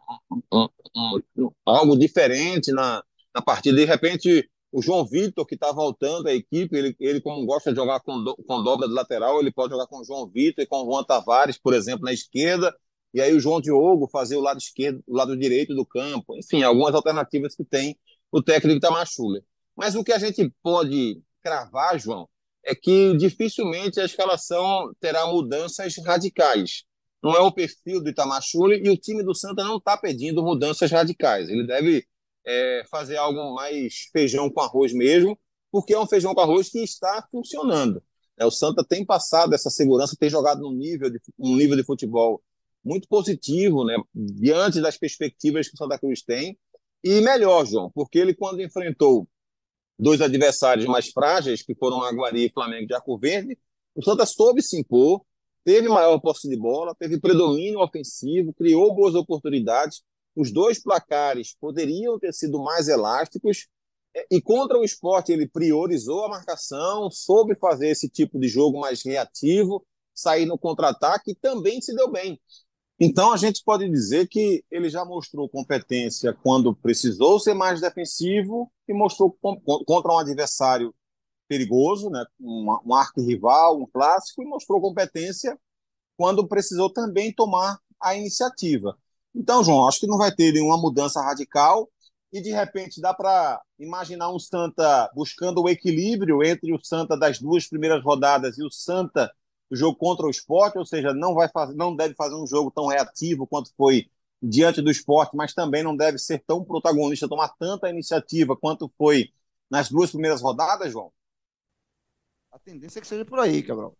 um, 0.52 0.68
um, 1.36 1.50
algo 1.64 1.98
diferente 1.98 2.70
na, 2.72 3.02
na 3.34 3.42
partida. 3.42 3.76
De 3.76 3.84
repente, 3.84 4.48
o 4.70 4.82
João 4.82 5.06
Vitor, 5.06 5.46
que 5.46 5.54
está 5.54 5.72
voltando 5.72 6.28
à 6.28 6.34
equipe, 6.34 6.76
ele, 6.76 6.94
ele, 7.00 7.20
como 7.20 7.46
gosta 7.46 7.70
de 7.70 7.76
jogar 7.76 8.00
com, 8.00 8.22
do, 8.22 8.36
com 8.36 8.62
dobra 8.62 8.86
de 8.86 8.94
lateral, 8.94 9.40
ele 9.40 9.50
pode 9.50 9.72
jogar 9.72 9.86
com 9.86 10.00
o 10.00 10.04
João 10.04 10.28
Vitor 10.28 10.62
e 10.62 10.66
com 10.66 10.82
o 10.82 10.92
Juan 10.92 11.02
Tavares, 11.02 11.58
por 11.58 11.72
exemplo, 11.72 12.04
na 12.04 12.12
esquerda, 12.12 12.74
e 13.16 13.20
aí 13.22 13.32
o 13.34 13.40
João 13.40 13.62
Diogo 13.62 14.06
fazer 14.06 14.36
o 14.36 14.42
lado 14.42 14.58
esquerdo, 14.58 15.02
o 15.06 15.16
lado 15.16 15.34
direito 15.34 15.74
do 15.74 15.86
campo, 15.86 16.36
enfim, 16.36 16.62
algumas 16.62 16.94
alternativas 16.94 17.56
que 17.56 17.64
tem 17.64 17.98
o 18.30 18.42
técnico 18.42 18.76
Itamar. 18.76 19.06
Mas 19.74 19.94
o 19.94 20.04
que 20.04 20.12
a 20.12 20.18
gente 20.18 20.52
pode 20.62 21.22
cravar, 21.42 21.98
João, 21.98 22.28
é 22.62 22.74
que 22.74 23.16
dificilmente 23.16 23.98
a 23.98 24.04
escalação 24.04 24.92
terá 25.00 25.26
mudanças 25.28 25.94
radicais. 26.04 26.84
Não 27.22 27.34
é 27.34 27.40
o 27.40 27.50
perfil 27.50 28.02
do 28.02 28.10
Itamar 28.10 28.42
e 28.84 28.90
o 28.90 28.96
time 28.98 29.22
do 29.22 29.34
Santa 29.34 29.64
não 29.64 29.78
está 29.78 29.96
pedindo 29.96 30.42
mudanças 30.42 30.90
radicais. 30.90 31.48
Ele 31.48 31.66
deve 31.66 32.06
é, 32.44 32.82
fazer 32.90 33.16
algo 33.16 33.54
mais 33.54 34.10
feijão 34.12 34.50
com 34.50 34.60
arroz 34.60 34.92
mesmo, 34.92 35.38
porque 35.72 35.94
é 35.94 35.98
um 35.98 36.06
feijão 36.06 36.34
com 36.34 36.40
arroz 36.42 36.68
que 36.68 36.80
está 36.80 37.26
funcionando. 37.30 38.02
É, 38.36 38.44
o 38.44 38.50
Santa 38.50 38.84
tem 38.84 39.06
passado 39.06 39.54
essa 39.54 39.70
segurança, 39.70 40.14
tem 40.20 40.28
jogado 40.28 40.60
num 40.60 40.72
nível 40.72 41.08
de, 41.08 41.18
um 41.38 41.56
nível 41.56 41.76
de 41.76 41.82
futebol 41.82 42.42
muito 42.86 43.08
positivo, 43.08 43.84
né, 43.84 43.96
diante 44.14 44.80
das 44.80 44.96
perspectivas 44.96 45.68
que 45.68 45.74
o 45.74 45.76
Santa 45.76 45.98
Cruz 45.98 46.22
tem. 46.22 46.56
E 47.02 47.20
melhor, 47.20 47.66
João, 47.66 47.90
porque 47.92 48.18
ele, 48.18 48.32
quando 48.32 48.62
enfrentou 48.62 49.28
dois 49.98 50.20
adversários 50.20 50.86
mais 50.86 51.08
frágeis, 51.08 51.62
que 51.62 51.74
foram 51.74 52.02
Aguari 52.02 52.46
e 52.46 52.52
Flamengo 52.52 52.86
de 52.86 52.94
Arco 52.94 53.18
Verde, 53.18 53.58
o 53.94 54.04
Santa 54.04 54.24
soube 54.24 54.62
se 54.62 54.78
impor, 54.78 55.22
teve 55.64 55.88
maior 55.88 56.18
posse 56.20 56.48
de 56.48 56.56
bola, 56.56 56.94
teve 56.94 57.18
predomínio 57.18 57.80
ofensivo, 57.80 58.54
criou 58.54 58.94
boas 58.94 59.14
oportunidades. 59.14 60.02
Os 60.36 60.52
dois 60.52 60.80
placares 60.80 61.56
poderiam 61.58 62.18
ter 62.18 62.32
sido 62.32 62.62
mais 62.62 62.88
elásticos, 62.88 63.66
e 64.30 64.40
contra 64.40 64.78
o 64.78 64.84
esporte 64.84 65.32
ele 65.32 65.48
priorizou 65.48 66.24
a 66.24 66.28
marcação, 66.28 67.10
soube 67.10 67.56
fazer 67.56 67.88
esse 67.88 68.08
tipo 68.08 68.38
de 68.38 68.48
jogo 68.48 68.78
mais 68.80 69.04
reativo, 69.04 69.84
sair 70.14 70.46
no 70.46 70.58
contra-ataque 70.58 71.32
e 71.32 71.34
também 71.34 71.80
se 71.80 71.94
deu 71.94 72.10
bem. 72.10 72.40
Então 72.98 73.32
a 73.32 73.36
gente 73.36 73.62
pode 73.62 73.88
dizer 73.90 74.26
que 74.26 74.64
ele 74.70 74.88
já 74.88 75.04
mostrou 75.04 75.48
competência 75.48 76.32
quando 76.32 76.74
precisou 76.74 77.38
ser 77.38 77.52
mais 77.52 77.80
defensivo 77.80 78.72
e 78.88 78.94
mostrou 78.94 79.36
contra 79.40 80.12
um 80.12 80.18
adversário 80.18 80.94
perigoso, 81.46 82.10
né, 82.10 82.24
um, 82.40 82.66
um 82.86 82.94
arco-rival, 82.94 83.80
um 83.80 83.86
clássico, 83.86 84.42
e 84.42 84.46
mostrou 84.46 84.80
competência 84.80 85.58
quando 86.16 86.48
precisou 86.48 86.90
também 86.90 87.32
tomar 87.32 87.78
a 88.00 88.16
iniciativa. 88.16 88.96
Então, 89.34 89.62
João, 89.62 89.86
acho 89.86 90.00
que 90.00 90.06
não 90.06 90.16
vai 90.16 90.34
ter 90.34 90.52
nenhuma 90.52 90.78
mudança 90.78 91.20
radical 91.20 91.90
e 92.32 92.40
de 92.40 92.50
repente 92.50 93.00
dá 93.00 93.12
para 93.12 93.60
imaginar 93.78 94.30
um 94.30 94.38
Santa 94.38 95.10
buscando 95.14 95.62
o 95.62 95.68
equilíbrio 95.68 96.42
entre 96.42 96.72
o 96.72 96.82
Santa 96.82 97.16
das 97.16 97.38
duas 97.38 97.66
primeiras 97.66 98.02
rodadas 98.02 98.58
e 98.58 98.64
o 98.64 98.70
Santa 98.70 99.30
o 99.70 99.76
jogo 99.76 99.96
contra 99.98 100.26
o 100.26 100.30
esporte, 100.30 100.78
ou 100.78 100.84
seja, 100.86 101.12
não, 101.14 101.34
vai 101.34 101.48
fazer, 101.48 101.74
não 101.74 101.94
deve 101.96 102.14
fazer 102.14 102.34
um 102.36 102.46
jogo 102.46 102.70
tão 102.70 102.86
reativo 102.86 103.46
quanto 103.46 103.72
foi 103.76 104.08
diante 104.42 104.82
do 104.82 104.90
esporte, 104.90 105.36
mas 105.36 105.54
também 105.54 105.82
não 105.82 105.96
deve 105.96 106.18
ser 106.18 106.40
tão 106.46 106.64
protagonista, 106.64 107.28
tomar 107.28 107.48
tanta 107.58 107.88
iniciativa 107.90 108.56
quanto 108.56 108.90
foi 108.98 109.32
nas 109.70 109.88
duas 109.90 110.10
primeiras 110.10 110.42
rodadas, 110.42 110.92
João? 110.92 111.12
A 112.52 112.58
tendência 112.58 112.98
é 112.98 113.02
que 113.02 113.06
seja 113.06 113.24
por 113.24 113.38
aí, 113.38 113.62
Cabral. 113.62 113.96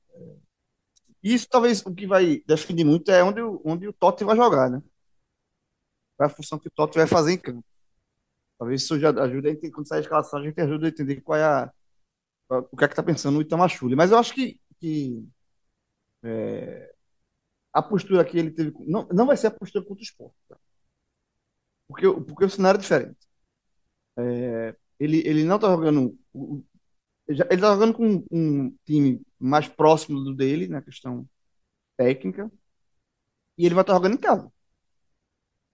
E 1.23 1.35
isso 1.35 1.49
talvez 1.49 1.85
o 1.85 1.95
que 1.95 2.07
vai 2.07 2.43
definir 2.47 2.85
muito 2.85 3.11
é 3.11 3.23
onde, 3.23 3.41
o- 3.43 3.61
onde 3.65 3.87
o 3.89 3.93
Totti 3.93 4.25
vai 4.25 4.37
jogar, 4.37 4.71
né? 4.71 4.83
Qual 6.17 6.29
é 6.29 6.33
a 6.33 6.35
função 6.35 6.59
que 6.59 6.69
o 6.69 6.71
Totti 6.71 6.99
vai 6.99 7.07
fazer 7.07 7.33
em 7.33 7.39
campo. 7.39 7.65
Talvez 8.59 8.83
isso 8.83 8.99
já 9.01 9.11
ajude 9.11 9.49
a 9.49 9.53
entender, 9.53 9.73
quando 9.73 9.89
sair 9.89 9.99
a 10.01 10.03
escalação, 10.03 10.41
a 10.41 10.45
gente 10.45 10.61
ajuda 10.61 10.87
a 10.87 10.91
entender 10.91 11.21
qual 11.23 11.39
é 11.39 11.45
a, 11.45 11.73
o 12.51 12.77
que 12.77 12.85
é 12.85 12.89
que 12.89 12.95
tá 12.95 13.03
pensando 13.03 13.39
o 13.39 13.43
Itamachule. 13.43 13.97
Mas 13.97 14.13
eu 14.13 14.19
acho 14.19 14.35
que, 14.35 14.61
que 14.81 15.27
a 17.73 17.83
postura 17.83 18.25
que 18.25 18.37
ele 18.39 18.51
teve. 18.51 18.73
Não, 18.87 19.07
não 19.13 19.27
vai 19.27 19.37
ser 19.37 19.49
a 19.49 19.51
postura 19.51 19.85
contra 19.85 20.01
o 20.03 20.05
Sport, 20.05 20.35
tá? 20.49 20.57
porque, 21.89 22.07
o- 22.07 22.21
porque 22.25 22.45
o 22.45 22.51
cenário 22.51 22.79
é 22.79 22.83
diferente. 22.83 23.19
Ele, 24.99 25.19
ele 25.27 25.45
não 25.45 25.59
tá 25.59 25.69
jogando. 25.69 26.17
Ele 27.29 27.39
já- 27.39 27.47
ele 27.51 27.61
tá 27.61 27.73
jogando 27.75 27.95
com 27.95 28.25
um 28.31 28.71
time 28.85 29.21
mais 29.39 29.69
próximo 29.69 30.23
do 30.23 30.35
dele, 30.35 30.69
na 30.69 30.83
questão 30.83 31.29
técnica, 31.97 32.51
e 33.59 33.65
ele 33.67 33.75
vai 33.75 33.83
estar 33.83 33.95
jogando 33.95 34.15
em 34.15 34.19
casa. 34.19 34.51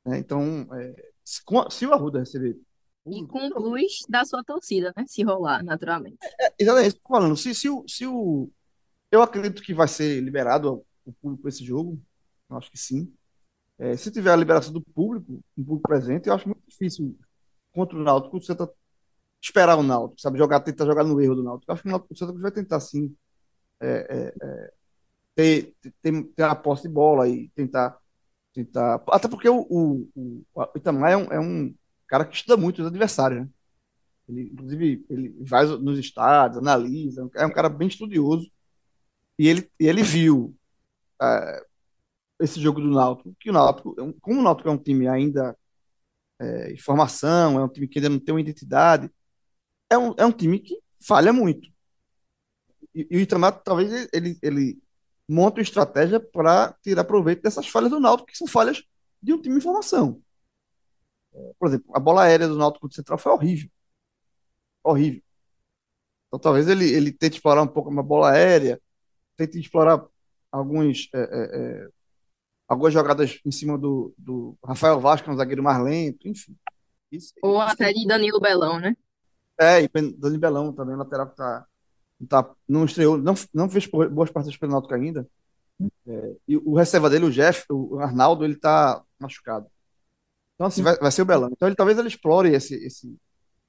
né? 0.04 0.18
Então, 0.18 0.66
é, 0.74 0.94
se, 1.24 1.42
se 1.70 1.86
o 1.86 1.92
Arruda 1.92 2.20
receber. 2.20 2.58
E 3.06 3.26
com 3.26 3.46
o 3.48 3.52
plus 3.54 4.04
da 4.08 4.24
sua 4.24 4.44
torcida, 4.44 4.92
né? 4.96 5.04
Se 5.08 5.22
rolar, 5.22 5.62
naturalmente. 5.64 6.18
Exatamente, 6.58 6.94
que 6.94 6.98
eu 6.98 7.02
tô 7.02 7.08
falando. 7.08 7.36
Se, 7.36 7.54
se, 7.54 7.68
o, 7.68 7.84
se 7.88 8.06
o. 8.06 8.48
Eu 9.12 9.22
acredito 9.22 9.62
que 9.62 9.74
vai 9.74 9.86
ser 9.88 10.20
liberado 10.20 10.84
o 11.04 11.12
público 11.12 11.48
esse 11.48 11.64
jogo. 11.64 12.00
Eu 12.50 12.56
acho 12.56 12.70
que 12.70 12.78
sim. 12.78 13.14
É, 13.78 13.96
se 13.96 14.10
tiver 14.10 14.32
a 14.32 14.36
liberação 14.36 14.72
do 14.72 14.80
público, 14.80 15.44
um 15.56 15.64
público 15.64 15.88
presente, 15.88 16.28
eu 16.28 16.34
acho 16.34 16.48
muito 16.48 16.62
difícil 16.68 17.16
contra 17.74 17.96
o 17.98 18.02
Náutico 18.02 18.40
você 18.40 18.54
tá, 18.54 18.68
esperar 19.40 19.78
o 19.78 19.82
Náutico, 19.82 20.20
sabe? 20.20 20.38
Jogar, 20.38 20.60
tentar 20.60 20.86
jogar 20.86 21.04
no 21.04 21.20
erro 21.20 21.36
do 21.36 21.44
Náutico. 21.44 21.70
Eu 21.70 21.74
acho 21.74 21.82
que 21.82 21.88
o 21.88 21.92
Náutico 21.92 22.14
o 22.14 22.16
Santa 22.16 22.32
vai 22.34 22.52
tentar 22.52 22.80
sim 22.80 23.14
ter, 25.34 25.74
ter, 26.02 26.24
ter 26.34 26.42
a 26.42 26.54
posse 26.54 26.84
de 26.84 26.88
bola 26.88 27.28
e 27.28 27.48
tentar. 27.50 27.98
tentar 28.54 29.02
até 29.08 29.28
porque 29.28 29.48
o, 29.48 29.66
o, 29.70 30.08
o, 30.14 30.44
o 30.54 30.78
Itamar 30.78 31.12
é 31.12 31.16
um, 31.16 31.24
é 31.32 31.40
um 31.40 31.74
cara 32.08 32.24
que 32.24 32.36
estuda 32.36 32.56
muito 32.56 32.80
os 32.82 32.88
adversários, 32.88 33.42
né? 33.42 33.48
Ele, 34.28 34.50
inclusive, 34.52 35.04
ele 35.10 35.36
vai 35.40 35.66
nos 35.66 35.98
estádios, 35.98 36.58
analisa, 36.58 37.28
é 37.34 37.46
um 37.46 37.52
cara 37.52 37.68
bem 37.68 37.88
estudioso. 37.88 38.50
E 39.42 39.48
ele, 39.48 39.68
e 39.80 39.88
ele 39.88 40.04
viu 40.04 40.56
é, 41.20 41.66
esse 42.40 42.60
jogo 42.60 42.80
do 42.80 42.88
Náutico, 42.88 43.34
que 43.40 43.50
o 43.50 43.52
Náutico, 43.52 43.92
é 43.98 44.14
como 44.20 44.38
o 44.38 44.42
Náutico 44.42 44.68
é 44.68 44.72
um 44.72 44.78
time 44.78 45.08
ainda 45.08 45.58
é, 46.40 46.72
em 46.72 46.78
formação, 46.78 47.58
é 47.58 47.64
um 47.64 47.68
time 47.68 47.88
que 47.88 47.98
ainda 47.98 48.08
não 48.08 48.20
tem 48.20 48.32
uma 48.32 48.40
identidade, 48.40 49.10
é 49.90 49.98
um, 49.98 50.14
é 50.16 50.24
um 50.24 50.30
time 50.30 50.60
que 50.60 50.80
falha 51.04 51.32
muito. 51.32 51.68
E, 52.94 53.08
e 53.10 53.16
o 53.16 53.20
Itamar, 53.20 53.60
talvez, 53.64 54.08
ele, 54.12 54.38
ele, 54.40 54.80
monta 55.28 55.56
uma 55.58 55.62
estratégia 55.62 56.20
para 56.20 56.72
tirar 56.80 57.02
proveito 57.02 57.42
dessas 57.42 57.66
falhas 57.66 57.90
do 57.90 57.98
Náutico, 57.98 58.30
que 58.30 58.38
são 58.38 58.46
falhas 58.46 58.84
de 59.20 59.32
um 59.32 59.42
time 59.42 59.56
em 59.56 59.60
formação. 59.60 60.22
Por 61.58 61.66
exemplo, 61.66 61.90
a 61.96 61.98
bola 61.98 62.22
aérea 62.22 62.46
do 62.46 62.56
Náutico 62.56 62.92
Central 62.94 63.18
foi 63.18 63.32
horrível. 63.32 63.68
Horrível. 64.84 65.22
Então, 66.28 66.38
talvez 66.38 66.68
ele, 66.68 66.88
ele 66.92 67.12
tente 67.12 67.38
explorar 67.38 67.62
um 67.62 67.66
pouco 67.66 67.90
uma 67.90 68.04
bola 68.04 68.30
aérea, 68.30 68.80
tente 69.36 69.58
explorar 69.58 70.04
alguns, 70.50 71.08
é, 71.14 71.18
é, 71.20 71.84
é, 71.86 71.88
algumas 72.68 72.92
jogadas 72.94 73.40
em 73.44 73.52
cima 73.52 73.78
do, 73.78 74.14
do 74.18 74.58
Rafael 74.64 75.00
Vasco, 75.00 75.30
é 75.30 75.34
um 75.34 75.36
zagueiro 75.36 75.62
mais 75.62 75.82
lento, 75.84 76.28
enfim. 76.28 76.56
Isso, 77.12 77.34
Ou 77.40 77.60
isso 77.64 77.72
até 77.72 77.92
de 77.92 78.04
Danilo 78.04 78.40
Belão, 78.40 78.80
né? 78.80 78.96
é, 79.60 79.80
e 79.82 79.88
Pen- 79.88 80.14
Dani 80.18 80.38
Belão 80.38 80.72
também, 80.72 80.96
lateral 80.96 81.28
que 81.30 81.36
tá, 81.36 81.66
não 82.20 82.26
tá, 82.28 82.50
não 82.68 82.84
estreou, 82.84 83.18
não, 83.18 83.34
não 83.54 83.70
fez 83.70 83.86
bo- 83.86 84.08
boas 84.10 84.30
partidas 84.30 84.58
pelo 84.58 84.72
Náutico 84.72 84.94
ainda. 84.94 85.28
É, 86.06 86.36
e 86.48 86.56
o 86.58 86.74
reserva 86.76 87.10
dele, 87.10 87.26
o 87.26 87.32
Jeff, 87.32 87.64
o 87.70 87.98
Arnaldo, 88.00 88.44
ele 88.44 88.56
tá 88.56 89.02
machucado. 89.20 89.68
Então, 90.54 90.66
assim, 90.68 90.82
vai, 90.82 90.96
vai 90.98 91.12
ser 91.12 91.22
o 91.22 91.26
Belão. 91.26 91.50
Então, 91.52 91.68
ele 91.68 91.76
talvez 91.76 91.98
ele 91.98 92.08
explore 92.08 92.50
esse, 92.54 92.74
esse, 92.76 93.16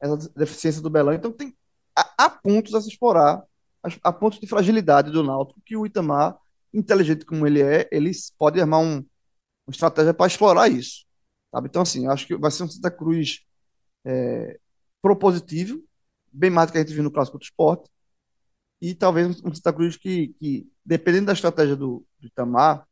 essa 0.02 0.18
deficiência 0.38 0.82
do 0.82 0.90
Belão. 0.90 1.14
Então, 1.14 1.32
tem, 1.32 1.56
há, 1.98 2.26
há 2.26 2.30
pontos 2.30 2.76
a 2.76 2.82
se 2.82 2.90
explorar, 2.90 3.44
há, 3.84 3.90
há 4.10 4.14
pontos 4.14 4.40
de 4.40 4.48
fragilidade 4.48 5.12
do 5.12 5.24
Náutico 5.24 5.62
que 5.66 5.76
o 5.78 5.86
Itamar, 5.86 6.38
inteligente 6.74 7.26
como 7.26 7.46
ele 7.48 7.62
é, 7.62 7.88
ele 7.92 8.12
pode 8.38 8.60
armar 8.60 8.82
um, 8.82 8.98
uma 8.98 9.06
estratégia 9.72 10.14
para 10.14 10.28
explorar 10.28 10.70
isso. 10.70 11.06
Sabe? 11.52 11.68
Então, 11.70 11.82
assim, 11.84 12.08
acho 12.08 12.28
que 12.28 12.38
vai 12.38 12.52
ser 12.52 12.64
um 12.64 12.70
Santa 12.70 12.92
Cruz 12.92 13.46
propositivo, 15.02 15.84
bem 16.32 16.50
mais 16.50 16.68
do 16.68 16.74
que 16.74 16.78
a 16.80 16.82
gente 16.82 16.94
viu 16.94 17.04
no 17.04 17.12
clássico 17.12 17.38
do 17.38 17.44
esporte, 17.44 17.90
e 18.82 18.96
talvez 18.96 19.42
um 19.44 19.54
Santa 19.54 19.74
Cruz 19.74 19.98
que, 19.98 20.30
que 20.40 20.70
dependendo 20.86 21.28
da 21.28 21.34
estratégia 21.34 21.76
do, 21.76 22.06
do 22.20 22.28
Itamar, 22.28 22.88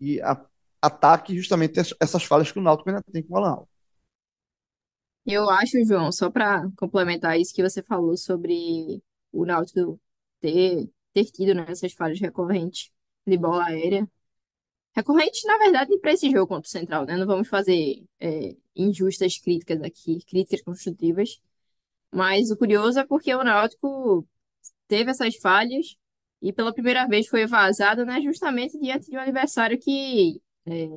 e 0.00 0.20
a, 0.22 0.40
ataque 0.82 1.36
justamente 1.36 1.80
ess- 1.80 1.94
essas 2.00 2.24
falhas 2.24 2.52
que 2.52 2.58
o 2.58 2.62
Náutico 2.62 2.88
ainda 2.90 3.02
tem 3.12 3.22
com 3.22 3.34
o 3.34 3.36
Alan 3.38 3.50
Alves. 3.50 3.68
Eu 5.26 5.50
acho, 5.50 5.84
João, 5.84 6.10
só 6.10 6.30
para 6.30 6.70
complementar 6.76 7.38
isso 7.38 7.54
que 7.54 7.62
você 7.62 7.82
falou 7.82 8.16
sobre 8.16 9.02
o 9.30 9.44
Náutico 9.44 10.00
ter, 10.40 10.90
ter 11.12 11.24
tido, 11.26 11.54
né, 11.54 11.66
essas 11.68 11.92
falhas 11.92 12.20
recorrentes 12.20 12.90
de 13.26 13.36
bola 13.36 13.64
aérea. 13.66 14.08
Recorrente, 14.94 15.46
na 15.46 15.58
verdade, 15.58 15.98
para 15.98 16.12
esse 16.12 16.30
jogo 16.30 16.46
contra 16.48 16.66
o 16.66 16.70
Central, 16.70 17.06
né? 17.06 17.16
Não 17.16 17.26
vamos 17.26 17.48
fazer 17.48 18.04
é, 18.20 18.56
injustas 18.74 19.38
críticas 19.38 19.80
aqui, 19.82 20.18
críticas 20.26 20.62
construtivas. 20.62 21.40
Mas 22.12 22.50
o 22.50 22.56
curioso 22.56 22.98
é 22.98 23.06
porque 23.06 23.34
o 23.34 23.44
Náutico 23.44 24.26
teve 24.88 25.10
essas 25.10 25.36
falhas 25.36 25.96
e 26.42 26.52
pela 26.52 26.72
primeira 26.72 27.06
vez 27.06 27.28
foi 27.28 27.46
vazado, 27.46 28.04
né? 28.04 28.20
Justamente 28.22 28.78
diante 28.78 29.10
de 29.10 29.16
um 29.16 29.20
adversário 29.20 29.78
que 29.78 30.40
é, 30.66 30.88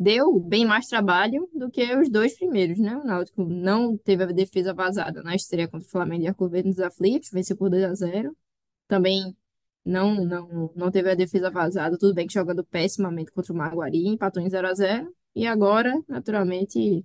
deu 0.00 0.40
bem 0.40 0.64
mais 0.64 0.86
trabalho 0.86 1.46
do 1.52 1.70
que 1.70 1.94
os 1.94 2.08
dois 2.08 2.34
primeiros, 2.34 2.78
né? 2.78 2.96
O 2.96 3.04
Náutico 3.04 3.44
não 3.44 3.98
teve 3.98 4.24
a 4.24 4.26
defesa 4.28 4.72
vazada 4.72 5.22
na 5.22 5.34
estreia 5.34 5.68
contra 5.68 5.86
o 5.86 5.90
Flamengo 5.90 6.24
e 6.24 6.26
a 6.26 6.32
Curva 6.32 6.62
nos 6.62 6.80
aflitos, 6.80 7.30
venceu 7.30 7.54
por 7.54 7.68
2 7.68 7.84
a 7.84 7.94
0. 7.94 8.34
Também 8.88 9.36
não, 9.84 10.24
não, 10.24 10.72
não 10.74 10.90
teve 10.90 11.10
a 11.10 11.14
defesa 11.14 11.50
vazada, 11.50 11.98
tudo 11.98 12.14
bem 12.14 12.26
que 12.26 12.32
jogando 12.32 12.64
pessimamente 12.64 13.30
contra 13.30 13.52
o 13.52 13.56
Maguari, 13.56 14.06
empatou 14.06 14.42
em 14.42 14.48
0 14.48 14.68
a 14.68 14.74
0 14.74 15.14
e 15.34 15.46
agora, 15.46 15.92
naturalmente, 16.08 17.04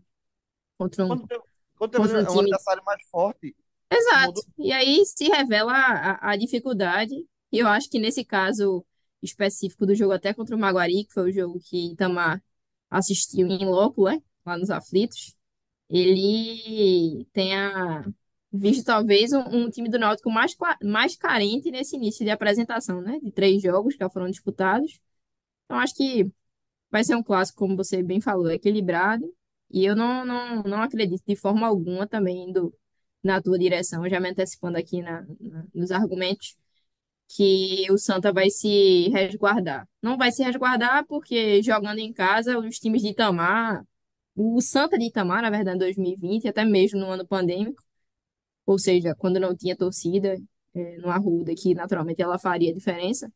contra 0.78 1.04
um, 1.04 1.10
Quando 1.10 1.28
contra 1.78 2.02
um 2.02 2.04
um 2.04 2.26
time 2.26 2.40
adversário 2.44 2.84
mais 2.86 3.02
forte, 3.10 3.54
Exato. 3.92 4.42
E 4.58 4.72
aí 4.72 5.06
se 5.06 5.26
revela 5.26 5.74
a, 5.74 6.32
a 6.32 6.36
dificuldade. 6.38 7.14
E 7.52 7.60
eu 7.60 7.68
acho 7.68 7.90
que 7.90 8.00
nesse 8.00 8.26
caso 8.26 8.86
específico 9.22 9.86
do 9.86 9.94
jogo, 9.94 10.14
até 10.14 10.34
contra 10.34 10.56
o 10.56 10.60
Maguari, 10.60 11.06
que 11.06 11.14
foi 11.14 11.30
o 11.30 11.34
jogo 11.34 11.60
que 11.60 11.92
Itamar 11.92 12.42
assistiu 12.98 13.48
em 13.48 13.66
loco, 13.66 14.06
né? 14.06 14.22
Lá 14.46 14.58
nos 14.58 14.70
aflitos, 14.70 15.36
ele 15.90 17.26
tenha 17.34 18.06
visto 18.54 18.86
talvez 18.86 19.34
um, 19.34 19.42
um 19.66 19.70
time 19.70 19.90
do 19.90 20.00
Náutico 20.00 20.32
mais, 20.32 20.56
mais 20.84 21.16
carente 21.18 21.72
nesse 21.72 21.96
início 21.98 22.26
de 22.26 22.32
apresentação, 22.32 23.02
né? 23.02 23.20
De 23.22 23.32
três 23.32 23.62
jogos 23.64 23.96
que 23.96 24.00
já 24.04 24.10
foram 24.10 24.30
disputados. 24.30 25.00
Então 25.66 25.80
acho 25.80 25.96
que 25.96 26.32
vai 26.92 27.04
ser 27.04 27.16
um 27.16 27.24
clássico, 27.24 27.60
como 27.60 27.76
você 27.76 28.04
bem 28.04 28.22
falou, 28.22 28.50
equilibrado. 28.52 29.26
E 29.72 29.86
eu 29.86 29.96
não, 29.96 30.26
não, 30.26 30.64
não 30.64 30.82
acredito 30.84 31.24
de 31.28 31.36
forma 31.36 31.68
alguma 31.68 32.08
também 32.08 32.50
indo 32.50 32.74
na 33.24 33.42
tua 33.42 33.58
direção, 33.60 34.08
já 34.10 34.20
me 34.20 34.30
antecipando 34.30 34.78
aqui 34.78 35.02
na, 35.02 35.22
na- 35.40 35.66
nos 35.74 35.92
argumentos, 35.92 36.56
que 37.28 37.88
o 37.92 37.98
Santa 37.98 38.32
vai 38.32 38.50
se 38.50 39.10
resguardar. 39.10 39.88
Não 40.02 40.18
vai 40.18 40.32
se 40.32 40.44
resguardar 40.44 41.06
porque 41.08 41.62
jogando 41.64 42.00
em 42.00 42.14
casa, 42.14 42.58
os 42.60 42.80
times 42.80 43.02
de 43.02 43.10
Itamar, 43.10 43.84
o 44.36 44.62
Santa 44.62 44.98
de 44.98 45.06
Itamar, 45.08 45.42
na 45.42 45.50
verdade, 45.50 45.78
em 45.78 45.80
2020, 45.80 46.48
até 46.48 46.66
mesmo 46.66 47.00
no 47.00 47.08
ano 47.10 47.28
pandêmico, 47.28 47.84
ou 48.66 48.80
seja, 48.80 49.16
quando 49.16 49.40
não 49.40 49.56
tinha 49.56 49.78
torcida, 49.78 50.36
eh, 50.76 50.98
no 51.00 51.10
Arruda, 51.10 51.54
que 51.56 51.74
naturalmente 51.76 52.22
ela 52.22 52.40
faria 52.40 52.74
diferença 52.74 53.32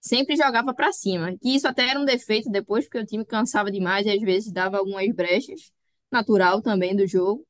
sempre 0.00 0.36
jogava 0.36 0.74
pra 0.74 0.92
cima. 0.92 1.36
E 1.42 1.54
isso 1.56 1.68
até 1.68 1.88
era 1.88 2.00
um 2.00 2.04
defeito 2.04 2.50
depois, 2.50 2.84
porque 2.84 2.98
o 2.98 3.06
time 3.06 3.24
cansava 3.24 3.70
demais 3.70 4.06
e 4.06 4.10
às 4.10 4.20
vezes 4.20 4.52
dava 4.52 4.78
algumas 4.78 5.08
brechas, 5.14 5.72
natural 6.10 6.62
também 6.62 6.94
do 6.96 7.06
jogo. 7.06 7.46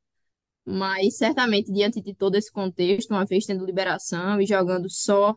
Mas 0.70 1.16
certamente, 1.16 1.72
diante 1.72 2.00
de 2.00 2.14
todo 2.14 2.34
esse 2.36 2.52
contexto, 2.52 3.10
uma 3.12 3.24
vez 3.24 3.46
tendo 3.46 3.64
liberação 3.64 4.38
e 4.40 4.46
jogando 4.46 4.90
só 4.90 5.34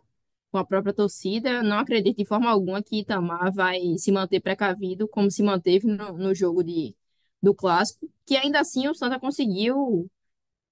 com 0.51 0.57
a 0.57 0.65
própria 0.65 0.93
torcida, 0.93 1.63
não 1.63 1.79
acredito 1.79 2.17
de 2.17 2.25
forma 2.25 2.49
alguma 2.49 2.83
que 2.83 2.99
Itamar 2.99 3.53
vai 3.53 3.79
se 3.97 4.11
manter 4.11 4.41
precavido 4.41 5.07
como 5.07 5.31
se 5.31 5.41
manteve 5.41 5.87
no, 5.87 6.17
no 6.17 6.35
jogo 6.35 6.63
de, 6.63 6.95
do 7.41 7.55
Clássico, 7.55 8.09
que 8.25 8.35
ainda 8.35 8.59
assim 8.59 8.87
o 8.89 8.93
Santa 8.95 9.19
conseguiu, 9.19 10.09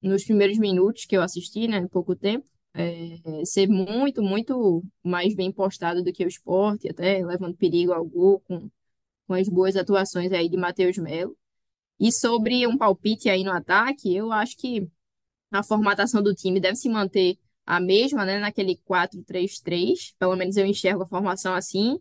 nos 0.01 0.25
primeiros 0.25 0.57
minutos 0.57 1.05
que 1.05 1.15
eu 1.15 1.21
assisti, 1.21 1.67
né, 1.67 1.77
em 1.77 1.87
pouco 1.87 2.15
tempo, 2.15 2.45
é, 2.73 3.45
ser 3.45 3.67
muito, 3.69 4.21
muito 4.21 4.83
mais 5.03 5.33
bem 5.35 5.51
postado 5.53 6.03
do 6.03 6.11
que 6.13 6.25
o 6.25 6.27
Sport, 6.27 6.85
até 6.85 7.25
levando 7.25 7.55
perigo 7.57 7.93
ao 7.93 8.05
gol 8.05 8.41
com, 8.41 8.69
com 9.27 9.33
as 9.35 9.47
boas 9.49 9.75
atuações 9.77 10.31
aí 10.33 10.49
de 10.49 10.57
Matheus 10.57 10.97
Melo. 10.97 11.37
E 11.99 12.11
sobre 12.11 12.65
um 12.67 12.77
palpite 12.77 13.29
aí 13.29 13.43
no 13.43 13.51
ataque, 13.51 14.15
eu 14.15 14.31
acho 14.31 14.57
que 14.57 14.87
a 15.51 15.63
formatação 15.63 16.21
do 16.23 16.33
time 16.33 16.59
deve 16.59 16.75
se 16.75 16.89
manter 16.89 17.37
a 17.65 17.79
mesma, 17.79 18.25
né, 18.25 18.39
naquele 18.39 18.77
4-3-3, 18.77 20.15
pelo 20.19 20.35
menos 20.35 20.57
eu 20.57 20.65
enxergo 20.65 21.03
a 21.03 21.07
formação 21.07 21.53
assim. 21.53 21.99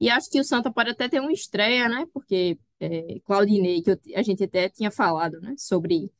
E 0.00 0.08
acho 0.10 0.30
que 0.30 0.40
o 0.40 0.44
Santa 0.44 0.72
pode 0.72 0.90
até 0.90 1.08
ter 1.08 1.20
uma 1.20 1.32
estreia, 1.32 1.88
né? 1.88 2.06
Porque 2.12 2.58
é, 2.80 3.20
Claudinei, 3.20 3.82
que 3.82 3.90
eu, 3.90 4.00
a 4.16 4.22
gente 4.22 4.42
até 4.44 4.68
tinha 4.68 4.90
falado, 4.90 5.40
né, 5.40 5.54
sobre, 5.58 6.10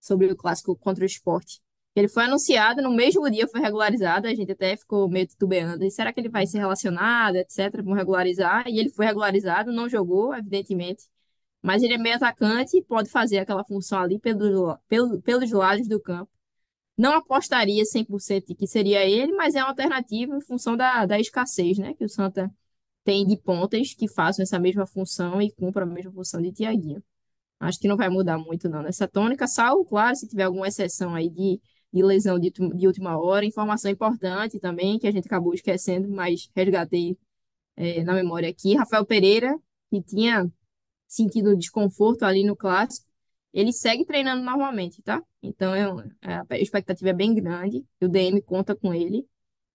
sobre 0.00 0.26
o 0.26 0.36
clássico 0.36 0.76
contra 0.76 1.04
o 1.04 1.06
esporte. 1.06 1.60
Ele 1.94 2.08
foi 2.08 2.24
anunciado, 2.24 2.82
no 2.82 2.90
mesmo 2.92 3.28
dia 3.30 3.48
foi 3.48 3.60
regularizado, 3.60 4.26
a 4.28 4.34
gente 4.34 4.52
até 4.52 4.76
ficou 4.76 5.08
meio 5.08 5.26
titubeando. 5.26 5.84
E 5.84 5.90
será 5.90 6.12
que 6.12 6.20
ele 6.20 6.28
vai 6.28 6.46
ser 6.46 6.58
relacionado, 6.58 7.36
etc, 7.36 7.82
vão 7.82 7.94
regularizar? 7.94 8.68
E 8.68 8.78
ele 8.78 8.90
foi 8.90 9.06
regularizado, 9.06 9.72
não 9.72 9.88
jogou, 9.88 10.34
evidentemente. 10.34 11.04
Mas 11.62 11.82
ele 11.82 11.94
é 11.94 11.98
meio 11.98 12.16
atacante 12.16 12.76
e 12.78 12.82
pode 12.82 13.10
fazer 13.10 13.38
aquela 13.38 13.64
função 13.64 14.00
ali 14.00 14.18
pelo, 14.18 14.78
pelo, 14.88 15.20
pelos 15.22 15.50
lados 15.52 15.88
do 15.88 16.00
campo. 16.00 16.30
Não 16.96 17.14
apostaria 17.14 17.84
100% 17.84 18.54
que 18.56 18.66
seria 18.66 19.04
ele, 19.06 19.32
mas 19.32 19.54
é 19.54 19.60
uma 19.62 19.70
alternativa 19.70 20.36
em 20.36 20.40
função 20.42 20.76
da, 20.76 21.06
da 21.06 21.18
escassez, 21.18 21.78
né? 21.78 21.94
Que 21.94 22.04
o 22.04 22.08
Santa 22.08 22.52
tem 23.04 23.26
de 23.26 23.36
pontas 23.36 23.94
que 23.94 24.08
façam 24.08 24.42
essa 24.42 24.58
mesma 24.58 24.86
função 24.86 25.40
e 25.40 25.50
cumpram 25.52 25.86
a 25.86 25.90
mesma 25.90 26.12
função 26.12 26.40
de 26.42 26.52
Tiaguinho. 26.52 27.02
Acho 27.58 27.78
que 27.78 27.88
não 27.88 27.96
vai 27.96 28.08
mudar 28.08 28.38
muito, 28.38 28.68
não, 28.68 28.82
nessa 28.82 29.06
tônica, 29.08 29.46
salvo, 29.46 29.84
claro, 29.84 30.16
se 30.16 30.26
tiver 30.28 30.44
alguma 30.44 30.68
exceção 30.68 31.14
aí 31.14 31.28
de, 31.28 31.60
de 31.92 32.02
lesão 32.02 32.38
de, 32.38 32.50
de 32.50 32.86
última 32.86 33.18
hora. 33.18 33.44
Informação 33.44 33.90
importante 33.90 34.58
também, 34.58 34.98
que 34.98 35.06
a 35.06 35.12
gente 35.12 35.26
acabou 35.26 35.54
esquecendo, 35.54 36.08
mas 36.08 36.50
resgatei 36.54 37.18
é, 37.76 38.02
na 38.04 38.14
memória 38.14 38.48
aqui. 38.48 38.74
Rafael 38.74 39.04
Pereira, 39.04 39.58
que 39.90 40.02
tinha 40.02 40.50
sentido 41.10 41.56
desconforto 41.56 42.22
ali 42.22 42.44
no 42.44 42.56
clássico, 42.56 43.06
ele 43.52 43.72
segue 43.72 44.04
treinando 44.04 44.44
normalmente, 44.44 45.02
tá? 45.02 45.22
Então 45.42 45.74
é, 45.74 46.42
a 46.48 46.58
expectativa 46.58 47.10
é 47.10 47.12
bem 47.12 47.34
grande. 47.34 47.84
O 48.00 48.08
DM 48.08 48.40
conta 48.42 48.76
com 48.76 48.94
ele 48.94 49.26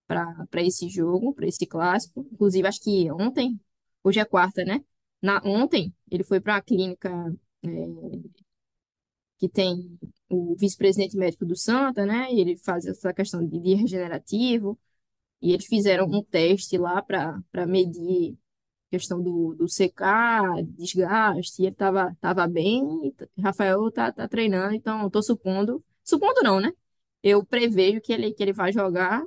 para 0.07 0.61
esse 0.61 0.87
jogo, 0.87 1.33
para 1.33 1.47
esse 1.47 1.65
clássico. 1.65 2.25
Inclusive, 2.31 2.67
acho 2.67 2.81
que 2.81 3.11
ontem, 3.11 3.59
hoje 4.03 4.19
é 4.19 4.25
quarta, 4.25 4.63
né? 4.63 4.81
Na, 5.21 5.41
ontem, 5.43 5.93
ele 6.09 6.23
foi 6.23 6.39
para 6.39 6.55
a 6.57 6.61
clínica 6.61 7.09
é, 7.63 7.69
que 9.37 9.49
tem 9.49 9.97
o 10.29 10.55
vice-presidente 10.55 11.17
médico 11.17 11.45
do 11.45 11.57
Santa, 11.57 12.05
né? 12.05 12.31
E 12.31 12.39
ele 12.39 12.57
faz 12.57 12.85
essa 12.85 13.13
questão 13.13 13.45
de, 13.45 13.59
de 13.59 13.73
regenerativo. 13.75 14.79
E 15.41 15.51
eles 15.51 15.65
fizeram 15.65 16.05
um 16.07 16.23
teste 16.23 16.77
lá 16.77 17.01
para 17.01 17.67
medir 17.67 18.37
questão 18.89 19.21
do, 19.21 19.55
do 19.55 19.67
secar, 19.67 20.43
desgaste, 20.63 21.63
ele 21.63 21.75
tava, 21.75 22.15
tava 22.21 22.47
bem, 22.47 23.13
Rafael 23.39 23.91
tá, 23.91 24.11
tá 24.11 24.27
treinando, 24.27 24.75
então 24.75 25.09
tô 25.09 25.21
supondo, 25.21 25.83
supondo 26.03 26.41
não, 26.43 26.59
né? 26.59 26.71
Eu 27.23 27.45
prevejo 27.45 28.01
que 28.01 28.13
ele, 28.13 28.33
que 28.33 28.43
ele 28.43 28.53
vai 28.53 28.71
jogar 28.71 29.23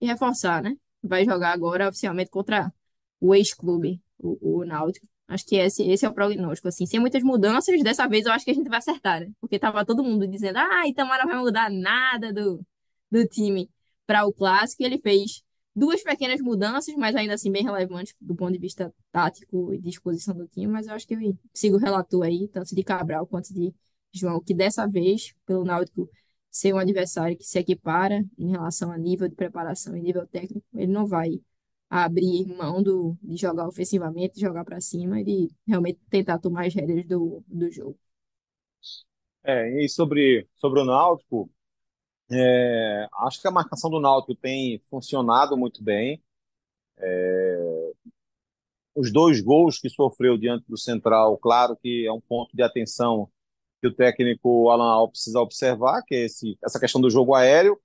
e 0.00 0.06
reforçar, 0.06 0.62
né? 0.62 0.76
Vai 1.02 1.24
jogar 1.24 1.52
agora 1.52 1.88
oficialmente 1.88 2.30
contra 2.30 2.72
o 3.20 3.34
ex-clube, 3.34 4.00
o, 4.18 4.60
o 4.60 4.64
Náutico. 4.64 5.06
Acho 5.28 5.46
que 5.46 5.56
esse, 5.56 5.82
esse 5.84 6.04
é 6.04 6.08
o 6.08 6.14
prognóstico, 6.14 6.68
assim, 6.68 6.86
sem 6.86 7.00
muitas 7.00 7.22
mudanças, 7.22 7.82
dessa 7.82 8.06
vez 8.08 8.26
eu 8.26 8.32
acho 8.32 8.44
que 8.44 8.50
a 8.50 8.54
gente 8.54 8.68
vai 8.68 8.78
acertar, 8.78 9.20
né? 9.20 9.30
Porque 9.40 9.58
tava 9.58 9.84
todo 9.84 10.02
mundo 10.02 10.26
dizendo, 10.26 10.58
ah, 10.58 10.86
Itamar 10.86 11.20
não 11.20 11.26
vai 11.26 11.38
mudar 11.38 11.70
nada 11.70 12.32
do, 12.32 12.64
do 13.10 13.26
time 13.26 13.70
para 14.06 14.26
o 14.26 14.32
clássico, 14.32 14.82
e 14.82 14.86
ele 14.86 14.98
fez 14.98 15.42
duas 15.74 16.02
pequenas 16.02 16.40
mudanças, 16.40 16.94
mas 16.96 17.16
ainda 17.16 17.34
assim 17.34 17.50
bem 17.50 17.62
relevantes 17.62 18.14
do 18.20 18.34
ponto 18.34 18.52
de 18.52 18.58
vista 18.58 18.92
tático 19.10 19.72
e 19.72 19.78
disposição 19.80 20.34
do 20.34 20.46
time, 20.46 20.66
mas 20.66 20.86
eu 20.86 20.94
acho 20.94 21.06
que 21.06 21.14
eu 21.14 21.38
sigo 21.54 21.76
o 21.76 21.80
relator 21.80 22.24
aí, 22.24 22.48
tanto 22.48 22.74
de 22.74 22.82
Cabral 22.84 23.26
quanto 23.26 23.52
de 23.52 23.74
João, 24.12 24.40
que 24.40 24.54
dessa 24.54 24.86
vez, 24.86 25.34
pelo 25.46 25.64
Náutico 25.64 26.08
ser 26.50 26.74
um 26.74 26.78
adversário 26.78 27.36
que 27.36 27.44
se 27.44 27.58
equipara 27.58 28.22
em 28.38 28.50
relação 28.50 28.92
a 28.92 28.98
nível 28.98 29.26
de 29.26 29.34
preparação 29.34 29.96
e 29.96 30.02
nível 30.02 30.26
técnico, 30.26 30.66
ele 30.74 30.92
não 30.92 31.06
vai 31.06 31.40
abrir 31.88 32.46
mão 32.46 32.82
do, 32.82 33.16
de 33.22 33.36
jogar 33.36 33.66
ofensivamente, 33.66 34.40
jogar 34.40 34.64
para 34.64 34.80
cima 34.80 35.20
e 35.20 35.24
de 35.24 35.50
realmente 35.66 35.98
tentar 36.10 36.38
tomar 36.38 36.66
as 36.66 36.74
rédeas 36.74 37.06
do, 37.06 37.42
do 37.46 37.70
jogo. 37.70 37.98
É, 39.44 39.82
e 39.84 39.88
sobre, 39.88 40.46
sobre 40.56 40.80
o 40.80 40.84
Náutico, 40.84 41.50
é, 42.32 43.08
acho 43.18 43.40
que 43.40 43.48
a 43.48 43.50
marcação 43.50 43.90
do 43.90 44.00
Náutico 44.00 44.34
tem 44.34 44.80
funcionado 44.90 45.56
muito 45.56 45.82
bem. 45.82 46.22
É, 46.98 47.92
os 48.94 49.12
dois 49.12 49.40
gols 49.40 49.78
que 49.78 49.88
sofreu 49.90 50.36
diante 50.36 50.64
do 50.68 50.78
Central, 50.78 51.36
claro 51.38 51.76
que 51.76 52.06
é 52.06 52.12
um 52.12 52.20
ponto 52.20 52.54
de 52.54 52.62
atenção 52.62 53.30
que 53.80 53.88
o 53.88 53.94
técnico 53.94 54.70
Alan 54.70 54.92
Al 54.92 55.08
precisa 55.08 55.40
observar, 55.40 56.02
que 56.02 56.14
é 56.14 56.24
esse, 56.26 56.56
essa 56.64 56.78
questão 56.78 57.00
do 57.00 57.10
jogo 57.10 57.34
aéreo. 57.34 57.78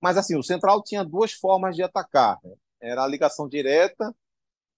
Mas 0.00 0.16
assim, 0.16 0.36
o 0.36 0.42
Central 0.42 0.82
tinha 0.82 1.04
duas 1.04 1.32
formas 1.32 1.74
de 1.74 1.82
atacar. 1.82 2.38
Né? 2.44 2.54
Era 2.80 3.04
a 3.04 3.08
ligação 3.08 3.48
direta 3.48 4.14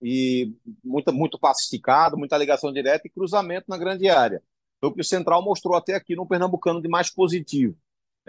e 0.01 0.55
muito, 0.83 1.12
muito 1.12 1.39
passe 1.39 1.64
esticado, 1.64 2.16
muita 2.16 2.39
ligação 2.39 2.73
direta 2.73 3.07
e 3.07 3.11
cruzamento 3.11 3.66
na 3.68 3.77
grande 3.77 4.09
área. 4.09 4.43
Foi 4.81 4.89
o 4.91 4.95
que 4.95 5.01
o 5.01 5.05
Central 5.05 5.43
mostrou 5.43 5.77
até 5.77 5.95
aqui 5.95 6.16
no 6.16 6.27
Pernambucano 6.27 6.81
de 6.81 6.89
mais 6.89 7.11
positivo. 7.11 7.77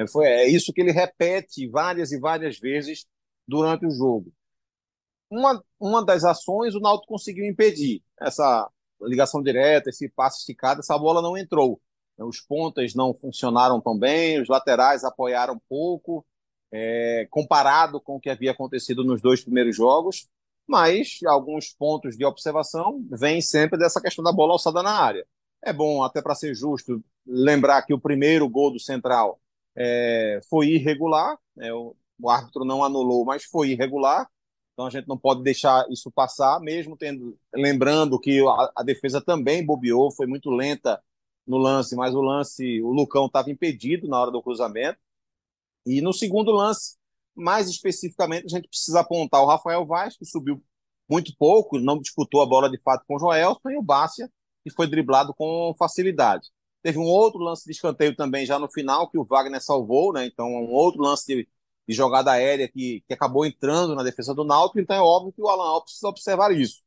É, 0.02 0.08
foi, 0.08 0.26
é 0.26 0.50
isso 0.50 0.74
que 0.74 0.82
ele 0.82 0.92
repete 0.92 1.68
várias 1.68 2.12
e 2.12 2.20
várias 2.20 2.58
vezes 2.60 3.06
durante 3.48 3.86
o 3.86 3.92
jogo. 3.92 4.32
Uma, 5.30 5.64
uma 5.80 6.04
das 6.04 6.24
ações 6.24 6.76
o 6.76 6.80
Náutico 6.80 7.14
conseguiu 7.14 7.46
impedir. 7.46 8.04
Essa 8.20 8.70
ligação 9.02 9.42
direta, 9.42 9.90
esse 9.90 10.10
passe 10.10 10.40
esticado, 10.40 10.82
essa 10.82 10.98
bola 10.98 11.22
não 11.22 11.38
entrou. 11.38 11.82
Os 12.18 12.40
pontas 12.40 12.94
não 12.94 13.14
funcionaram 13.14 13.82
tão 13.82 13.98
bem, 13.98 14.42
os 14.42 14.50
laterais 14.50 15.04
apoiaram 15.04 15.60
pouco, 15.68 16.26
é, 16.72 17.28
comparado 17.30 18.00
com 18.00 18.16
o 18.16 18.20
que 18.20 18.30
havia 18.30 18.52
acontecido 18.52 19.04
nos 19.04 19.22
dois 19.22 19.44
primeiros 19.44 19.76
jogos, 19.76 20.28
mas 20.68 21.20
alguns 21.26 21.74
pontos 21.74 22.16
de 22.16 22.26
observação 22.26 23.04
vêm 23.10 23.42
sempre 23.42 23.80
dessa 23.80 24.02
questão 24.02 24.24
da 24.24 24.32
bola 24.32 24.54
alçada 24.54 24.84
na 24.84 24.92
área. 24.92 25.26
É 25.64 25.74
bom, 25.74 26.04
até 26.04 26.22
para 26.22 26.36
ser 26.36 26.54
justo, 26.54 27.04
lembrar 27.26 27.82
que 27.84 27.94
o 27.94 28.00
primeiro 28.00 28.48
gol 28.48 28.72
do 28.72 28.80
Central 28.80 29.40
é, 29.76 30.40
foi 30.50 30.70
irregular, 30.70 31.38
é, 31.60 31.74
o, 31.74 31.96
o, 32.20 32.30
árbitro 32.30 32.66
não 32.66 32.84
anulou, 32.84 33.26
mas 33.26 33.44
foi 33.46 33.70
irregular, 33.72 34.28
então 34.74 34.86
a 34.86 34.90
gente 34.90 35.08
não 35.08 35.18
pode 35.18 35.44
deixar 35.44 35.86
isso 35.90 36.12
passar, 36.12 36.60
mesmo 36.60 36.98
tendo, 36.98 37.38
lembrando 37.54 38.20
que 38.20 38.40
a, 38.48 38.72
a 38.78 38.84
defesa 38.84 39.22
também 39.22 39.66
bobeou, 39.66 40.12
foi 40.12 40.28
muito 40.28 40.50
lenta 40.50 41.02
no 41.48 41.58
lance, 41.58 41.96
mas 41.96 42.14
o 42.14 42.22
lance, 42.22 42.82
o 42.82 42.92
Lucão 42.92 43.26
estava 43.26 43.50
impedido 43.52 44.08
na 44.08 44.20
hora 44.20 44.32
do 44.32 44.42
cruzamento, 44.42 45.00
e 45.86 46.02
no 46.02 46.14
segundo 46.14 46.52
lance, 46.52 46.98
mais 47.36 47.70
especificamente, 47.70 48.46
a 48.46 48.50
gente 48.50 48.68
precisa 48.68 49.00
apontar 49.00 49.42
o 49.42 49.48
Rafael 49.48 49.86
Vaz, 49.86 50.18
que 50.18 50.26
subiu 50.26 50.64
muito 51.10 51.34
pouco, 51.38 51.80
não 51.80 52.00
disputou 52.00 52.42
a 52.42 52.46
bola 52.46 52.70
de 52.70 52.80
fato 52.82 53.04
com 53.08 53.16
o 53.16 53.20
Joelson, 53.20 53.70
e 53.70 53.78
o 53.78 53.82
Bárcia, 53.82 54.32
que 54.64 54.72
foi 54.72 54.88
driblado 54.88 55.34
com 55.34 55.74
facilidade. 55.78 56.50
Teve 56.84 56.98
um 56.98 57.04
outro 57.04 57.40
lance 57.40 57.66
de 57.66 57.72
escanteio 57.72 58.16
também 58.16 58.46
já 58.46 58.58
no 58.58 58.70
final, 58.70 59.10
que 59.10 59.18
o 59.18 59.24
Wagner 59.24 59.62
salvou, 59.62 60.12
né? 60.14 60.26
Então, 60.26 60.48
um 60.48 60.72
outro 60.72 61.02
lance 61.02 61.26
de, 61.28 61.48
de 61.88 61.94
jogada 61.94 62.32
aérea 62.32 62.68
que, 62.68 63.04
que 63.08 63.14
acabou 63.14 63.46
entrando 63.46 63.96
na 63.96 64.04
defesa 64.04 64.34
do 64.34 64.44
Náutico. 64.44 64.80
Então, 64.80 64.96
é 64.96 65.02
óbvio 65.02 65.32
que 65.34 65.42
o 65.42 65.48
Alan 65.48 65.66
Alves 65.66 65.86
precisa 65.86 66.08
observar 66.08 66.52
isso. 66.52 66.82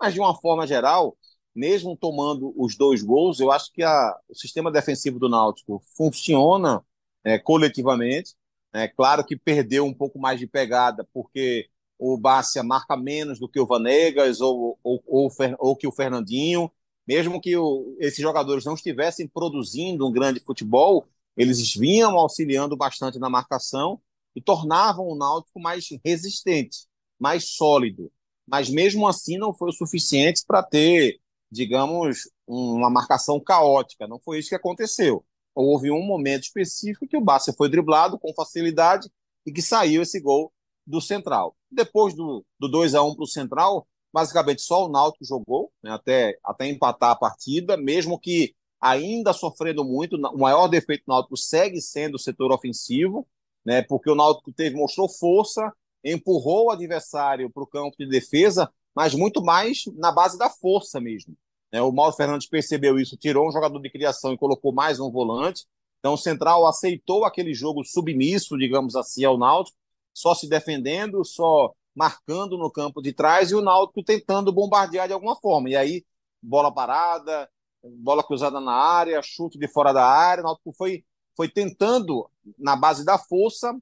Mas, 0.00 0.14
de 0.14 0.20
uma 0.20 0.34
forma 0.40 0.66
geral, 0.66 1.16
mesmo 1.54 1.96
tomando 1.96 2.54
os 2.56 2.76
dois 2.76 3.02
gols, 3.02 3.40
eu 3.40 3.50
acho 3.50 3.72
que 3.72 3.82
a, 3.82 4.16
o 4.28 4.34
sistema 4.34 4.70
defensivo 4.70 5.18
do 5.18 5.28
Náutico 5.28 5.82
funciona 5.96 6.84
é, 7.24 7.38
coletivamente. 7.38 8.34
É 8.72 8.86
claro 8.86 9.24
que 9.24 9.36
perdeu 9.36 9.84
um 9.84 9.92
pouco 9.92 10.18
mais 10.18 10.38
de 10.38 10.46
pegada, 10.46 11.06
porque 11.12 11.68
o 11.98 12.16
Bárcia 12.16 12.62
marca 12.62 12.96
menos 12.96 13.38
do 13.38 13.48
que 13.48 13.60
o 13.60 13.66
Vanegas 13.66 14.40
ou, 14.40 14.78
ou, 14.82 15.02
ou, 15.06 15.28
ou 15.58 15.76
que 15.76 15.86
o 15.86 15.92
Fernandinho 15.92 16.70
mesmo 17.10 17.40
que 17.40 17.56
o, 17.56 17.96
esses 17.98 18.20
jogadores 18.20 18.64
não 18.64 18.74
estivessem 18.74 19.26
produzindo 19.26 20.06
um 20.06 20.12
grande 20.12 20.38
futebol, 20.38 21.08
eles 21.36 21.74
vinham 21.74 22.16
auxiliando 22.16 22.76
bastante 22.76 23.18
na 23.18 23.28
marcação 23.28 24.00
e 24.32 24.40
tornavam 24.40 25.08
o 25.08 25.16
Náutico 25.16 25.58
mais 25.58 25.88
resistente, 26.04 26.86
mais 27.18 27.56
sólido. 27.56 28.12
Mas 28.46 28.70
mesmo 28.70 29.08
assim 29.08 29.36
não 29.38 29.52
foi 29.52 29.70
o 29.70 29.72
suficiente 29.72 30.44
para 30.46 30.62
ter, 30.62 31.18
digamos, 31.50 32.30
uma 32.46 32.88
marcação 32.88 33.40
caótica. 33.40 34.06
Não 34.06 34.20
foi 34.20 34.38
isso 34.38 34.50
que 34.50 34.54
aconteceu. 34.54 35.24
Houve 35.52 35.90
um 35.90 36.06
momento 36.06 36.44
específico 36.44 37.08
que 37.08 37.16
o 37.16 37.20
Bárcia 37.20 37.52
foi 37.52 37.68
driblado 37.68 38.20
com 38.20 38.32
facilidade 38.32 39.10
e 39.44 39.50
que 39.50 39.60
saiu 39.60 40.02
esse 40.02 40.20
gol 40.20 40.52
do 40.86 41.00
Central. 41.00 41.56
Depois 41.68 42.14
do, 42.14 42.46
do 42.56 42.68
2 42.68 42.94
a 42.94 43.02
1 43.02 43.16
para 43.16 43.24
o 43.24 43.26
Central, 43.26 43.88
basicamente 44.12 44.62
só 44.62 44.86
o 44.86 44.88
Náutico 44.88 45.24
jogou, 45.24 45.72
né, 45.82 45.92
até, 45.92 46.38
até 46.44 46.66
empatar 46.68 47.10
a 47.10 47.16
partida, 47.16 47.76
mesmo 47.76 48.18
que 48.18 48.54
ainda 48.80 49.32
sofrendo 49.32 49.84
muito, 49.84 50.16
o 50.16 50.38
maior 50.38 50.68
defeito 50.68 51.04
do 51.06 51.12
Náutico 51.12 51.36
segue 51.36 51.80
sendo 51.80 52.14
o 52.14 52.18
setor 52.18 52.52
ofensivo, 52.52 53.26
né, 53.64 53.82
porque 53.82 54.10
o 54.10 54.14
Náutico 54.14 54.52
teve, 54.52 54.76
mostrou 54.76 55.08
força, 55.08 55.72
empurrou 56.02 56.66
o 56.66 56.70
adversário 56.70 57.50
para 57.50 57.62
o 57.62 57.66
campo 57.66 57.94
de 57.98 58.08
defesa, 58.08 58.72
mas 58.94 59.14
muito 59.14 59.42
mais 59.42 59.84
na 59.94 60.10
base 60.10 60.38
da 60.38 60.48
força 60.48 61.00
mesmo. 61.00 61.36
Né, 61.72 61.80
o 61.82 61.92
Mauro 61.92 62.16
Fernandes 62.16 62.48
percebeu 62.48 62.98
isso, 62.98 63.16
tirou 63.16 63.46
um 63.46 63.52
jogador 63.52 63.78
de 63.80 63.90
criação 63.90 64.32
e 64.32 64.38
colocou 64.38 64.72
mais 64.72 64.98
um 64.98 65.10
volante, 65.10 65.66
então 65.98 66.14
o 66.14 66.18
Central 66.18 66.66
aceitou 66.66 67.24
aquele 67.24 67.54
jogo 67.54 67.84
submisso, 67.84 68.56
digamos 68.56 68.96
assim, 68.96 69.24
ao 69.24 69.38
Náutico, 69.38 69.76
só 70.12 70.34
se 70.34 70.48
defendendo, 70.48 71.24
só 71.24 71.72
marcando 71.94 72.56
no 72.56 72.70
campo 72.70 73.02
de 73.02 73.12
trás 73.12 73.50
e 73.50 73.54
o 73.54 73.60
Náutico 73.60 74.02
tentando 74.02 74.52
bombardear 74.52 75.06
de 75.06 75.12
alguma 75.14 75.36
forma. 75.36 75.70
E 75.70 75.76
aí, 75.76 76.04
bola 76.42 76.72
parada, 76.72 77.48
bola 77.82 78.22
cruzada 78.22 78.60
na 78.60 78.72
área, 78.72 79.20
chute 79.22 79.58
de 79.58 79.68
fora 79.68 79.92
da 79.92 80.04
área, 80.04 80.42
o 80.42 80.46
Náutico 80.46 80.72
foi, 80.72 81.04
foi 81.36 81.48
tentando, 81.48 82.30
na 82.58 82.76
base 82.76 83.04
da 83.04 83.18
força, 83.18 83.74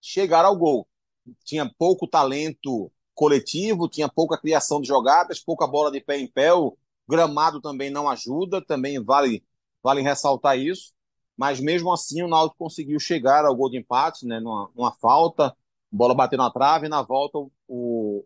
chegar 0.00 0.44
ao 0.44 0.56
gol. 0.56 0.86
Tinha 1.44 1.70
pouco 1.78 2.06
talento 2.06 2.90
coletivo, 3.14 3.88
tinha 3.88 4.08
pouca 4.08 4.38
criação 4.38 4.80
de 4.80 4.88
jogadas, 4.88 5.40
pouca 5.40 5.66
bola 5.66 5.90
de 5.90 6.00
pé 6.00 6.18
em 6.18 6.26
pé, 6.26 6.52
o 6.52 6.76
gramado 7.08 7.60
também 7.60 7.90
não 7.90 8.08
ajuda, 8.08 8.60
também 8.64 9.02
vale, 9.02 9.42
vale 9.82 10.02
ressaltar 10.02 10.58
isso, 10.58 10.92
mas 11.36 11.60
mesmo 11.60 11.92
assim 11.92 12.22
o 12.22 12.28
Náutico 12.28 12.58
conseguiu 12.58 12.98
chegar 13.00 13.44
ao 13.44 13.56
gol 13.56 13.70
de 13.70 13.78
empate, 13.78 14.26
né, 14.26 14.38
numa, 14.40 14.70
numa 14.74 14.92
falta, 14.92 15.56
bola 15.96 16.14
bateu 16.14 16.38
na 16.38 16.50
trave, 16.50 16.86
e 16.86 16.88
na 16.88 17.02
volta 17.02 17.38
o, 17.38 17.52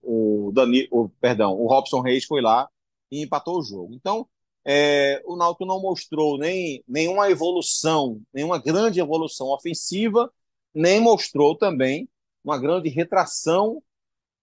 o, 0.02 0.52
Dani, 0.52 0.88
o, 0.90 1.08
perdão, 1.20 1.54
o 1.54 1.66
Robson 1.66 2.00
Reis 2.00 2.24
foi 2.24 2.42
lá 2.42 2.68
e 3.10 3.22
empatou 3.22 3.58
o 3.58 3.62
jogo. 3.62 3.94
Então, 3.94 4.26
é, 4.64 5.22
o 5.24 5.36
Náutico 5.36 5.64
não 5.64 5.80
mostrou 5.80 6.36
nem 6.38 6.82
nenhuma 6.86 7.30
evolução, 7.30 8.20
nenhuma 8.32 8.58
grande 8.58 9.00
evolução 9.00 9.48
ofensiva, 9.48 10.30
nem 10.74 11.00
mostrou 11.00 11.56
também 11.56 12.08
uma 12.44 12.58
grande 12.58 12.88
retração 12.88 13.82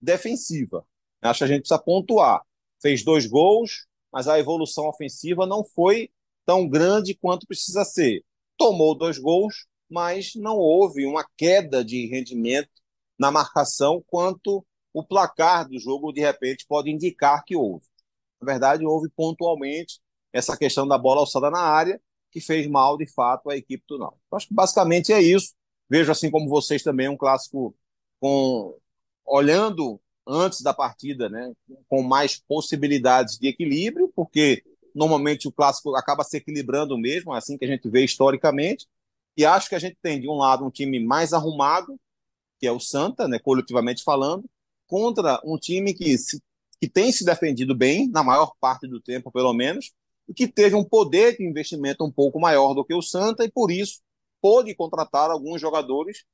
defensiva. 0.01 0.85
Acho 1.21 1.39
que 1.39 1.43
a 1.43 1.47
gente 1.47 1.61
precisa 1.61 1.79
pontuar. 1.79 2.41
Fez 2.81 3.03
dois 3.03 3.25
gols, 3.25 3.87
mas 4.11 4.27
a 4.27 4.39
evolução 4.39 4.87
ofensiva 4.87 5.45
não 5.45 5.63
foi 5.63 6.09
tão 6.45 6.67
grande 6.67 7.15
quanto 7.15 7.47
precisa 7.47 7.83
ser. 7.83 8.23
Tomou 8.57 8.95
dois 8.95 9.17
gols, 9.17 9.65
mas 9.89 10.33
não 10.35 10.57
houve 10.57 11.05
uma 11.05 11.25
queda 11.37 11.83
de 11.83 12.07
rendimento 12.07 12.69
na 13.17 13.31
marcação 13.31 14.03
quanto 14.07 14.65
o 14.93 15.03
placar 15.03 15.67
do 15.67 15.79
jogo 15.79 16.11
de 16.11 16.21
repente 16.21 16.65
pode 16.67 16.89
indicar 16.89 17.43
que 17.45 17.55
houve. 17.55 17.85
Na 18.41 18.45
verdade, 18.45 18.85
houve 18.85 19.09
pontualmente 19.15 19.99
essa 20.31 20.55
questão 20.55 20.87
da 20.87 20.97
bola 20.97 21.21
alçada 21.21 21.49
na 21.49 21.59
área 21.59 21.99
que 22.31 22.41
fez 22.41 22.67
mal 22.67 22.97
de 22.97 23.07
fato 23.11 23.49
à 23.49 23.57
equipe 23.57 23.83
do 23.87 23.97
Náutico. 23.97 24.21
Acho 24.35 24.47
que 24.47 24.53
basicamente 24.53 25.11
é 25.13 25.21
isso. 25.21 25.53
Vejo 25.89 26.11
assim 26.11 26.29
como 26.29 26.49
vocês 26.49 26.83
também 26.83 27.07
um 27.07 27.17
clássico 27.17 27.75
com 28.19 28.75
olhando 29.25 29.99
antes 30.27 30.61
da 30.61 30.73
partida, 30.73 31.29
né, 31.29 31.53
com 31.87 32.03
mais 32.03 32.37
possibilidades 32.37 33.37
de 33.37 33.47
equilíbrio, 33.47 34.11
porque 34.15 34.63
normalmente 34.93 35.47
o 35.47 35.51
clássico 35.51 35.95
acaba 35.95 36.23
se 36.23 36.37
equilibrando 36.37 36.97
mesmo, 36.97 37.33
é 37.33 37.37
assim 37.37 37.57
que 37.57 37.63
a 37.63 37.67
gente 37.67 37.89
vê 37.89 38.03
historicamente. 38.03 38.87
E 39.37 39.45
acho 39.45 39.69
que 39.69 39.75
a 39.75 39.79
gente 39.79 39.97
tem 40.01 40.19
de 40.19 40.27
um 40.27 40.35
lado 40.35 40.65
um 40.65 40.71
time 40.71 40.99
mais 40.99 41.31
arrumado, 41.33 41.97
que 42.59 42.67
é 42.67 42.71
o 42.71 42.79
Santa, 42.79 43.27
né, 43.27 43.39
coletivamente 43.39 44.03
falando, 44.03 44.45
contra 44.87 45.39
um 45.43 45.57
time 45.57 45.93
que, 45.93 46.17
se, 46.17 46.41
que 46.79 46.87
tem 46.87 47.11
se 47.11 47.25
defendido 47.25 47.75
bem, 47.75 48.09
na 48.09 48.23
maior 48.23 48.53
parte 48.59 48.87
do 48.87 49.01
tempo, 49.01 49.31
pelo 49.31 49.53
menos, 49.53 49.91
e 50.27 50.33
que 50.33 50.47
teve 50.47 50.75
um 50.75 50.83
poder 50.83 51.37
de 51.37 51.45
investimento 51.45 52.03
um 52.03 52.11
pouco 52.11 52.39
maior 52.39 52.73
do 52.73 52.83
que 52.83 52.93
o 52.93 53.01
Santa, 53.01 53.43
e 53.43 53.51
por 53.51 53.71
isso 53.71 54.01
pôde 54.41 54.75
contratar 54.75 55.29
alguns 55.29 55.59
jogadores 55.59 56.25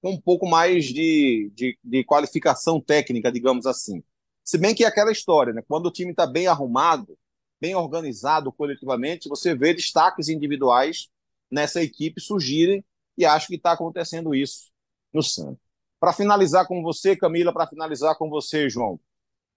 com 0.00 0.12
um 0.12 0.20
pouco 0.20 0.48
mais 0.48 0.86
de, 0.86 1.50
de, 1.54 1.78
de 1.82 2.04
qualificação 2.04 2.80
técnica, 2.80 3.30
digamos 3.30 3.66
assim. 3.66 4.02
Se 4.44 4.58
bem 4.58 4.74
que 4.74 4.84
é 4.84 4.88
aquela 4.88 5.12
história, 5.12 5.52
né? 5.52 5.62
quando 5.66 5.86
o 5.86 5.90
time 5.92 6.10
está 6.10 6.26
bem 6.26 6.48
arrumado, 6.48 7.16
bem 7.60 7.76
organizado 7.76 8.52
coletivamente, 8.52 9.28
você 9.28 9.54
vê 9.54 9.72
destaques 9.72 10.28
individuais 10.28 11.08
nessa 11.48 11.80
equipe 11.80 12.20
surgirem, 12.20 12.84
e 13.16 13.24
acho 13.24 13.46
que 13.46 13.54
está 13.54 13.72
acontecendo 13.72 14.34
isso 14.34 14.70
no 15.12 15.22
Santos. 15.22 15.61
Para 16.02 16.12
finalizar 16.12 16.66
com 16.66 16.82
você, 16.82 17.14
Camila, 17.14 17.52
para 17.52 17.68
finalizar 17.68 18.18
com 18.18 18.28
você, 18.28 18.68
João. 18.68 18.98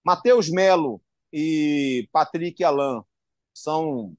Matheus 0.04 0.48
Melo 0.48 1.02
e 1.34 2.08
Patrick 2.12 2.64
Alain 2.64 3.02
são 3.52 4.16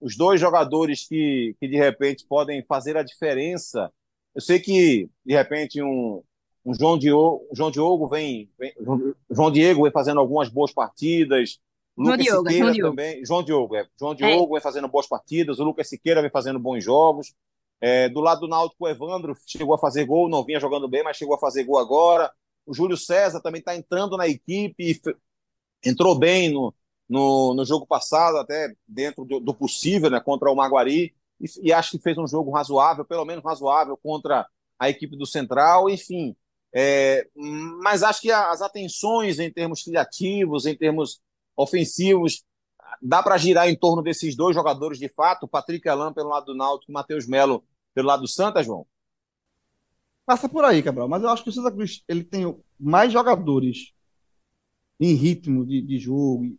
os 0.00 0.16
dois 0.16 0.40
jogadores 0.40 1.06
que, 1.06 1.54
que 1.60 1.68
de 1.68 1.76
repente 1.76 2.26
podem 2.26 2.64
fazer 2.64 2.96
a 2.96 3.04
diferença. 3.04 3.92
Eu 4.34 4.40
sei 4.40 4.58
que 4.58 5.08
de 5.24 5.32
repente 5.32 5.80
um, 5.80 6.24
um 6.66 6.74
João 6.74 6.98
Diogo, 6.98 7.46
João 7.52 7.70
Diogo 7.70 8.08
vem, 8.08 8.50
vem, 8.58 8.74
João 9.30 9.52
Diego 9.52 9.84
vem 9.84 9.92
fazendo 9.92 10.18
algumas 10.18 10.48
boas 10.48 10.72
partidas. 10.72 11.60
João 11.96 12.10
Lucas 12.10 12.24
Diogo, 12.24 12.48
Siqueira 12.48 12.74
João 12.74 12.90
também, 12.90 13.24
João 13.24 13.42
Diogo, 13.44 13.76
é. 13.76 13.86
João 13.96 14.14
Diogo 14.16 14.56
é. 14.56 14.58
vem 14.58 14.60
fazendo 14.60 14.88
boas 14.88 15.06
partidas, 15.06 15.60
o 15.60 15.64
Lucas 15.64 15.88
Siqueira 15.88 16.20
vem 16.20 16.32
fazendo 16.32 16.58
bons 16.58 16.82
jogos. 16.82 17.32
É, 17.84 18.08
do 18.08 18.20
lado 18.20 18.42
do 18.42 18.48
Náutico, 18.48 18.84
o 18.84 18.88
Evandro 18.88 19.36
chegou 19.44 19.74
a 19.74 19.78
fazer 19.78 20.04
gol, 20.04 20.28
não 20.28 20.44
vinha 20.44 20.60
jogando 20.60 20.86
bem, 20.86 21.02
mas 21.02 21.16
chegou 21.16 21.34
a 21.34 21.38
fazer 21.38 21.64
gol 21.64 21.78
agora. 21.78 22.32
O 22.64 22.72
Júlio 22.72 22.96
César 22.96 23.40
também 23.40 23.58
está 23.58 23.74
entrando 23.74 24.16
na 24.16 24.28
equipe, 24.28 25.00
entrou 25.84 26.16
bem 26.16 26.52
no, 26.52 26.72
no, 27.08 27.54
no 27.54 27.64
jogo 27.64 27.84
passado, 27.84 28.36
até 28.36 28.72
dentro 28.86 29.24
do, 29.24 29.40
do 29.40 29.52
possível, 29.52 30.08
né, 30.08 30.20
contra 30.20 30.48
o 30.48 30.54
Maguari, 30.54 31.12
e, 31.40 31.70
e, 31.70 31.72
acho 31.72 31.90
que 31.90 31.98
fez 31.98 32.16
um 32.16 32.26
jogo 32.28 32.52
razoável, 32.52 33.04
pelo 33.04 33.24
menos 33.24 33.44
razoável, 33.44 33.96
contra 33.96 34.46
a 34.78 34.88
equipe 34.88 35.16
do 35.16 35.26
Central, 35.26 35.90
enfim. 35.90 36.36
É, 36.72 37.26
mas 37.34 38.04
acho 38.04 38.20
que 38.20 38.30
as 38.30 38.62
atenções 38.62 39.40
em 39.40 39.50
termos 39.52 39.82
criativos, 39.82 40.66
em 40.66 40.76
termos 40.76 41.20
ofensivos, 41.56 42.44
dá 43.02 43.24
para 43.24 43.36
girar 43.36 43.68
em 43.68 43.76
torno 43.76 44.02
desses 44.02 44.36
dois 44.36 44.54
jogadores 44.54 45.00
de 45.00 45.08
fato, 45.08 45.48
Patrick 45.48 45.88
Alain 45.88 46.12
pelo 46.12 46.28
lado 46.28 46.46
do 46.46 46.54
Náutico 46.54 46.92
Matheus 46.92 47.26
Melo 47.26 47.64
pelo 47.94 48.08
lado 48.08 48.22
do 48.22 48.28
Santa, 48.28 48.62
João? 48.62 48.86
Passa 50.24 50.48
por 50.48 50.64
aí, 50.64 50.82
Cabral. 50.82 51.08
Mas 51.08 51.22
eu 51.22 51.28
acho 51.28 51.42
que 51.42 51.50
o 51.50 51.52
Santa 51.52 51.72
Cruz 51.72 52.02
ele 52.08 52.24
tem 52.24 52.56
mais 52.78 53.12
jogadores 53.12 53.92
em 55.00 55.14
ritmo 55.14 55.66
de, 55.66 55.82
de 55.82 55.98
jogo, 55.98 56.56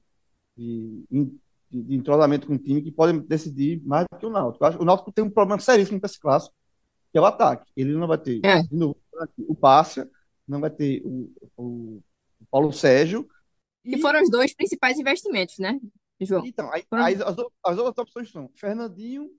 de, 0.57 1.05
de, 1.09 1.39
de, 1.71 1.95
entrosamento 1.95 2.45
com 2.45 2.55
o 2.55 2.59
time 2.59 2.81
que 2.81 2.91
podem 2.91 3.19
decidir 3.21 3.81
mais 3.85 4.05
do 4.11 4.19
que 4.19 4.25
o 4.25 4.29
Náutico. 4.29 4.65
o 4.81 4.85
Náutico 4.85 5.13
tem 5.13 5.23
um 5.23 5.29
problema 5.29 5.61
seríssimo 5.61 5.99
com 5.99 6.05
esse 6.05 6.19
clássico, 6.19 6.53
que 7.11 7.17
é 7.17 7.21
o 7.21 7.25
ataque. 7.25 7.71
Ele 7.75 7.93
não 7.93 8.07
vai 8.07 8.17
ter 8.17 8.41
é. 8.45 8.61
novo, 8.69 8.97
o 9.47 9.55
Pássia, 9.55 10.09
não 10.45 10.59
vai 10.59 10.69
ter 10.69 11.01
o, 11.05 11.31
o, 11.55 12.01
o 12.41 12.45
Paulo 12.51 12.73
Sérgio. 12.73 13.27
E... 13.85 13.97
foram 13.99 14.21
os 14.21 14.29
dois 14.29 14.53
principais 14.53 14.99
investimentos, 14.99 15.57
né, 15.57 15.79
João? 16.19 16.45
Então, 16.45 16.71
aí, 16.71 16.83
aí 16.91 17.15
as, 17.15 17.37
as 17.65 17.77
outras 17.77 17.97
opções 17.97 18.29
são 18.29 18.49
Fernandinho 18.55 19.29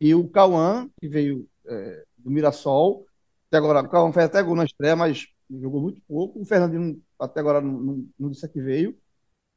e 0.00 0.14
o 0.14 0.28
Cauã, 0.28 0.88
que 1.00 1.08
veio 1.08 1.48
é, 1.66 2.04
do 2.16 2.30
Mirassol, 2.30 3.06
até 3.48 3.56
agora, 3.56 3.80
o 3.80 3.88
Cauã 3.88 4.12
fez 4.12 4.26
até 4.26 4.42
gol 4.42 4.54
na 4.54 4.64
estreia, 4.64 4.94
mas 4.94 5.26
jogou 5.50 5.80
muito 5.80 6.00
pouco. 6.06 6.40
O 6.40 6.44
Fernandinho 6.44 7.02
até 7.18 7.40
agora 7.40 7.60
não, 7.60 8.06
não, 8.18 8.30
disse 8.30 8.48
que 8.48 8.60
veio. 8.60 8.96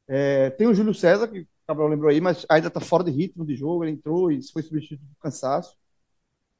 É, 0.08 0.50
tem 0.50 0.66
o 0.66 0.74
Júlio 0.74 0.94
César, 0.94 1.28
que 1.28 1.40
o 1.40 1.46
Cabral 1.66 1.88
lembrou 1.88 2.10
aí, 2.10 2.20
mas 2.20 2.46
ainda 2.48 2.68
está 2.68 2.80
fora 2.80 3.04
de 3.04 3.10
ritmo 3.10 3.44
de 3.44 3.54
jogo, 3.54 3.84
ele 3.84 3.92
entrou 3.92 4.30
e 4.32 4.42
foi 4.50 4.62
substituído 4.62 5.04
por 5.14 5.22
cansaço. 5.22 5.76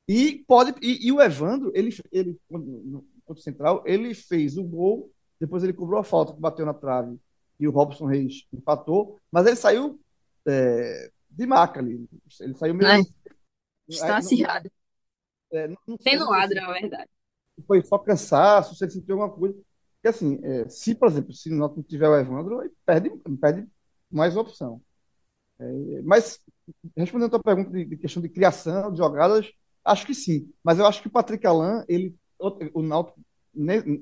E 0.07 0.45
pode 0.47 0.75
e, 0.83 1.07
e, 1.07 1.13
o 1.13 1.23
Evandro, 1.23 1.73
ele, 1.75 1.97
ele 2.11 2.39
no 2.51 3.05
ponto 3.27 3.41
central, 3.41 3.83
ele 3.87 4.15
fez 4.15 4.59
o 4.59 4.65
gol, 4.65 5.11
depois 5.41 5.63
ele 5.63 5.73
cobrou 5.73 5.99
a 5.99 6.05
falta 6.05 6.35
que 6.35 6.41
bateu 6.41 6.67
na 6.67 6.75
trave 6.75 7.19
e 7.59 7.67
o 7.67 7.71
Robson 7.71 8.07
Reis 8.07 8.47
empatou, 8.53 9.19
mas 9.31 9.47
ele 9.47 9.57
saiu 9.57 9.99
é, 10.47 11.11
de 11.31 11.47
maca 11.47 11.81
ali. 11.81 12.05
Ele 12.41 12.55
saiu 12.55 12.75
meio. 12.75 13.07
É. 13.93 13.97
Está 13.97 14.17
acirrado. 14.17 14.71
É, 15.53 15.69
não, 15.69 15.77
não 15.87 15.97
Tem 15.97 16.19
no 16.19 16.31
lado, 16.31 16.55
na 16.55 16.73
verdade. 16.73 17.09
Foi 17.67 17.83
só 17.83 17.99
cansaço, 17.99 18.75
se 18.75 18.85
ele 18.85 18.93
sentiu 18.93 19.21
alguma 19.21 19.39
coisa. 19.39 19.59
Porque 19.95 20.09
assim, 20.09 20.41
é, 20.43 20.69
se, 20.69 20.95
por 20.95 21.09
exemplo, 21.09 21.33
se 21.33 21.51
não 21.51 21.83
tiver 21.83 22.09
o 22.09 22.19
Evandro, 22.19 22.61
aí 22.61 22.71
perde, 22.85 23.11
perde 23.41 23.69
mais 24.11 24.37
opção. 24.37 24.83
É, 25.61 26.03
mas, 26.03 26.41
respondendo 26.97 27.29
a 27.29 27.31
tua 27.31 27.43
pergunta 27.43 27.71
de, 27.71 27.85
de, 27.85 27.97
questão 27.97 28.21
de 28.21 28.29
criação, 28.29 28.91
de 28.91 28.99
jogadas, 28.99 29.53
acho 29.85 30.07
que 30.07 30.15
sim. 30.15 30.51
Mas 30.65 30.79
eu 30.79 30.87
acho 30.87 31.01
que 31.01 31.09
o 31.09 31.13
Patrick 31.13 31.47
Alain, 31.47 31.85
ele, 31.87 32.17
o, 32.39 32.81
o 32.81 32.83
Náutico, 32.83 33.21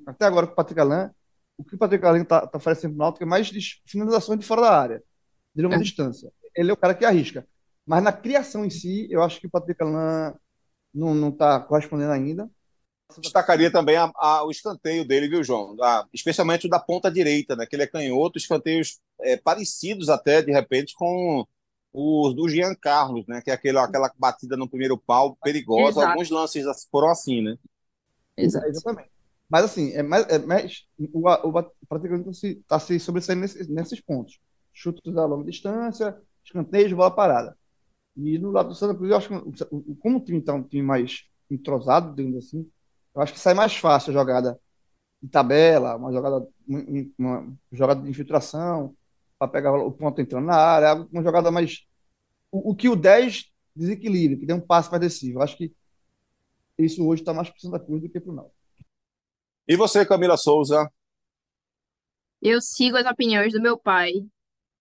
até 0.06 0.24
agora 0.24 0.46
com 0.46 0.52
o 0.52 0.56
Patrick 0.56 0.80
Alain, 0.80 1.10
o 1.58 1.64
que 1.64 1.74
o 1.74 1.78
Patrick 1.78 2.04
Alain 2.04 2.22
está 2.22 2.46
tá 2.46 2.56
oferecendo 2.56 2.92
para 2.92 3.02
o 3.02 3.04
Náutico 3.04 3.24
é 3.24 3.26
mais 3.26 3.48
de 3.48 3.82
finalizações 3.84 4.38
de 4.38 4.46
fora 4.46 4.62
da 4.62 4.80
área, 4.80 5.02
de 5.54 5.62
longa 5.62 5.76
é. 5.76 5.80
distância. 5.80 6.32
Ele 6.56 6.70
é 6.70 6.72
o 6.72 6.76
cara 6.76 6.94
que 6.94 7.04
arrisca. 7.04 7.46
Mas 7.90 8.04
na 8.04 8.12
criação 8.12 8.64
em 8.64 8.70
si, 8.70 9.08
eu 9.10 9.20
acho 9.20 9.40
que 9.40 9.48
o 9.48 9.50
Patrick 9.50 9.82
Alain 9.82 10.32
não 10.94 11.28
está 11.28 11.58
correspondendo 11.58 12.12
ainda. 12.12 12.48
Destacaria 13.18 13.68
também 13.68 13.96
a, 13.96 14.12
a, 14.14 14.44
o 14.44 14.50
escanteio 14.52 15.04
dele, 15.04 15.28
viu, 15.28 15.42
João? 15.42 15.76
A, 15.82 16.06
especialmente 16.14 16.68
o 16.68 16.70
da 16.70 16.78
ponta 16.78 17.10
direita, 17.10 17.56
né? 17.56 17.66
Que 17.66 17.74
ele 17.74 17.82
é 17.82 17.88
canhoto, 17.88 18.38
escanteios 18.38 19.00
é, 19.20 19.36
parecidos 19.36 20.08
até, 20.08 20.40
de 20.40 20.52
repente, 20.52 20.94
com 20.94 21.44
os 21.92 22.32
do 22.32 22.48
Jean 22.48 22.76
Carlos, 22.76 23.26
né? 23.26 23.42
Que 23.42 23.50
é 23.50 23.54
aquele, 23.54 23.78
aquela 23.78 24.08
batida 24.16 24.56
no 24.56 24.68
primeiro 24.68 24.96
pau 24.96 25.36
perigosa. 25.42 25.98
Exato. 25.98 26.12
Alguns 26.12 26.30
lances 26.30 26.64
foram 26.92 27.10
assim, 27.10 27.42
né? 27.42 27.58
Exato. 28.36 28.68
Exatamente. 28.68 29.10
Mas 29.48 29.64
assim, 29.64 29.90
é 29.94 30.02
mais, 30.04 30.28
é 30.28 30.38
mais, 30.38 30.86
o, 31.12 31.28
o, 31.28 31.72
praticamente 31.88 32.30
está 32.30 32.38
se, 32.38 32.54
tá 32.68 32.78
se 32.78 33.00
sobressaindo 33.00 33.40
nesses, 33.40 33.66
nesses 33.66 34.00
pontos. 34.00 34.38
Chutes 34.72 35.16
a 35.16 35.26
longa 35.26 35.50
distância, 35.50 36.16
escanteios, 36.44 36.92
bola 36.92 37.10
parada. 37.10 37.58
E 38.26 38.38
no 38.38 38.50
lado 38.50 38.68
do 38.70 38.74
Santa 38.74 38.94
Cruz, 38.94 39.10
eu 39.10 39.16
acho 39.16 39.28
que 39.28 39.94
como 39.96 40.18
o 40.18 40.24
time 40.24 40.38
está 40.38 40.54
um 40.54 40.62
time 40.62 40.82
mais 40.82 41.24
entrosado, 41.50 42.14
digamos 42.14 42.46
assim, 42.46 42.70
Eu 43.14 43.22
acho 43.22 43.32
que 43.32 43.40
sai 43.40 43.54
mais 43.54 43.76
fácil 43.76 44.10
a 44.10 44.14
jogada 44.14 44.60
de 45.22 45.28
tabela, 45.28 45.96
uma 45.96 46.12
jogada, 46.12 46.46
uma 47.18 47.56
jogada 47.72 48.02
de 48.02 48.10
infiltração, 48.10 48.94
para 49.38 49.48
pegar 49.48 49.72
o 49.72 49.90
ponto 49.90 50.20
entrando 50.20 50.46
na 50.46 50.56
área, 50.56 51.06
uma 51.12 51.22
jogada 51.22 51.50
mais. 51.50 51.86
O, 52.52 52.70
o 52.70 52.74
que 52.74 52.88
o 52.88 52.96
10 52.96 53.50
desequilibra, 53.74 54.38
que 54.38 54.46
tem 54.46 54.54
um 54.54 54.60
passe 54.60 54.90
mais 54.90 55.00
decisivo. 55.00 55.38
Eu 55.38 55.42
acho 55.42 55.56
que 55.56 55.72
isso 56.78 57.06
hoje 57.06 57.22
está 57.22 57.32
mais 57.32 57.48
para 57.48 57.58
Santa 57.58 57.80
Cruz 57.80 58.02
do 58.02 58.08
que 58.08 58.20
para 58.20 58.30
o 58.30 58.34
Náutico. 58.34 58.56
E 59.66 59.76
você, 59.76 60.04
Camila 60.04 60.36
Souza? 60.36 60.90
Eu 62.42 62.60
sigo 62.60 62.96
as 62.96 63.06
opiniões 63.06 63.52
do 63.52 63.60
meu 63.60 63.78
pai. 63.78 64.12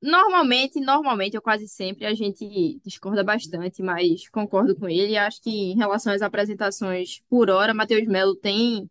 Normalmente, 0.01 0.79
normalmente, 0.79 1.35
ou 1.35 1.41
quase 1.41 1.67
sempre, 1.67 2.05
a 2.05 2.13
gente 2.13 2.79
discorda 2.85 3.21
bastante, 3.23 3.83
mas 3.83 4.29
concordo 4.29 4.73
com 4.75 4.87
ele. 4.87 5.17
Acho 5.17 5.41
que 5.41 5.49
em 5.49 5.75
relação 5.75 6.13
às 6.13 6.21
apresentações 6.21 7.21
por 7.29 7.49
hora, 7.49 7.73
Matheus 7.73 8.07
Melo 8.07 8.35
tem, 8.35 8.89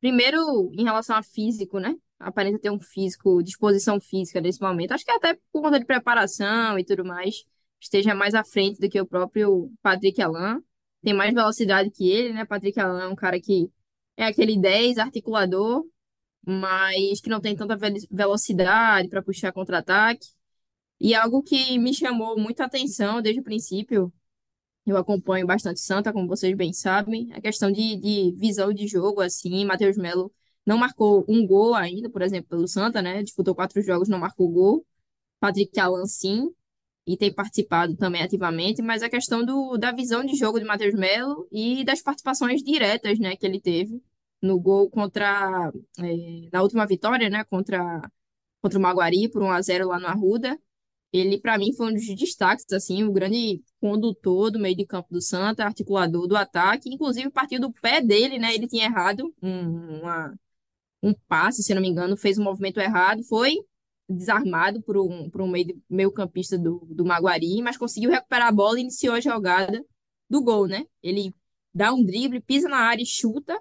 primeiro, 0.00 0.70
em 0.74 0.84
relação 0.84 1.16
a 1.16 1.22
físico, 1.22 1.78
né? 1.78 1.96
Aparenta 2.18 2.58
ter 2.58 2.70
um 2.70 2.80
físico, 2.80 3.42
disposição 3.42 4.00
física 4.00 4.40
nesse 4.40 4.60
momento. 4.60 4.92
Acho 4.92 5.04
que 5.04 5.12
até 5.12 5.34
por 5.52 5.62
conta 5.62 5.78
de 5.78 5.86
preparação 5.86 6.78
e 6.78 6.84
tudo 6.84 7.04
mais, 7.04 7.44
esteja 7.80 8.14
mais 8.14 8.34
à 8.34 8.44
frente 8.44 8.80
do 8.80 8.88
que 8.88 9.00
o 9.00 9.06
próprio 9.06 9.72
Patrick 9.82 10.20
Alain. 10.20 10.60
Tem 11.02 11.14
mais 11.14 11.32
velocidade 11.34 11.90
que 11.90 12.10
ele, 12.10 12.32
né? 12.32 12.44
Patrick 12.44 12.78
Alain 12.80 13.04
é 13.04 13.08
um 13.08 13.16
cara 13.16 13.40
que 13.40 13.70
é 14.16 14.24
aquele 14.24 14.58
10 14.58 14.98
articulador, 14.98 15.84
mas 16.46 17.20
que 17.20 17.30
não 17.30 17.40
tem 17.40 17.56
tanta 17.56 17.76
velocidade 18.10 19.08
para 19.08 19.22
puxar 19.22 19.52
contra-ataque. 19.52 20.28
E 21.00 21.14
algo 21.14 21.42
que 21.42 21.78
me 21.78 21.94
chamou 21.94 22.38
muita 22.38 22.64
atenção 22.64 23.20
desde 23.22 23.40
o 23.40 23.44
princípio, 23.44 24.12
eu 24.86 24.96
acompanho 24.96 25.46
bastante 25.46 25.80
Santa, 25.80 26.12
como 26.12 26.28
vocês 26.28 26.56
bem 26.56 26.72
sabem, 26.72 27.32
a 27.32 27.40
questão 27.40 27.70
de, 27.70 27.96
de 27.96 28.32
visão 28.38 28.72
de 28.72 28.86
jogo, 28.88 29.20
assim, 29.20 29.64
Matheus 29.64 29.96
Melo 29.96 30.32
não 30.66 30.78
marcou 30.78 31.24
um 31.28 31.46
gol 31.46 31.74
ainda, 31.74 32.10
por 32.10 32.22
exemplo, 32.22 32.48
pelo 32.50 32.68
Santa, 32.68 33.02
né? 33.02 33.22
Disputou 33.22 33.54
quatro 33.54 33.82
jogos, 33.82 34.08
não 34.08 34.18
marcou 34.18 34.48
gol. 34.50 34.86
Patrick 35.40 35.78
Alan, 35.80 36.06
sim, 36.06 36.50
e 37.06 37.16
tem 37.16 37.32
participado 37.34 37.96
também 37.96 38.22
ativamente, 38.22 38.80
mas 38.82 39.02
a 39.02 39.08
questão 39.10 39.44
do, 39.44 39.76
da 39.76 39.92
visão 39.92 40.24
de 40.24 40.36
jogo 40.36 40.58
de 40.58 40.64
Matheus 40.64 40.94
Melo 40.94 41.48
e 41.50 41.84
das 41.84 42.00
participações 42.02 42.62
diretas, 42.62 43.18
né, 43.18 43.36
que 43.36 43.44
ele 43.46 43.60
teve 43.60 44.00
no 44.42 44.60
gol 44.60 44.90
contra 44.90 45.72
é, 45.98 46.48
na 46.52 46.62
última 46.62 46.86
vitória, 46.86 47.30
né, 47.30 47.44
contra 47.44 48.02
contra 48.60 48.78
o 48.78 48.82
Maguari 48.82 49.28
por 49.28 49.42
1 49.42 49.50
a 49.50 49.60
0 49.60 49.88
lá 49.88 49.98
no 49.98 50.06
Arruda. 50.06 50.58
Ele 51.12 51.38
para 51.40 51.58
mim 51.58 51.74
foi 51.74 51.88
um 51.90 51.94
dos 51.94 52.06
destaques 52.16 52.66
assim, 52.72 53.04
o 53.04 53.12
grande 53.12 53.62
condutor 53.80 54.50
do 54.50 54.58
meio 54.58 54.76
de 54.76 54.86
campo 54.86 55.08
do 55.12 55.20
Santa, 55.20 55.64
articulador 55.64 56.26
do 56.26 56.36
ataque, 56.36 56.88
inclusive 56.88 57.30
partiu 57.30 57.60
do 57.60 57.72
pé 57.72 58.00
dele, 58.00 58.38
né? 58.38 58.54
Ele 58.54 58.66
tinha 58.66 58.86
errado 58.86 59.32
um, 59.42 60.00
uma, 60.00 60.34
um 61.02 61.14
passe, 61.28 61.62
se 61.62 61.74
não 61.74 61.82
me 61.82 61.88
engano, 61.88 62.16
fez 62.16 62.38
um 62.38 62.44
movimento 62.44 62.80
errado, 62.80 63.22
foi 63.24 63.56
desarmado 64.08 64.82
por 64.82 64.96
um, 64.98 65.28
por 65.30 65.42
um 65.42 65.48
meio, 65.48 65.82
meio 65.88 66.12
campista 66.12 66.58
do, 66.58 66.86
do 66.90 67.04
Maguari, 67.04 67.60
mas 67.62 67.76
conseguiu 67.76 68.10
recuperar 68.10 68.48
a 68.48 68.52
bola 68.52 68.78
e 68.78 68.82
iniciou 68.82 69.14
a 69.14 69.20
jogada 69.20 69.84
do 70.30 70.42
gol, 70.42 70.66
né? 70.66 70.86
Ele 71.02 71.34
dá 71.74 71.92
um 71.92 72.04
drible, 72.04 72.40
pisa 72.40 72.68
na 72.68 72.78
área 72.78 73.02
e 73.02 73.06
chuta, 73.06 73.58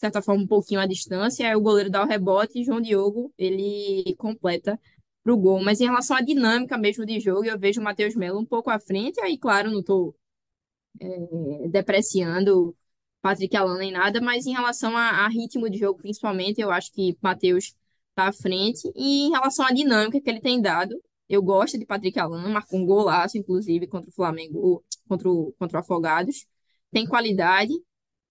certa 0.00 0.22
forma, 0.22 0.42
um 0.42 0.46
pouquinho 0.46 0.80
à 0.80 0.86
distância, 0.86 1.46
aí 1.48 1.54
o 1.54 1.60
goleiro 1.60 1.90
dá 1.90 2.02
o 2.02 2.06
rebote 2.06 2.60
e 2.60 2.64
João 2.64 2.80
Diogo, 2.80 3.32
ele 3.38 4.14
completa 4.18 4.80
para 5.22 5.32
o 5.32 5.36
gol. 5.36 5.62
Mas 5.62 5.80
em 5.80 5.84
relação 5.84 6.16
à 6.16 6.20
dinâmica 6.20 6.78
mesmo 6.78 7.04
de 7.06 7.20
jogo, 7.20 7.44
eu 7.44 7.58
vejo 7.58 7.80
o 7.80 7.84
Matheus 7.84 8.14
Melo 8.16 8.40
um 8.40 8.46
pouco 8.46 8.70
à 8.70 8.80
frente, 8.80 9.20
aí, 9.20 9.38
claro, 9.38 9.70
não 9.70 9.80
estou 9.80 10.16
é, 11.00 11.68
depreciando 11.68 12.76
Patrick 13.22 13.54
Alan 13.56 13.78
nem 13.78 13.92
nada, 13.92 14.20
mas 14.20 14.46
em 14.46 14.52
relação 14.52 14.96
a, 14.96 15.24
a, 15.24 15.28
ritmo 15.28 15.68
de 15.70 15.78
jogo, 15.78 15.98
principalmente, 16.00 16.60
eu 16.60 16.70
acho 16.70 16.92
que 16.92 17.16
Matheus 17.22 17.74
está 18.10 18.28
à 18.28 18.32
frente. 18.32 18.90
E 18.96 19.26
em 19.26 19.30
relação 19.30 19.66
à 19.66 19.72
dinâmica 19.72 20.20
que 20.20 20.30
ele 20.30 20.40
tem 20.40 20.60
dado, 20.60 20.94
eu 21.28 21.42
gosto 21.42 21.78
de 21.78 21.86
Patrick 21.86 22.18
Alan, 22.18 22.48
marcou 22.48 22.80
um 22.80 22.86
golaço, 22.86 23.38
inclusive, 23.38 23.86
contra 23.86 24.10
o 24.10 24.12
Flamengo, 24.12 24.84
contra 25.08 25.28
o, 25.30 25.52
contra 25.58 25.78
o 25.78 25.80
Afogados. 25.80 26.46
Tem 26.90 27.06
qualidade, 27.06 27.72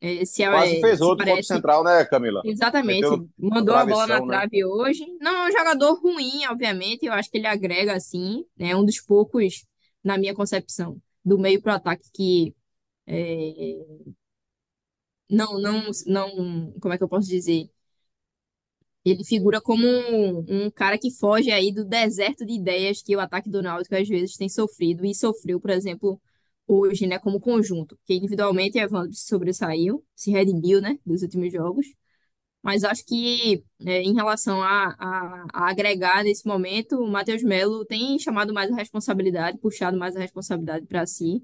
é, 0.02 0.24
se, 0.24 0.43
é, 0.43 0.50
Quase 0.50 0.80
fez 0.80 1.02
outro 1.02 1.26
parece... 1.26 1.47
central, 1.50 1.84
né, 1.84 2.06
Camila? 2.06 2.41
Exatamente. 2.45 3.02
Meteu 3.02 3.30
Mandou 3.38 3.76
a 3.76 3.86
bola 3.86 4.08
na 4.08 4.20
né? 4.22 4.28
trave 4.28 4.64
hoje. 4.64 5.06
Não 5.20 5.32
é 5.32 5.50
um 5.50 5.52
jogador 5.52 6.00
ruim, 6.00 6.45
obviamente. 6.50 7.06
Eu 7.06 7.14
acho 7.14 7.30
que 7.30 7.38
ele 7.38 7.47
agrega, 7.47 7.93
assim. 7.93 8.45
É 8.58 8.68
né, 8.68 8.76
um 8.76 8.86
dos 8.86 9.02
poucos, 9.02 9.66
na 10.04 10.18
minha 10.18 10.34
concepção, 10.34 11.02
do 11.24 11.38
meio 11.38 11.62
para 11.62 11.74
o 11.74 11.76
ataque 11.76 12.06
que. 12.14 12.56
É... 13.06 14.14
Não, 15.30 15.60
não, 15.60 15.91
não. 16.08 16.74
Como 16.80 16.93
é 16.93 16.97
que 16.97 17.04
eu 17.04 17.10
posso 17.10 17.28
dizer? 17.28 17.70
Ele 19.04 19.24
figura 19.24 19.62
como 19.62 19.86
um, 19.86 20.45
um, 20.47 20.72
cara 20.72 20.97
que 20.97 21.12
foge 21.12 21.52
aí 21.52 21.74
do 21.74 21.86
deserto 21.86 22.45
de 22.45 22.54
ideias 22.54 23.02
que 23.02 23.16
o 23.16 23.20
ataque 23.20 23.50
do 23.50 23.62
Náutico 23.62 23.95
às 23.95 24.08
vezes 24.08 24.36
tem 24.36 24.50
sofrido 24.50 25.06
e 25.06 25.16
sofreu, 25.16 25.60
por 25.60 25.72
exemplo, 25.72 26.22
hoje, 26.70 27.07
né, 27.07 27.17
como 27.20 27.39
conjunto, 27.39 27.97
porque 27.97 28.13
individualmente 28.13 28.78
Evandro 28.78 29.13
se 29.13 29.26
sobressaiu, 29.28 30.05
se 30.15 30.32
redimiu, 30.32 30.80
né, 30.82 30.99
dos 31.05 31.24
últimos 31.24 31.51
jogos, 31.51 31.88
mas 32.61 32.84
acho 32.84 33.05
que 33.05 33.63
é, 33.86 34.01
em 34.03 34.13
relação 34.13 34.61
a, 34.61 34.95
a, 34.99 35.45
a, 35.53 35.70
agregar 35.72 36.24
nesse 36.24 36.47
momento, 36.47 36.97
o 36.97 37.09
Matheus 37.09 37.41
Melo 37.43 37.86
tem 37.86 38.20
chamado 38.20 38.53
mais 38.53 38.72
a 38.72 38.76
responsabilidade, 38.76 39.57
puxado 39.57 39.97
mais 39.97 40.15
a 40.15 40.20
responsabilidade 40.20 40.86
para 40.86 41.05
si 41.07 41.43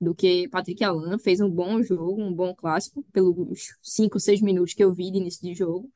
do 0.00 0.14
que 0.14 0.48
Patrick 0.50 0.84
Alan, 0.84 1.18
fez 1.18 1.40
um 1.40 1.50
bom 1.50 1.82
jogo, 1.82 2.22
um 2.22 2.34
bom 2.34 2.54
clássico, 2.54 3.02
pelos 3.12 3.76
cinco, 3.82 4.20
seis 4.20 4.42
minutos 4.42 4.74
que 4.74 4.84
eu 4.84 4.92
vi 4.94 5.10
de 5.10 5.18
início 5.18 5.40
de 5.42 5.54
jogo, 5.54 5.90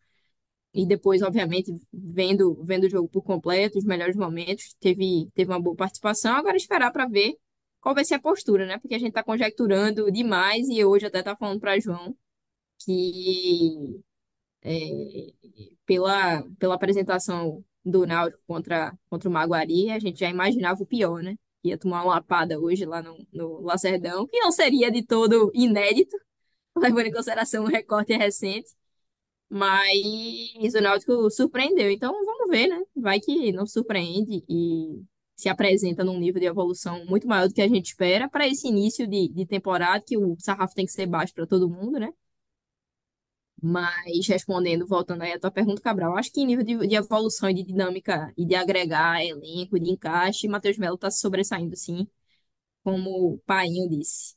e 0.73 0.87
depois, 0.87 1.21
obviamente, 1.23 1.75
vendo, 1.93 2.63
vendo 2.65 2.85
o 2.85 2.91
jogo 2.91 3.09
por 3.09 3.23
completo, 3.23 3.79
os 3.79 3.85
melhores 3.85 4.17
momentos, 4.17 4.75
teve, 4.81 5.29
teve 5.35 5.51
uma 5.51 5.61
boa 5.61 5.77
participação, 5.77 6.35
agora 6.37 6.57
esperar 6.57 6.93
para 6.93 7.07
ver 7.09 7.35
qual 7.81 7.95
vai 7.95 8.05
ser 8.05 8.15
a 8.15 8.21
postura, 8.21 8.67
né? 8.67 8.79
Porque 8.79 8.95
a 8.95 8.99
gente 8.99 9.11
está 9.11 9.23
conjecturando 9.23 10.11
demais 10.11 10.69
e 10.69 10.85
hoje 10.85 11.07
até 11.07 11.23
tá 11.23 11.37
falando 11.37 11.61
para 11.61 11.79
João 11.81 12.17
que 12.85 14.01
é, 14.63 15.33
pela, 15.87 16.43
pela 16.59 16.75
apresentação 16.75 17.65
do 17.85 18.07
Náutico 18.07 18.43
contra, 18.47 18.97
contra 19.09 19.29
o 19.29 19.33
Maguari, 19.33 19.91
a 19.91 19.99
gente 19.99 20.21
já 20.21 20.29
imaginava 20.29 20.83
o 20.83 20.87
pior, 20.87 21.23
né? 21.23 21.37
Ia 21.65 21.79
tomar 21.79 22.03
uma 22.05 22.15
lapada 22.15 22.59
hoje 22.59 22.85
lá 22.87 23.03
no, 23.03 23.27
no 23.33 23.61
Lacerdão, 23.63 24.27
que 24.27 24.39
não 24.41 24.51
seria 24.53 24.91
de 24.91 25.03
todo 25.03 25.51
inédito, 25.55 26.17
levando 26.77 27.07
em 27.07 27.13
consideração 27.13 27.65
o 27.65 27.69
recorte 27.69 28.15
recente. 28.17 28.71
Mas 29.49 30.75
o 30.75 30.81
Náutico 30.81 31.31
surpreendeu. 31.31 31.91
Então 31.91 32.13
vamos 32.25 32.49
ver, 32.51 32.69
né? 32.69 32.83
Vai 32.95 33.21
que 33.21 33.53
não 33.53 33.67
surpreende 33.67 34.45
e 34.49 35.03
se 35.41 35.49
apresenta 35.49 36.05
num 36.05 36.19
nível 36.19 36.41
de 36.41 36.47
evolução 36.47 37.05
muito 37.07 37.27
maior 37.27 37.49
do 37.49 37.55
que 37.55 37.63
a 37.63 37.69
gente 37.69 37.87
espera 37.87 38.29
para 38.29 38.47
esse 38.47 38.69
início 38.69 39.07
de, 39.07 39.29
de 39.29 39.47
temporada, 39.47 40.05
que 40.07 40.17
o 40.19 40.37
sarrafo 40.39 40.75
tem 40.75 40.87
que 40.87 40.93
ser 40.93 41.07
baixo 41.07 41.35
para 41.35 41.47
todo 41.47 41.69
mundo, 41.69 41.99
né? 41.99 42.13
Mas 43.63 44.27
respondendo, 44.27 44.87
voltando 44.87 45.23
aí 45.23 45.33
à 45.33 45.39
tua 45.39 45.51
pergunta, 45.51 45.83
Cabral, 45.83 46.17
acho 46.17 46.33
que 46.33 46.41
em 46.41 46.47
nível 46.47 46.65
de, 46.65 46.87
de 46.89 46.95
evolução 46.95 47.51
e 47.51 47.55
de 47.55 47.63
dinâmica 47.63 48.33
e 48.37 48.47
de 48.47 48.55
agregar 48.55 49.23
elenco, 49.23 49.79
de 49.79 49.91
encaixe, 49.91 50.49
Matheus 50.49 50.79
Melo 50.79 50.95
está 50.95 51.11
sobressaindo, 51.11 51.77
sim, 51.77 52.09
como 52.85 53.35
o 53.35 53.39
Painho 53.47 53.89
disse. 53.89 54.37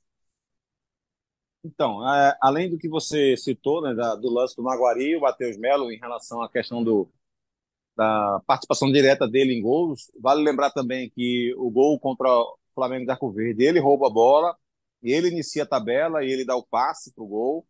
Então, 1.63 2.07
é, 2.07 2.37
além 2.41 2.69
do 2.69 2.77
que 2.77 2.89
você 2.89 3.37
citou, 3.37 3.81
né, 3.81 3.93
da, 3.93 4.15
do 4.15 4.29
lance 4.29 4.55
do 4.55 4.63
Maguari, 4.63 5.15
o 5.15 5.21
Matheus 5.21 5.57
Melo, 5.57 5.91
em 5.91 5.97
relação 5.97 6.41
à 6.41 6.49
questão 6.49 6.83
do, 6.83 7.09
da 7.95 8.41
participação 8.47 8.91
direta 8.91 9.27
dele 9.27 9.53
em 9.53 9.61
gols. 9.61 10.11
Vale 10.19 10.43
lembrar 10.43 10.71
também 10.71 11.09
que 11.09 11.53
o 11.57 11.69
gol 11.69 11.99
contra 11.99 12.29
o 12.29 12.57
Flamengo 12.73 13.05
de 13.05 13.11
Arco 13.11 13.31
Verde, 13.31 13.63
ele 13.63 13.79
rouba 13.79 14.07
a 14.07 14.09
bola, 14.09 14.55
ele 15.01 15.29
inicia 15.29 15.63
a 15.63 15.67
tabela 15.67 16.23
e 16.23 16.31
ele 16.31 16.45
dá 16.45 16.55
o 16.55 16.65
passe 16.65 17.13
para 17.13 17.23
o 17.23 17.27
gol. 17.27 17.67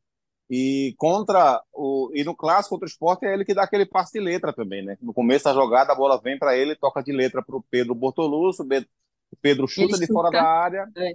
E 0.50 0.94
contra 0.98 1.62
o 1.74 2.12
e 2.14 2.24
no 2.24 2.36
clássico 2.36 2.76
contra 2.76 2.86
o 2.86 2.90
esporte 2.90 3.26
é 3.26 3.34
ele 3.34 3.46
que 3.46 3.54
dá 3.54 3.64
aquele 3.64 3.86
passe 3.86 4.14
de 4.14 4.20
letra 4.20 4.54
também, 4.54 4.84
né? 4.84 4.98
No 5.02 5.14
começo 5.14 5.46
da 5.46 5.54
jogada 5.54 5.94
a 5.94 5.96
bola 5.96 6.20
vem 6.22 6.38
para 6.38 6.56
ele, 6.56 6.76
toca 6.76 7.02
de 7.02 7.12
letra 7.12 7.42
para 7.42 7.56
o 7.56 7.64
Pedro 7.72 7.96
Bortoluso, 7.96 8.64
o 8.64 9.36
Pedro 9.42 9.68
chuta 9.68 9.96
ele 9.96 10.06
de 10.06 10.14
fora 10.14 10.30
da 10.30 10.44
área 10.44 10.88
é. 10.98 11.14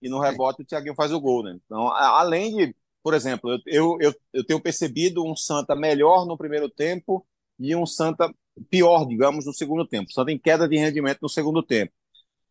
e 0.00 0.08
no 0.08 0.20
rebote 0.20 0.62
o 0.62 0.64
Thiaguinho 0.64 0.94
faz 0.94 1.12
o 1.12 1.20
gol, 1.20 1.42
né? 1.42 1.58
Então, 1.66 1.88
além 1.88 2.56
de, 2.56 2.76
por 3.02 3.12
exemplo, 3.12 3.60
eu, 3.66 3.98
eu, 4.00 4.14
eu 4.32 4.46
tenho 4.46 4.60
percebido 4.60 5.24
um 5.24 5.36
Santa 5.36 5.74
melhor 5.74 6.24
no 6.24 6.38
primeiro 6.38 6.70
tempo 6.70 7.26
e 7.58 7.76
um 7.76 7.84
Santa 7.84 8.32
pior, 8.68 9.06
digamos, 9.06 9.46
no 9.46 9.52
segundo 9.52 9.86
tempo. 9.86 10.12
Santa 10.12 10.32
em 10.32 10.38
queda 10.38 10.68
de 10.68 10.76
rendimento 10.76 11.20
no 11.22 11.28
segundo 11.28 11.62
tempo. 11.62 11.92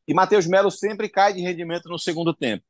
E 0.07 0.14
Matheus 0.14 0.47
Melo 0.47 0.72
sempre 0.72 1.07
cai 1.07 1.34
de 1.34 1.41
rendimento 1.41 1.88
no 1.88 1.99
segundo 1.99 2.34
tempo. 2.34 2.64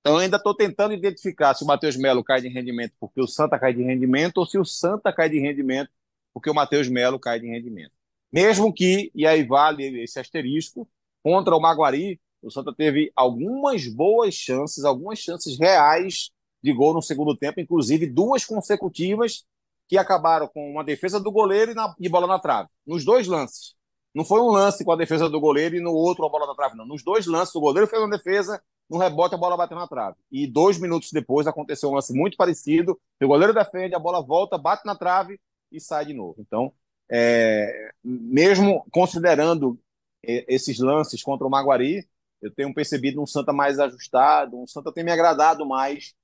Então 0.00 0.14
eu 0.14 0.20
ainda 0.20 0.36
estou 0.36 0.54
tentando 0.54 0.94
identificar 0.94 1.52
se 1.54 1.64
o 1.64 1.66
Matheus 1.66 1.96
Melo 1.96 2.22
cai 2.22 2.40
de 2.40 2.48
rendimento 2.48 2.92
porque 3.00 3.20
o 3.20 3.26
Santa 3.26 3.58
cai 3.58 3.74
de 3.74 3.82
rendimento 3.82 4.38
ou 4.38 4.46
se 4.46 4.56
o 4.56 4.64
Santa 4.64 5.12
cai 5.12 5.28
de 5.28 5.40
rendimento 5.40 5.90
porque 6.32 6.48
o 6.48 6.54
Matheus 6.54 6.88
Melo 6.88 7.18
cai 7.18 7.40
de 7.40 7.48
rendimento. 7.48 7.92
Mesmo 8.32 8.72
que, 8.72 9.10
e 9.14 9.26
aí 9.26 9.42
vale 9.42 10.02
esse 10.02 10.20
asterisco, 10.20 10.88
contra 11.22 11.56
o 11.56 11.60
Maguari, 11.60 12.20
o 12.40 12.50
Santa 12.50 12.72
teve 12.72 13.10
algumas 13.16 13.88
boas 13.88 14.34
chances, 14.34 14.84
algumas 14.84 15.18
chances 15.18 15.58
reais 15.58 16.30
de 16.62 16.72
gol 16.72 16.94
no 16.94 17.02
segundo 17.02 17.36
tempo, 17.36 17.58
inclusive 17.58 18.06
duas 18.06 18.44
consecutivas 18.44 19.44
que 19.88 19.96
acabaram 19.96 20.48
com 20.48 20.70
uma 20.70 20.84
defesa 20.84 21.20
do 21.20 21.30
goleiro 21.30 21.72
e, 21.72 21.74
na, 21.74 21.94
e 21.98 22.08
bola 22.08 22.26
na 22.26 22.38
trave, 22.38 22.68
nos 22.86 23.04
dois 23.04 23.26
lances. 23.26 23.74
Não 24.14 24.24
foi 24.24 24.40
um 24.40 24.50
lance 24.50 24.84
com 24.84 24.92
a 24.92 24.96
defesa 24.96 25.28
do 25.28 25.38
goleiro 25.38 25.76
e 25.76 25.80
no 25.80 25.92
outro 25.92 26.24
a 26.24 26.28
bola 26.28 26.46
na 26.46 26.54
trave, 26.54 26.76
não. 26.76 26.86
Nos 26.86 27.04
dois 27.04 27.26
lances, 27.26 27.54
o 27.54 27.60
goleiro 27.60 27.88
fez 27.88 28.00
uma 28.00 28.10
defesa, 28.10 28.62
no 28.88 28.98
rebote 28.98 29.34
a 29.34 29.38
bola 29.38 29.56
bateu 29.56 29.76
na 29.76 29.86
trave. 29.86 30.16
E 30.32 30.46
dois 30.46 30.78
minutos 30.78 31.12
depois 31.12 31.46
aconteceu 31.46 31.90
um 31.90 31.94
lance 31.94 32.14
muito 32.14 32.36
parecido, 32.36 32.98
o 33.22 33.28
goleiro 33.28 33.52
defende, 33.52 33.94
a 33.94 33.98
bola 33.98 34.22
volta, 34.22 34.56
bate 34.56 34.86
na 34.86 34.96
trave 34.96 35.38
e 35.70 35.80
sai 35.80 36.06
de 36.06 36.14
novo. 36.14 36.36
Então, 36.38 36.72
é, 37.10 37.90
mesmo 38.02 38.84
considerando 38.90 39.78
esses 40.22 40.78
lances 40.78 41.22
contra 41.22 41.46
o 41.46 41.50
Maguari, 41.50 42.08
eu 42.40 42.50
tenho 42.50 42.72
percebido 42.74 43.22
um 43.22 43.26
Santa 43.26 43.52
mais 43.52 43.78
ajustado, 43.78 44.60
um 44.60 44.66
Santa 44.66 44.92
tem 44.92 45.04
me 45.04 45.12
agradado 45.12 45.66
mais 45.66 46.14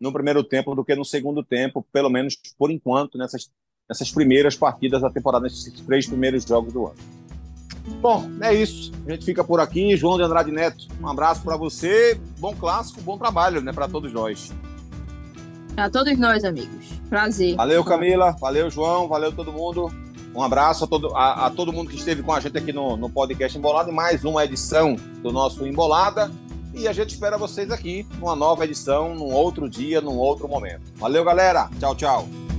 no 0.00 0.12
primeiro 0.12 0.42
tempo 0.42 0.74
do 0.74 0.84
que 0.84 0.94
no 0.94 1.04
segundo 1.04 1.44
tempo, 1.44 1.84
pelo 1.92 2.08
menos 2.08 2.36
por 2.58 2.70
enquanto, 2.70 3.18
nessas, 3.18 3.50
nessas 3.88 4.10
primeiras 4.10 4.56
partidas 4.56 5.02
da 5.02 5.10
temporada, 5.10 5.44
nesses 5.44 5.72
três 5.82 6.06
primeiros 6.06 6.44
jogos 6.44 6.72
do 6.72 6.86
ano. 6.86 6.96
Bom, 8.00 8.30
é 8.40 8.54
isso. 8.54 8.92
A 9.06 9.12
gente 9.12 9.24
fica 9.24 9.44
por 9.44 9.60
aqui. 9.60 9.96
João 9.96 10.16
de 10.16 10.22
Andrade 10.22 10.50
Neto, 10.50 10.86
um 11.00 11.08
abraço 11.08 11.42
para 11.42 11.56
você. 11.56 12.18
Bom 12.38 12.54
clássico, 12.54 13.00
bom 13.02 13.18
trabalho, 13.18 13.60
né, 13.60 13.72
para 13.72 13.88
todos 13.88 14.12
nós. 14.12 14.52
Para 15.74 15.90
todos 15.90 16.18
nós, 16.18 16.44
amigos. 16.44 17.00
Prazer. 17.08 17.56
Valeu, 17.56 17.84
Camila. 17.84 18.32
Valeu, 18.40 18.70
João. 18.70 19.08
Valeu 19.08 19.32
todo 19.32 19.52
mundo. 19.52 19.90
Um 20.34 20.42
abraço 20.42 20.84
a 20.84 20.86
todo, 20.86 21.14
a, 21.16 21.46
a 21.46 21.50
todo 21.50 21.72
mundo 21.72 21.90
que 21.90 21.96
esteve 21.96 22.22
com 22.22 22.32
a 22.32 22.40
gente 22.40 22.56
aqui 22.56 22.72
no, 22.72 22.96
no 22.96 23.10
podcast 23.10 23.56
Embolada. 23.56 23.90
Mais 23.90 24.24
uma 24.24 24.44
edição 24.44 24.94
do 25.22 25.32
nosso 25.32 25.66
Embolada. 25.66 26.30
E 26.72 26.86
a 26.86 26.92
gente 26.92 27.10
espera 27.10 27.36
vocês 27.36 27.70
aqui 27.70 28.06
numa 28.18 28.36
nova 28.36 28.64
edição, 28.64 29.14
num 29.14 29.32
outro 29.32 29.68
dia, 29.68 30.00
num 30.00 30.16
outro 30.16 30.48
momento. 30.48 30.82
Valeu, 30.96 31.24
galera. 31.24 31.68
Tchau, 31.78 31.94
tchau. 31.94 32.49